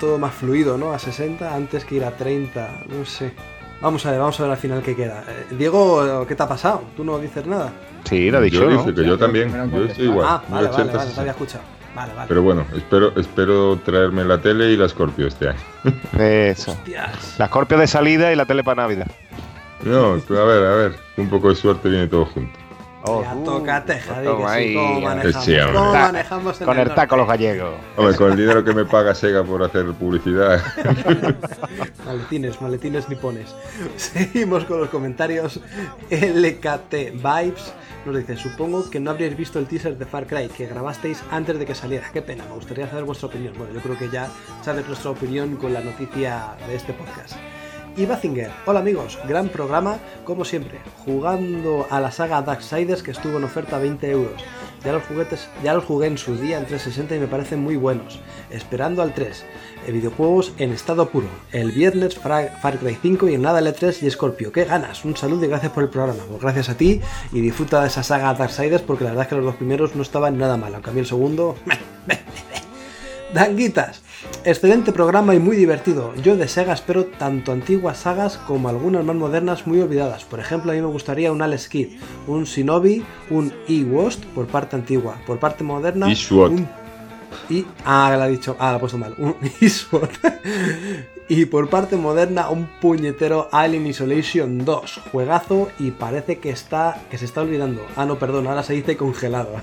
[0.00, 0.92] todo más fluido, ¿no?
[0.92, 3.32] A 60 antes que ir a 30, no sé.
[3.80, 5.24] Vamos a ver, vamos a ver al final qué queda.
[5.28, 6.82] Eh, Diego, ¿qué te ha pasado?
[6.96, 7.72] ¿Tú no dices nada?
[8.04, 8.78] Sí, lo he dicho, Yo ¿no?
[8.84, 9.70] dije que yo también.
[9.72, 10.26] Yo estoy igual.
[10.28, 11.20] ah, vale, vale, 1080, vale, te 60.
[11.20, 11.64] había escuchado.
[11.94, 12.28] Vale, vale.
[12.28, 15.58] Pero bueno, espero, espero traerme la tele y la Scorpio este año.
[16.18, 16.72] Eso.
[16.72, 17.34] Hostias.
[17.38, 19.06] La Scorpio de salida y la tele para Navidad.
[19.84, 20.94] No, a ver, a ver.
[21.16, 22.58] Un poco de suerte viene todo junto.
[23.04, 25.44] Ya uh, toca teja, di toma que sí, ¿cómo manejamos?
[25.44, 25.56] Sí.
[25.72, 27.44] ¿Cómo manejamos Con el taco los norte?
[27.46, 27.74] gallegos.
[27.96, 30.62] Hombre, con el dinero que me paga Sega por hacer publicidad.
[32.06, 33.54] Maletines, maletines nipones.
[33.96, 35.60] Seguimos con los comentarios.
[36.10, 37.72] LKT Vibes
[38.04, 41.58] nos dice, supongo que no habríais visto el teaser de Far Cry que grabasteis antes
[41.58, 42.10] de que saliera.
[42.12, 43.54] Qué pena, me gustaría saber vuestra opinión.
[43.56, 44.28] Bueno, yo creo que ya
[44.62, 47.36] sabes nuestra opinión con la noticia de este podcast.
[47.94, 53.36] Y Bazinger, hola amigos, gran programa, como siempre, jugando a la saga Darksiders que estuvo
[53.36, 54.42] en oferta a 20 euros.
[55.62, 58.18] Ya los jugué en su día en 360 y me parecen muy buenos.
[58.50, 59.44] Esperando al 3.
[59.86, 61.28] eh, videojuegos en estado puro.
[61.52, 64.52] El viernes Far Cry 5 y en nada L3 y Scorpio.
[64.52, 65.04] ¡Qué ganas!
[65.04, 66.24] Un saludo y gracias por el programa.
[66.28, 67.00] Pues gracias a ti
[67.30, 70.02] y disfruta de esa saga Darksiders porque la verdad es que los dos primeros no
[70.02, 70.74] estaban nada mal.
[70.74, 71.56] Aunque a mí el segundo...
[73.32, 74.01] Danguitas,
[74.44, 76.14] excelente programa y muy divertido.
[76.16, 80.24] Yo de Sega espero tanto antiguas sagas como algunas más modernas muy olvidadas.
[80.24, 84.76] Por ejemplo, a mí me gustaría un Alex Kidd, un Shinobi, un E-Wost por parte
[84.76, 85.16] antigua.
[85.26, 86.68] Por parte moderna, Y un
[87.48, 90.10] y ah, la ha dicho, ah, la he puesto mal, un eSWOT.
[91.34, 97.16] Y por parte moderna, un puñetero Alien Isolation 2, juegazo y parece que está que
[97.16, 97.86] se está olvidando.
[97.96, 99.54] Ah, no, perdón, ahora se dice congelado.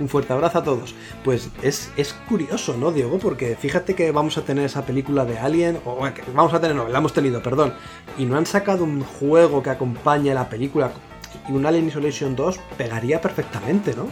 [0.00, 0.96] un fuerte abrazo a todos.
[1.22, 3.20] Pues es, es curioso, ¿no, Diego?
[3.20, 6.74] Porque fíjate que vamos a tener esa película de Alien, o que vamos a tener,
[6.74, 7.72] no, la hemos tenido, perdón,
[8.18, 10.90] y no han sacado un juego que acompañe la película.
[11.48, 14.08] Y un Alien Isolation 2 pegaría perfectamente, ¿no?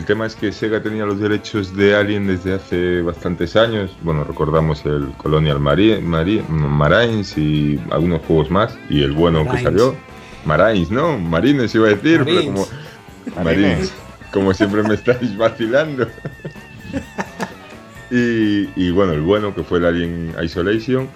[0.00, 3.94] El tema es que Sega tenía los derechos de Alien desde hace bastantes años.
[4.00, 8.78] Bueno, recordamos el Colonial Mari- Mari- Marines y algunos juegos más.
[8.88, 9.94] Y el bueno que salió.
[10.46, 11.18] Marines, ¿no?
[11.18, 12.46] Marines iba a decir, pero Marines.
[13.26, 13.44] como.
[13.44, 13.92] Marines.
[14.32, 16.08] Como siempre me estáis vacilando.
[18.10, 21.08] y, y bueno, el bueno que fue el Alien Isolation.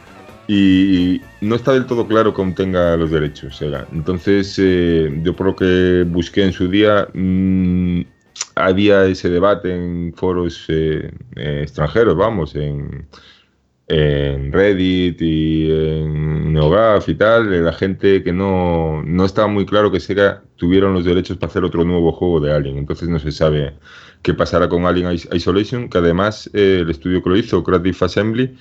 [0.47, 3.87] Y no está del todo claro cómo tenga los derechos Sega.
[3.95, 8.01] Entonces, eh, yo por lo que busqué en su día, mm,
[8.55, 13.09] había ese debate en foros eh, eh, extranjeros, vamos, en,
[13.89, 19.91] en Reddit y en NeoGAF y tal, la gente que no, no estaba muy claro
[19.93, 22.79] que Sega tuvieron los derechos para hacer otro nuevo juego de Alien.
[22.79, 23.75] Entonces no se sabe
[24.23, 27.97] qué pasará con Alien Is- Isolation, que además eh, el estudio que lo hizo, Creative
[28.01, 28.57] Assembly,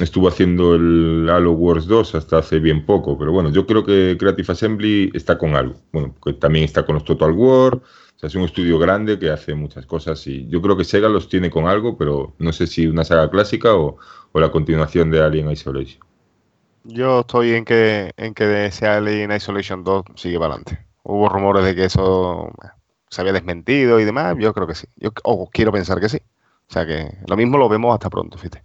[0.00, 4.16] estuvo haciendo el Halo Wars 2 hasta hace bien poco, pero bueno, yo creo que
[4.18, 5.76] Creative Assembly está con algo.
[5.92, 7.80] Bueno, que también está con los Total War,
[8.16, 11.08] o sea, es un estudio grande que hace muchas cosas y yo creo que Sega
[11.08, 13.98] los tiene con algo, pero no sé si una saga clásica o,
[14.32, 16.04] o la continuación de Alien Isolation.
[16.84, 20.86] Yo estoy en que, en que ese Alien Isolation 2 sigue para adelante.
[21.02, 22.68] Hubo rumores de que eso eh,
[23.08, 24.36] se había desmentido y demás.
[24.38, 24.86] Yo creo que sí.
[24.96, 26.18] Yo o quiero pensar que sí.
[26.68, 28.62] O sea que lo mismo lo vemos hasta pronto, fíjate.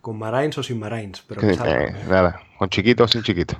[0.00, 3.56] Con Marines o sin Marines, pero eh, nada, con chiquito o sin chiquito.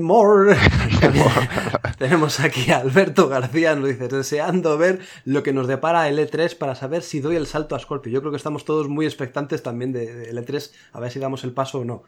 [0.00, 0.56] More.
[1.98, 6.56] Tenemos aquí a Alberto García, nos dice, deseando ver lo que nos depara el E3
[6.56, 8.10] para saber si doy el salto a Scorpio.
[8.12, 11.44] Yo creo que estamos todos muy expectantes también de- del E3, a ver si damos
[11.44, 12.02] el paso o no.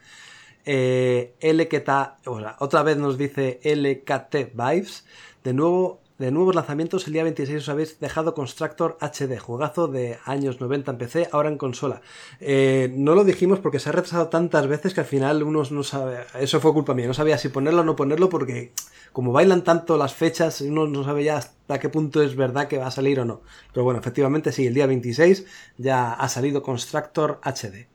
[0.65, 1.89] Eh, LKT,
[2.27, 5.05] o sea, otra vez nos dice LKT Vibes,
[5.45, 6.02] de nuevo...
[6.23, 10.93] De nuevos lanzamientos, el día 26 os habéis dejado Constructor HD, juegazo de años 90
[10.93, 12.01] en PC, ahora en consola.
[12.39, 15.83] Eh, no lo dijimos porque se ha retrasado tantas veces que al final uno no
[15.83, 16.19] sabe.
[16.39, 18.73] Eso fue culpa mía, no sabía si ponerlo o no ponerlo porque,
[19.13, 22.79] como bailan tanto las fechas, uno no sabe ya hasta qué punto es verdad que
[22.79, 23.43] va a salir o no.
[23.73, 25.45] Pero bueno, efectivamente sí, el día 26
[25.77, 27.89] ya ha salido Constructor HD.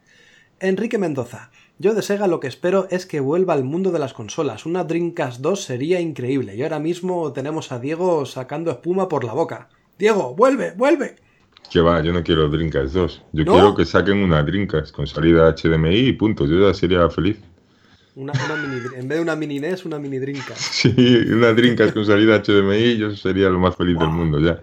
[0.60, 1.50] Enrique Mendoza.
[1.80, 4.66] Yo de Sega lo que espero es que vuelva al mundo de las consolas.
[4.66, 6.56] Una Dreamcast 2 sería increíble.
[6.56, 9.70] Y ahora mismo tenemos a Diego sacando espuma por la boca.
[10.00, 11.18] Diego, vuelve, vuelve.
[11.72, 13.24] Que va, yo no quiero Dreamcast 2.
[13.34, 13.52] Yo ¿No?
[13.52, 16.48] quiero que saquen una Dreamcast con salida HDMI y punto.
[16.48, 17.38] Yo ya sería feliz.
[18.16, 20.60] Una, una mini, en vez de una mini NES, una mini Dreamcast.
[20.74, 20.96] Sí,
[21.32, 24.60] una Dreamcast con salida HDMI, yo sería lo más feliz del mundo ya.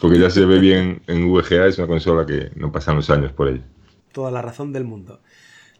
[0.00, 3.30] Porque ya se ve bien en VGA, es una consola que no pasan los años
[3.30, 3.62] por ella.
[4.10, 5.20] Toda la razón del mundo.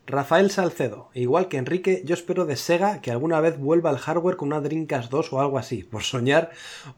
[0.09, 4.37] Rafael Salcedo, igual que Enrique, yo espero de Sega que alguna vez vuelva el hardware
[4.37, 6.51] con una Dreamcast 2 o algo así, por soñar.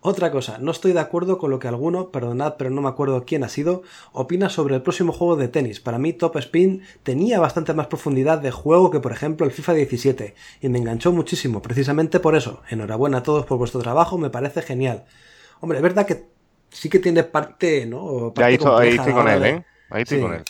[0.02, 3.24] Otra cosa, no estoy de acuerdo con lo que alguno, perdonad, pero no me acuerdo
[3.24, 3.82] quién ha sido,
[4.12, 5.80] opina sobre el próximo juego de tenis.
[5.80, 9.72] Para mí Top Spin tenía bastante más profundidad de juego que por ejemplo el FIFA
[9.72, 12.60] 17 y me enganchó muchísimo, precisamente por eso.
[12.68, 15.06] Enhorabuena a todos por vuestro trabajo, me parece genial.
[15.60, 16.26] Hombre, es verdad que
[16.68, 18.35] sí que tiene parte, ¿no?
[18.36, 19.64] Ya ahí, Parte estoy- ahí compleja a estoy la con él, ¿eh?
[19.89, 20.22] Ahí estoy Sí.
[20.24, 20.43] con él.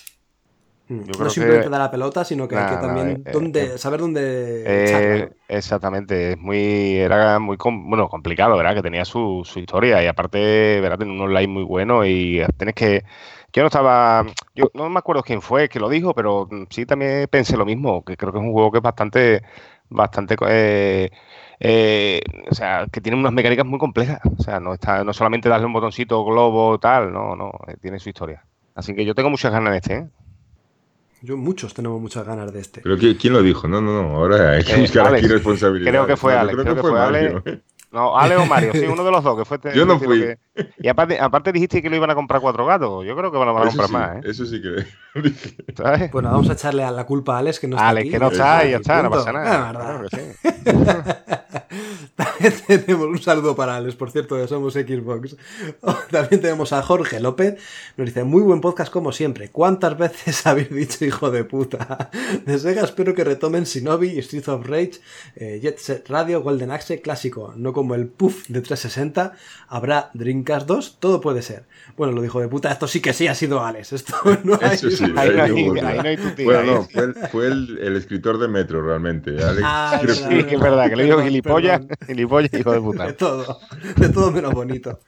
[0.88, 3.32] Mm, Yo no simplemente que- dar la pelota, sino que hay que nah, también eh,
[3.32, 8.74] dónde, eh, saber dónde Eh, exactamente, es muy, era muy com- bueno, complicado, ¿verdad?
[8.74, 10.98] Que tenía su, su historia y aparte, ¿verdad?
[10.98, 13.04] Tenía un online muy bueno y tienes que,
[13.52, 14.24] yo no estaba,
[14.54, 18.04] yo no me acuerdo quién fue que lo dijo, pero sí también pensé lo mismo,
[18.04, 19.42] que creo que es un juego que es bastante,
[19.88, 21.10] bastante, eh,
[21.60, 22.20] eh,
[22.50, 25.66] o sea, que tiene unas mecánicas muy complejas, o sea, no está, no solamente darle
[25.66, 28.44] un botoncito globo tal, no, no, tiene su historia.
[28.74, 30.06] Así que yo tengo muchas ganas de este, ¿eh?
[31.22, 32.80] Yo muchos tenemos muchas ganas de este.
[32.80, 33.66] Pero ¿qui- ¿quién lo dijo?
[33.68, 35.24] No, no, no, ahora hay que Eh, buscar Alex.
[35.24, 35.90] aquí responsabilidad.
[35.90, 37.42] Creo que fue Alex, creo que fue Mario.
[37.90, 39.58] No, Ale o Mario, sí, uno de los dos, que fue...
[39.74, 40.20] Yo no fui.
[40.20, 40.38] que-
[40.80, 43.04] Y aparte, aparte dijiste que lo iban a comprar cuatro gatos.
[43.06, 44.28] Yo creo que van a comprar sí, más, ¿eh?
[44.30, 44.86] eso sí que
[45.76, 46.10] ¿Sabes?
[46.12, 48.10] Bueno, vamos a echarle a la culpa a Alex que no está Alex, aquí.
[48.10, 49.72] que no está y ya está, no pasa Ah, nada.
[49.72, 50.08] verdad.
[50.08, 50.68] Claro que sí.
[52.16, 55.36] También tenemos un saludo para Alex, por cierto, de Somos Xbox.
[56.10, 57.56] También tenemos a Jorge López.
[57.96, 59.50] Nos dice, muy buen podcast como siempre.
[59.50, 62.10] ¿Cuántas veces habéis dicho hijo de puta?
[62.44, 64.92] De Sega espero que retomen Shinobi y Streets of Rage,
[65.36, 69.32] eh, Jet Set Radio, Golden Axe clásico, no como el Puff de 360.
[69.68, 70.10] Habrá
[70.48, 71.64] Dreamcast 2, todo puede ser.
[71.96, 73.92] Bueno, lo dijo de puta, esto sí que sí ha sido Alex.
[73.92, 74.14] Esto
[74.44, 74.74] no hay...
[74.74, 77.96] Eso sí, Ahí no hay- no hay tutía, Bueno, no, fue, el, fue el- el
[77.96, 79.30] escritor de Metro realmente.
[79.44, 82.82] Alex Ah, creo Sí, que es verdad, que le digo gilipollas, gilipollas, hijo de De
[82.82, 83.12] puta.
[83.16, 83.58] todo,
[83.96, 85.00] de todo menos bonito.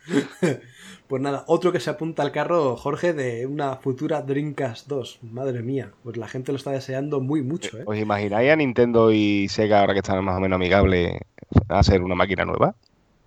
[1.08, 5.20] Pues nada, otro que se apunta al carro, Jorge, de una futura Dreamcast 2.
[5.22, 7.82] Madre mía, pues la gente lo está deseando muy mucho, ¿eh?
[7.84, 11.14] ¿Os imagináis a Nintendo y Sega, ahora que están más o menos amigables,
[11.68, 12.74] a hacer una máquina nueva?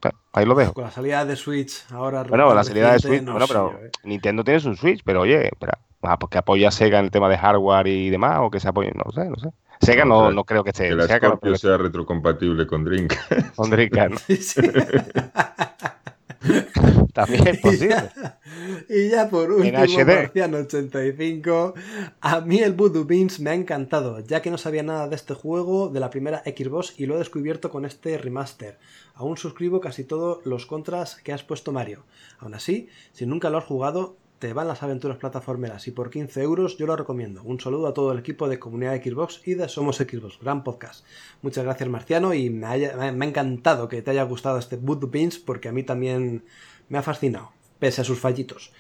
[0.04, 0.74] Bueno, Ahí lo dejo.
[0.74, 2.24] Con la salida de Switch ahora.
[2.24, 3.92] Bueno, la salida de Switch, no bueno, sé pero yo, ¿eh?
[4.04, 7.12] Nintendo tiene su Switch, pero oye, espera, ah, pues que apoya a Sega en el
[7.12, 9.50] tema de hardware y demás, o que se apoye, no sé, no sé.
[9.82, 11.78] Sega No, no, que- no creo que esté, que la Sega no Scorpio esté sea
[11.78, 13.32] retrocompatible con Dreamcast.
[13.56, 14.18] con Dreamcast, ¿no?
[14.28, 14.62] Sí, sí.
[17.14, 17.96] También es posible.
[18.90, 20.32] Y ya por último, HD.
[20.34, 21.74] Marciano85.
[22.22, 25.34] A mí el Voodoo Beans me ha encantado, ya que no sabía nada de este
[25.34, 28.78] juego de la primera Xbox y lo he descubierto con este remaster.
[29.16, 32.04] Aún suscribo casi todos los contras que has puesto Mario.
[32.40, 34.18] Aún así, si nunca lo has jugado,
[34.52, 37.42] van las aventuras plataformeras y por 15 euros yo lo recomiendo.
[37.44, 41.06] Un saludo a todo el equipo de Comunidad Xbox y de Somos Xbox, gran podcast.
[41.42, 45.10] Muchas gracias Marciano y me, haya- me- ha encantado que te haya gustado este Voodoo
[45.10, 46.44] Beans porque a mí también
[46.90, 48.74] me ha fascinado, pese a sus fallitos.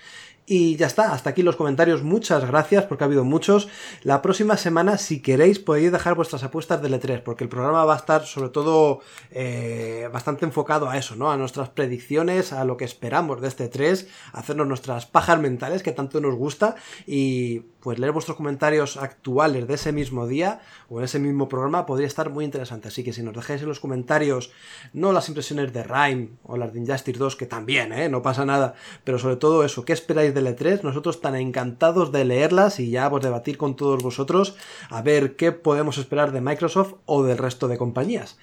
[0.45, 2.03] Y ya está, hasta aquí los comentarios.
[2.03, 3.69] Muchas gracias porque ha habido muchos.
[4.01, 7.93] La próxima semana, si queréis, podéis dejar vuestras apuestas del E3, porque el programa va
[7.93, 8.99] a estar sobre todo
[9.31, 11.31] eh, bastante enfocado a eso, ¿no?
[11.31, 15.93] A nuestras predicciones, a lo que esperamos de este E3, hacernos nuestras pajas mentales que
[15.93, 16.75] tanto nos gusta
[17.07, 21.85] y pues leer vuestros comentarios actuales de ese mismo día o en ese mismo programa
[21.85, 22.87] podría estar muy interesante.
[22.87, 24.51] Así que si nos dejáis en los comentarios
[24.93, 28.07] no las impresiones de Rhyme o las de Injustice 2, que también, ¿eh?
[28.07, 30.81] No pasa nada, pero sobre todo eso, ¿qué esperáis del E3?
[30.83, 34.55] Nosotros tan encantados de leerlas y ya pues debatir con todos vosotros
[34.89, 38.37] a ver qué podemos esperar de Microsoft o del resto de compañías.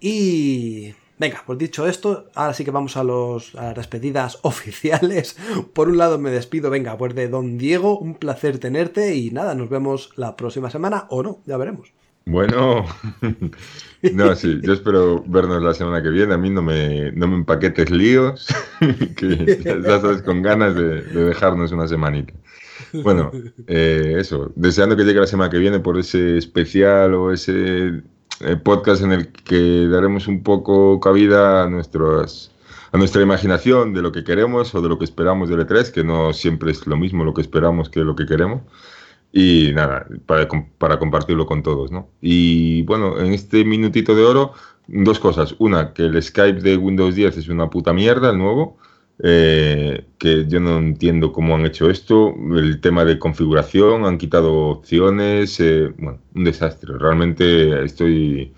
[0.00, 5.36] Y venga, pues dicho esto, ahora sí que vamos a, los, a las despedidas oficiales.
[5.72, 9.54] Por un lado me despido, venga, pues de Don Diego, un placer tenerte y nada,
[9.54, 11.92] nos vemos la próxima semana o no, ya veremos.
[12.26, 12.86] Bueno,
[14.14, 16.34] no, sí, yo espero vernos la semana que viene.
[16.34, 18.48] A mí no me, no me empaquetes líos,
[19.16, 22.32] que ya, con ganas de, de dejarnos una semanita.
[23.02, 23.30] Bueno,
[23.66, 28.02] eh, eso, deseando que llegue la semana que viene por ese especial o ese
[28.40, 32.50] eh, podcast en el que daremos un poco cabida a nuestros
[32.92, 36.04] a nuestra imaginación de lo que queremos o de lo que esperamos del E3, que
[36.04, 38.62] no siempre es lo mismo lo que esperamos que lo que queremos.
[39.36, 40.46] Y nada, para,
[40.78, 42.10] para compartirlo con todos, ¿no?
[42.20, 44.52] Y bueno, en este minutito de oro,
[44.86, 45.56] dos cosas.
[45.58, 48.78] Una, que el Skype de Windows 10 es una puta mierda, el nuevo.
[49.22, 52.34] eh, que yo no entiendo cómo han hecho esto.
[52.56, 55.58] El tema de configuración, han quitado opciones.
[55.60, 56.94] eh, bueno, un desastre.
[56.98, 58.54] Realmente estoy,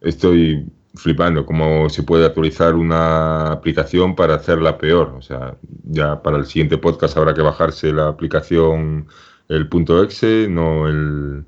[0.00, 5.14] estoy flipando cómo se puede actualizar una aplicación para hacerla peor.
[5.18, 9.08] O sea, ya para el siguiente podcast habrá que bajarse la aplicación,
[9.48, 11.44] el punto .exe, no, el,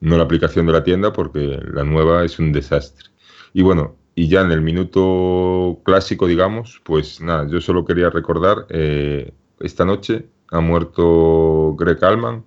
[0.00, 3.10] no la aplicación de la tienda, porque la nueva es un desastre.
[3.52, 8.66] Y bueno, y ya en el minuto clásico, digamos, pues nada, yo solo quería recordar,
[8.70, 12.44] eh, esta noche ha muerto Greg Allman,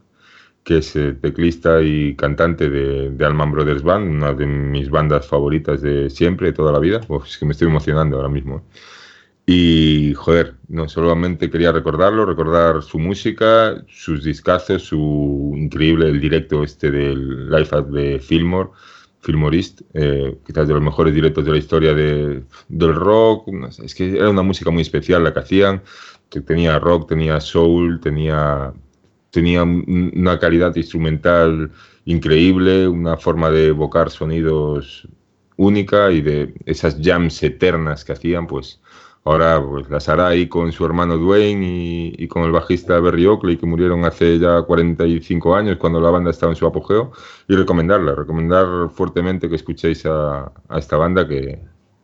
[0.64, 5.28] que es eh, teclista y cantante de, de Allman Brothers Band, una de mis bandas
[5.28, 7.02] favoritas de siempre, de toda la vida.
[7.08, 8.58] Uf, es que me estoy emocionando ahora mismo.
[8.58, 8.62] ¿eh?
[9.46, 16.64] Y joder, no solamente quería recordarlo, recordar su música, sus discazos, su increíble el directo
[16.64, 18.70] este del Life at de Fillmore,
[19.20, 23.50] Fillmorist, eh, quizás de los mejores directos de la historia de, del rock.
[23.84, 25.82] es que era una música muy especial la que hacían,
[26.30, 28.74] que tenía rock, tenía soul, tenía
[29.32, 31.72] tenía un- una calidad instrumental
[32.06, 35.08] increíble, una forma de evocar sonidos
[35.58, 38.82] única y de esas jams eternas que hacían, pues
[39.24, 43.26] ahora pues las hará ahí con su hermano Dwayne y, y con el bajista Berry
[43.26, 47.12] Oakley, que murieron hace ya 45 años cuando la banda estaba en su apogeo,
[47.48, 51.62] y recomendarla, recomendar fuertemente que escuchéis a, a esta banda que,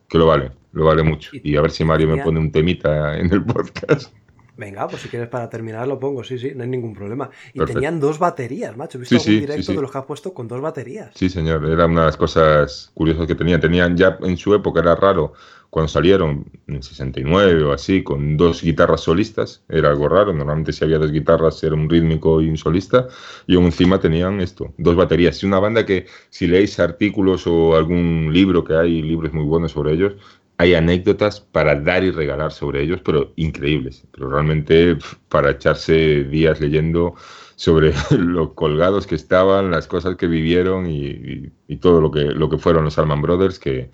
[0.08, 1.32] que lo vale, lo vale mucho.
[1.42, 4.12] Y a ver si Mario me pone un temita en el podcast.
[4.56, 7.30] Venga, pues si quieres para terminar lo pongo, sí, sí, no hay ningún problema.
[7.52, 7.72] Y Perfecto.
[7.80, 8.98] tenían dos baterías, macho.
[8.98, 9.76] He visto Sí, algún directo sí, sí.
[9.76, 11.14] de los que has puesto con dos baterías.
[11.14, 13.60] Sí, señor, era una de las cosas curiosas que tenían.
[13.60, 15.32] Tenían ya en su época, era raro,
[15.70, 20.32] cuando salieron en 69 o así, con dos guitarras solistas, era algo raro.
[20.32, 23.06] Normalmente si había dos guitarras era un rítmico y un solista,
[23.46, 25.36] y encima tenían esto, dos baterías.
[25.36, 29.72] Es una banda que si leéis artículos o algún libro que hay, libros muy buenos
[29.72, 30.14] sobre ellos,
[30.58, 34.04] hay anécdotas para dar y regalar sobre ellos, pero increíbles.
[34.12, 34.98] Pero realmente
[35.28, 37.14] para echarse días leyendo
[37.56, 42.20] sobre lo colgados que estaban, las cosas que vivieron y, y- y todo lo que,
[42.24, 43.90] lo que fueron los Allman Brothers, que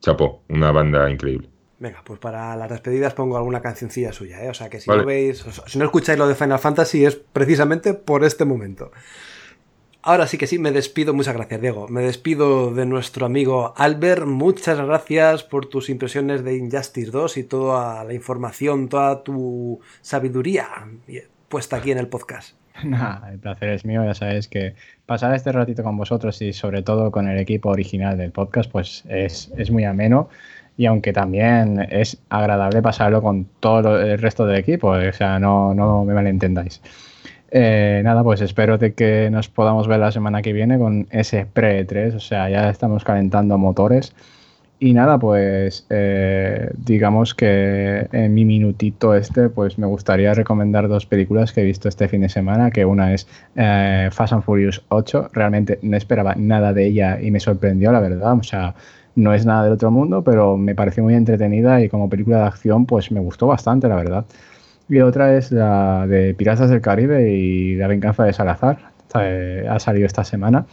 [0.00, 1.48] chapó, una banda increíble.
[1.78, 4.50] Venga, pues para las despedidas pongo alguna cancioncilla suya, ¿eh?
[4.50, 5.02] O sea que si Vale.
[5.02, 8.90] no veis, si no escucháis lo de Final Fantasy es precisamente por este momento.
[10.02, 11.12] Ahora sí que sí, me despido.
[11.12, 11.88] Muchas gracias, Diego.
[11.88, 14.24] Me despido de nuestro amigo Albert.
[14.26, 20.68] Muchas gracias por tus impresiones de Injustice 2 y toda la información, toda tu sabiduría
[21.48, 22.59] puesta aquí en el podcast.
[22.84, 24.74] Nah, el placer es mío, ya sabéis que
[25.06, 29.04] pasar este ratito con vosotros y sobre todo con el equipo original del podcast, pues
[29.08, 30.28] es, es muy ameno
[30.76, 35.74] y aunque también es agradable pasarlo con todo el resto del equipo, o sea, no,
[35.74, 36.80] no me malentendáis.
[37.50, 41.46] Eh, nada, pues espero de que nos podamos ver la semana que viene con ese
[41.46, 44.14] pre-3, o sea, ya estamos calentando motores
[44.82, 51.04] Y nada, pues eh, digamos que en mi minutito este, pues me gustaría recomendar dos
[51.04, 54.82] películas que he visto este fin de semana, que una es eh, Fast and Furious
[54.88, 55.32] 8.
[55.34, 58.32] Realmente no esperaba nada de ella y me sorprendió, la verdad.
[58.38, 58.74] O sea,
[59.16, 62.44] no es nada del otro mundo, pero me pareció muy entretenida y como película de
[62.44, 64.24] acción, pues me gustó bastante, la verdad.
[64.88, 68.89] Y otra es la de Piratas del Caribe y La venganza de Salazar.
[69.18, 70.66] Eh, ha salido esta semana.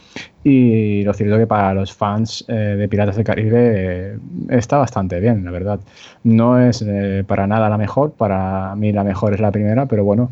[0.44, 4.18] Y lo cierto que para los fans eh, de Piratas del Caribe eh,
[4.50, 5.80] está bastante bien, la verdad.
[6.24, 6.84] No es
[7.26, 10.30] para nada la mejor, para mí la mejor es la primera, pero bueno,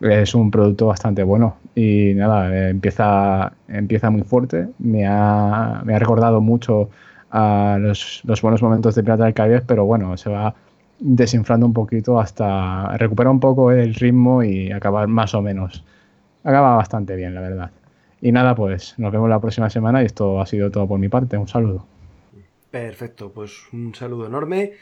[0.00, 1.56] es un producto bastante bueno.
[1.74, 4.68] Y nada, empieza, empieza muy fuerte.
[4.78, 6.90] Me ha, me ha recordado mucho
[7.30, 10.54] a los, los buenos momentos de Piratas del Caribe, pero bueno, se va
[10.98, 15.84] desinflando un poquito hasta recuperar un poco el ritmo y acabar más o menos
[16.46, 17.70] acaba bastante bien, la verdad.
[18.20, 21.08] Y nada, pues nos vemos la próxima semana y esto ha sido todo por mi
[21.08, 21.36] parte.
[21.36, 21.84] Un saludo.
[22.70, 24.72] Perfecto, pues un saludo enorme.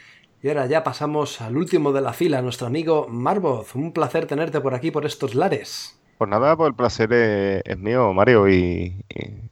[0.42, 3.74] Y ahora ya pasamos al último de la fila, nuestro amigo Marvoz.
[3.74, 5.98] Un placer tenerte por aquí, por estos lares.
[6.18, 8.48] Pues nada, pues el placer es, mío, Mario.
[8.48, 9.04] Y,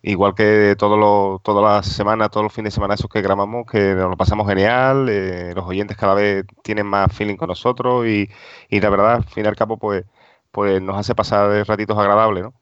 [0.02, 3.66] igual que todos los, todas las semanas, todos los fines de semana esos que grabamos,
[3.66, 5.08] que nos lo pasamos genial.
[5.08, 8.06] Eh, los oyentes cada vez tienen más feeling con nosotros.
[8.06, 8.28] Y,
[8.68, 10.04] y la verdad, al fin y al cabo, pues
[10.52, 12.54] pues nos hace pasar ratitos agradables, ¿no?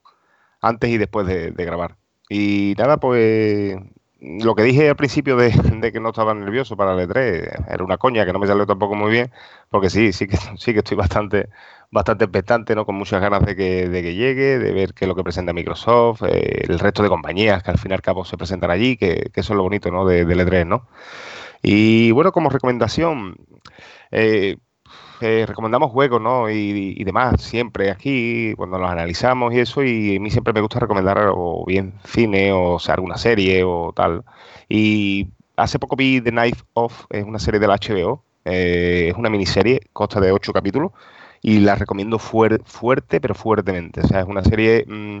[0.61, 1.97] Antes y después de, grabar.
[2.29, 3.77] Y nada, pues
[4.21, 5.51] lo que dije al principio de,
[5.91, 8.95] que no estaba nervioso para el E3 era una coña que no me salió tampoco
[8.95, 9.31] muy bien,
[9.69, 11.49] porque sí, sí que, sí que estoy bastante,
[11.91, 12.85] bastante expectante, ¿no?
[12.85, 15.53] Con muchas ganas de que, de que llegue, de ver qué es lo que presenta
[15.53, 18.97] Microsoft, eh, el resto de compañías que al fin y al cabo se presentan allí,
[18.97, 20.05] que, eso es lo bonito, ¿no?
[20.05, 20.87] De, del E3, ¿no?
[21.61, 23.35] Y bueno, como recomendación,
[24.11, 24.57] eh,
[25.47, 26.49] recomendamos juegos, ¿no?
[26.49, 30.79] Y, demás, siempre aquí, cuando los analizamos y eso, y a mí siempre me gusta
[30.79, 34.23] recomendar o bien cine, o, sea, alguna serie o tal.
[34.69, 39.17] Y hace poco vi The Knife Off, es una serie de la HBO, eh, es
[39.17, 40.91] una miniserie, consta de ocho capítulos,
[41.41, 44.01] y la recomiendo fuerte, pero fuertemente.
[44.01, 45.19] O sea, es una serie mm,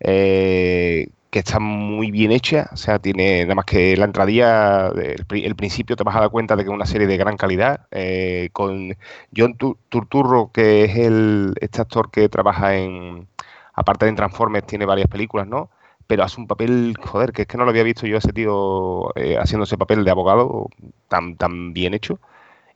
[0.00, 5.56] eh, que está muy bien hecha, o sea, tiene nada más que la entradilla, el,
[5.56, 8.50] principio te vas a dar cuenta de que es una serie de gran calidad, eh,
[8.52, 8.94] con
[9.34, 13.28] John Turturro, que es el, este actor que trabaja en,
[13.72, 15.70] aparte de Transformers, tiene varias películas, ¿no?
[16.06, 19.16] Pero hace un papel, joder, que es que no lo había visto yo ese tío
[19.16, 20.68] eh, haciendo ese papel de abogado
[21.08, 22.20] tan, tan bien hecho.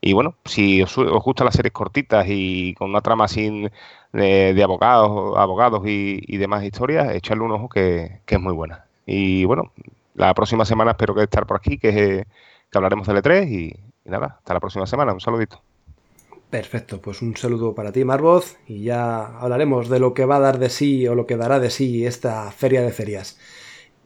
[0.06, 3.72] Y bueno, si os, gustan las series cortitas y con una trama sin
[4.12, 8.86] de, abogados, abogados y, demás historias, echarle un ojo que, es muy buena.
[9.04, 9.72] Y bueno,
[10.14, 12.24] la próxima semana espero que estar por aquí, que,
[12.70, 15.12] que hablaremos del E3 y, nada, hasta la próxima semana.
[15.12, 15.60] Un saludito.
[16.50, 20.40] Perfecto, pues un saludo para ti, Marvoz, y ya hablaremos de lo que va a
[20.40, 23.40] dar de sí o lo que dará de sí esta feria de ferias.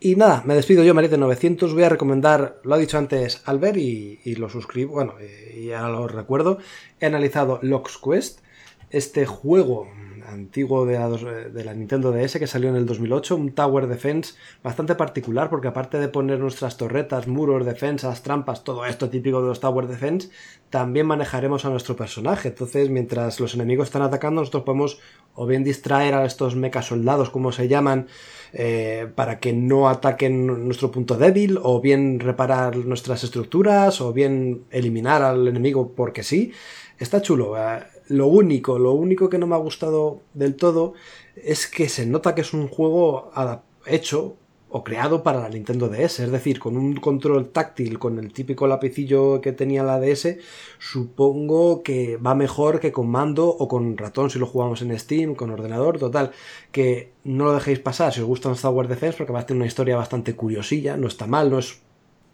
[0.03, 1.75] Y nada, me despido yo, Marite 900.
[1.75, 5.15] Voy a recomendar, lo ha dicho antes Albert y, y lo suscribo, bueno,
[5.55, 6.57] y ya lo recuerdo.
[7.01, 8.41] He analizado Locks Quest,
[8.89, 9.89] este juego
[10.31, 14.35] antiguo de la, de la, Nintendo DS que salió en el 2008, un Tower Defense
[14.63, 19.49] bastante particular porque aparte de poner nuestras torretas, muros, defensas, trampas, todo esto típico de
[19.49, 20.31] los Tower Defense,
[20.71, 22.49] también manejaremos a nuestro personaje.
[22.49, 25.01] Entonces, mientras los enemigos están atacando, nosotros podemos
[25.35, 28.07] o bien distraer a estos mecha soldados, como se llaman,
[28.53, 34.65] eh, para que no ataquen nuestro punto débil, o bien reparar nuestras estructuras, o bien
[34.71, 36.53] eliminar al enemigo porque sí.
[36.99, 37.57] Está chulo.
[37.57, 40.95] Eh, lo único, lo único que no me ha gustado del todo
[41.37, 43.31] es que se nota que es un juego
[43.87, 44.37] hecho
[44.71, 48.69] o creado para la Nintendo DS, es decir, con un control táctil, con el típico
[48.69, 50.39] lapicillo que tenía la DS,
[50.79, 55.35] supongo que va mejor que con mando o con ratón si lo jugamos en Steam,
[55.35, 56.31] con ordenador, total,
[56.71, 58.13] que no lo dejéis pasar.
[58.13, 61.09] Si os gusta Star Wars Defense porque va a tener una historia bastante curiosilla, no
[61.09, 61.81] está mal, no es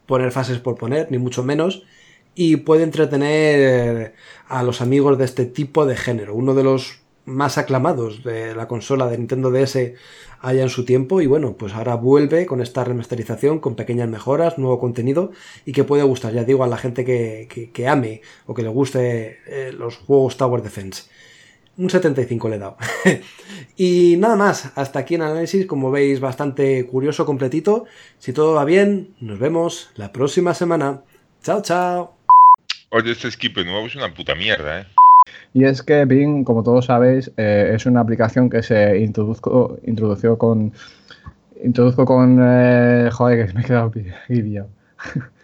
[0.05, 1.85] poner fases por poner, ni mucho menos,
[2.35, 4.15] y puede entretener
[4.47, 8.69] a los amigos de este tipo de género, uno de los más aclamados de la
[8.69, 9.95] consola de Nintendo DS
[10.47, 14.59] allá en su tiempo y bueno, pues ahora vuelve con esta remasterización, con pequeñas mejoras,
[14.59, 15.33] nuevo contenido
[15.65, 19.41] y que puede gustar, ya digo, a la gente que, ame o que le guste
[19.49, 21.11] eh, los juegos Tower Defense.
[21.79, 22.77] Un 75 le he dado.
[23.77, 27.85] y nada más, hasta aquí en análisis, como veis, bastante curioso, completito.
[28.19, 31.03] Si todo va bien, nos vemos la próxima semana.
[31.43, 32.15] Chao, chao.
[32.91, 34.87] Oye, este skip nuevo es una puta mierda, ¿eh?
[35.55, 40.37] Y es que Bing, como todos sabéis, eh, es una aplicación que se introduzco, introdució
[40.37, 40.73] con.
[41.63, 42.39] Introduzco con.
[42.43, 44.69] Eh, joder, que me he quedado pillado.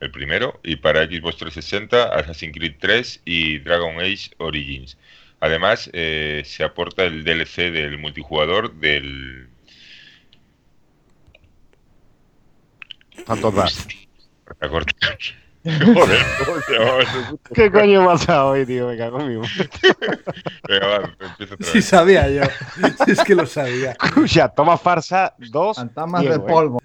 [0.00, 4.96] El primero, y para Xbox 360, Assassin's Creed 3 y Dragon Age Origins.
[5.40, 9.48] Además, eh, se aporta el DLC del multijugador del.
[13.26, 13.54] Phantom.
[17.54, 18.88] ¿Qué coño pasa hoy, tío?
[18.88, 19.34] Me cago en mi
[20.68, 21.84] Venga, va, empieza otra Sí vez.
[21.84, 22.42] sabía yo.
[23.06, 23.96] Es que lo sabía.
[24.02, 25.76] Escucha, toma farsa 2.
[25.76, 26.80] Fantasmas de polvo.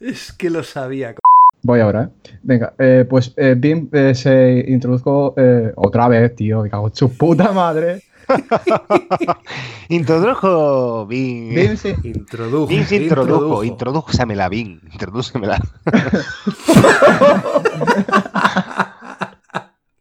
[0.00, 1.14] Es que lo sabía.
[1.14, 1.20] co-
[1.62, 2.32] Voy ahora, ¿eh?
[2.42, 6.62] Venga, eh, pues eh, BIM eh, se introduzco eh, otra vez, tío.
[6.62, 8.02] Me cago en su puta madre.
[9.88, 11.76] Introdujo Bing.
[11.76, 12.66] Se, Introdujo.
[12.66, 13.64] Bing se introdujo.
[13.64, 14.80] Introdúcemela, Bing.
[14.92, 15.60] Introdúcemela.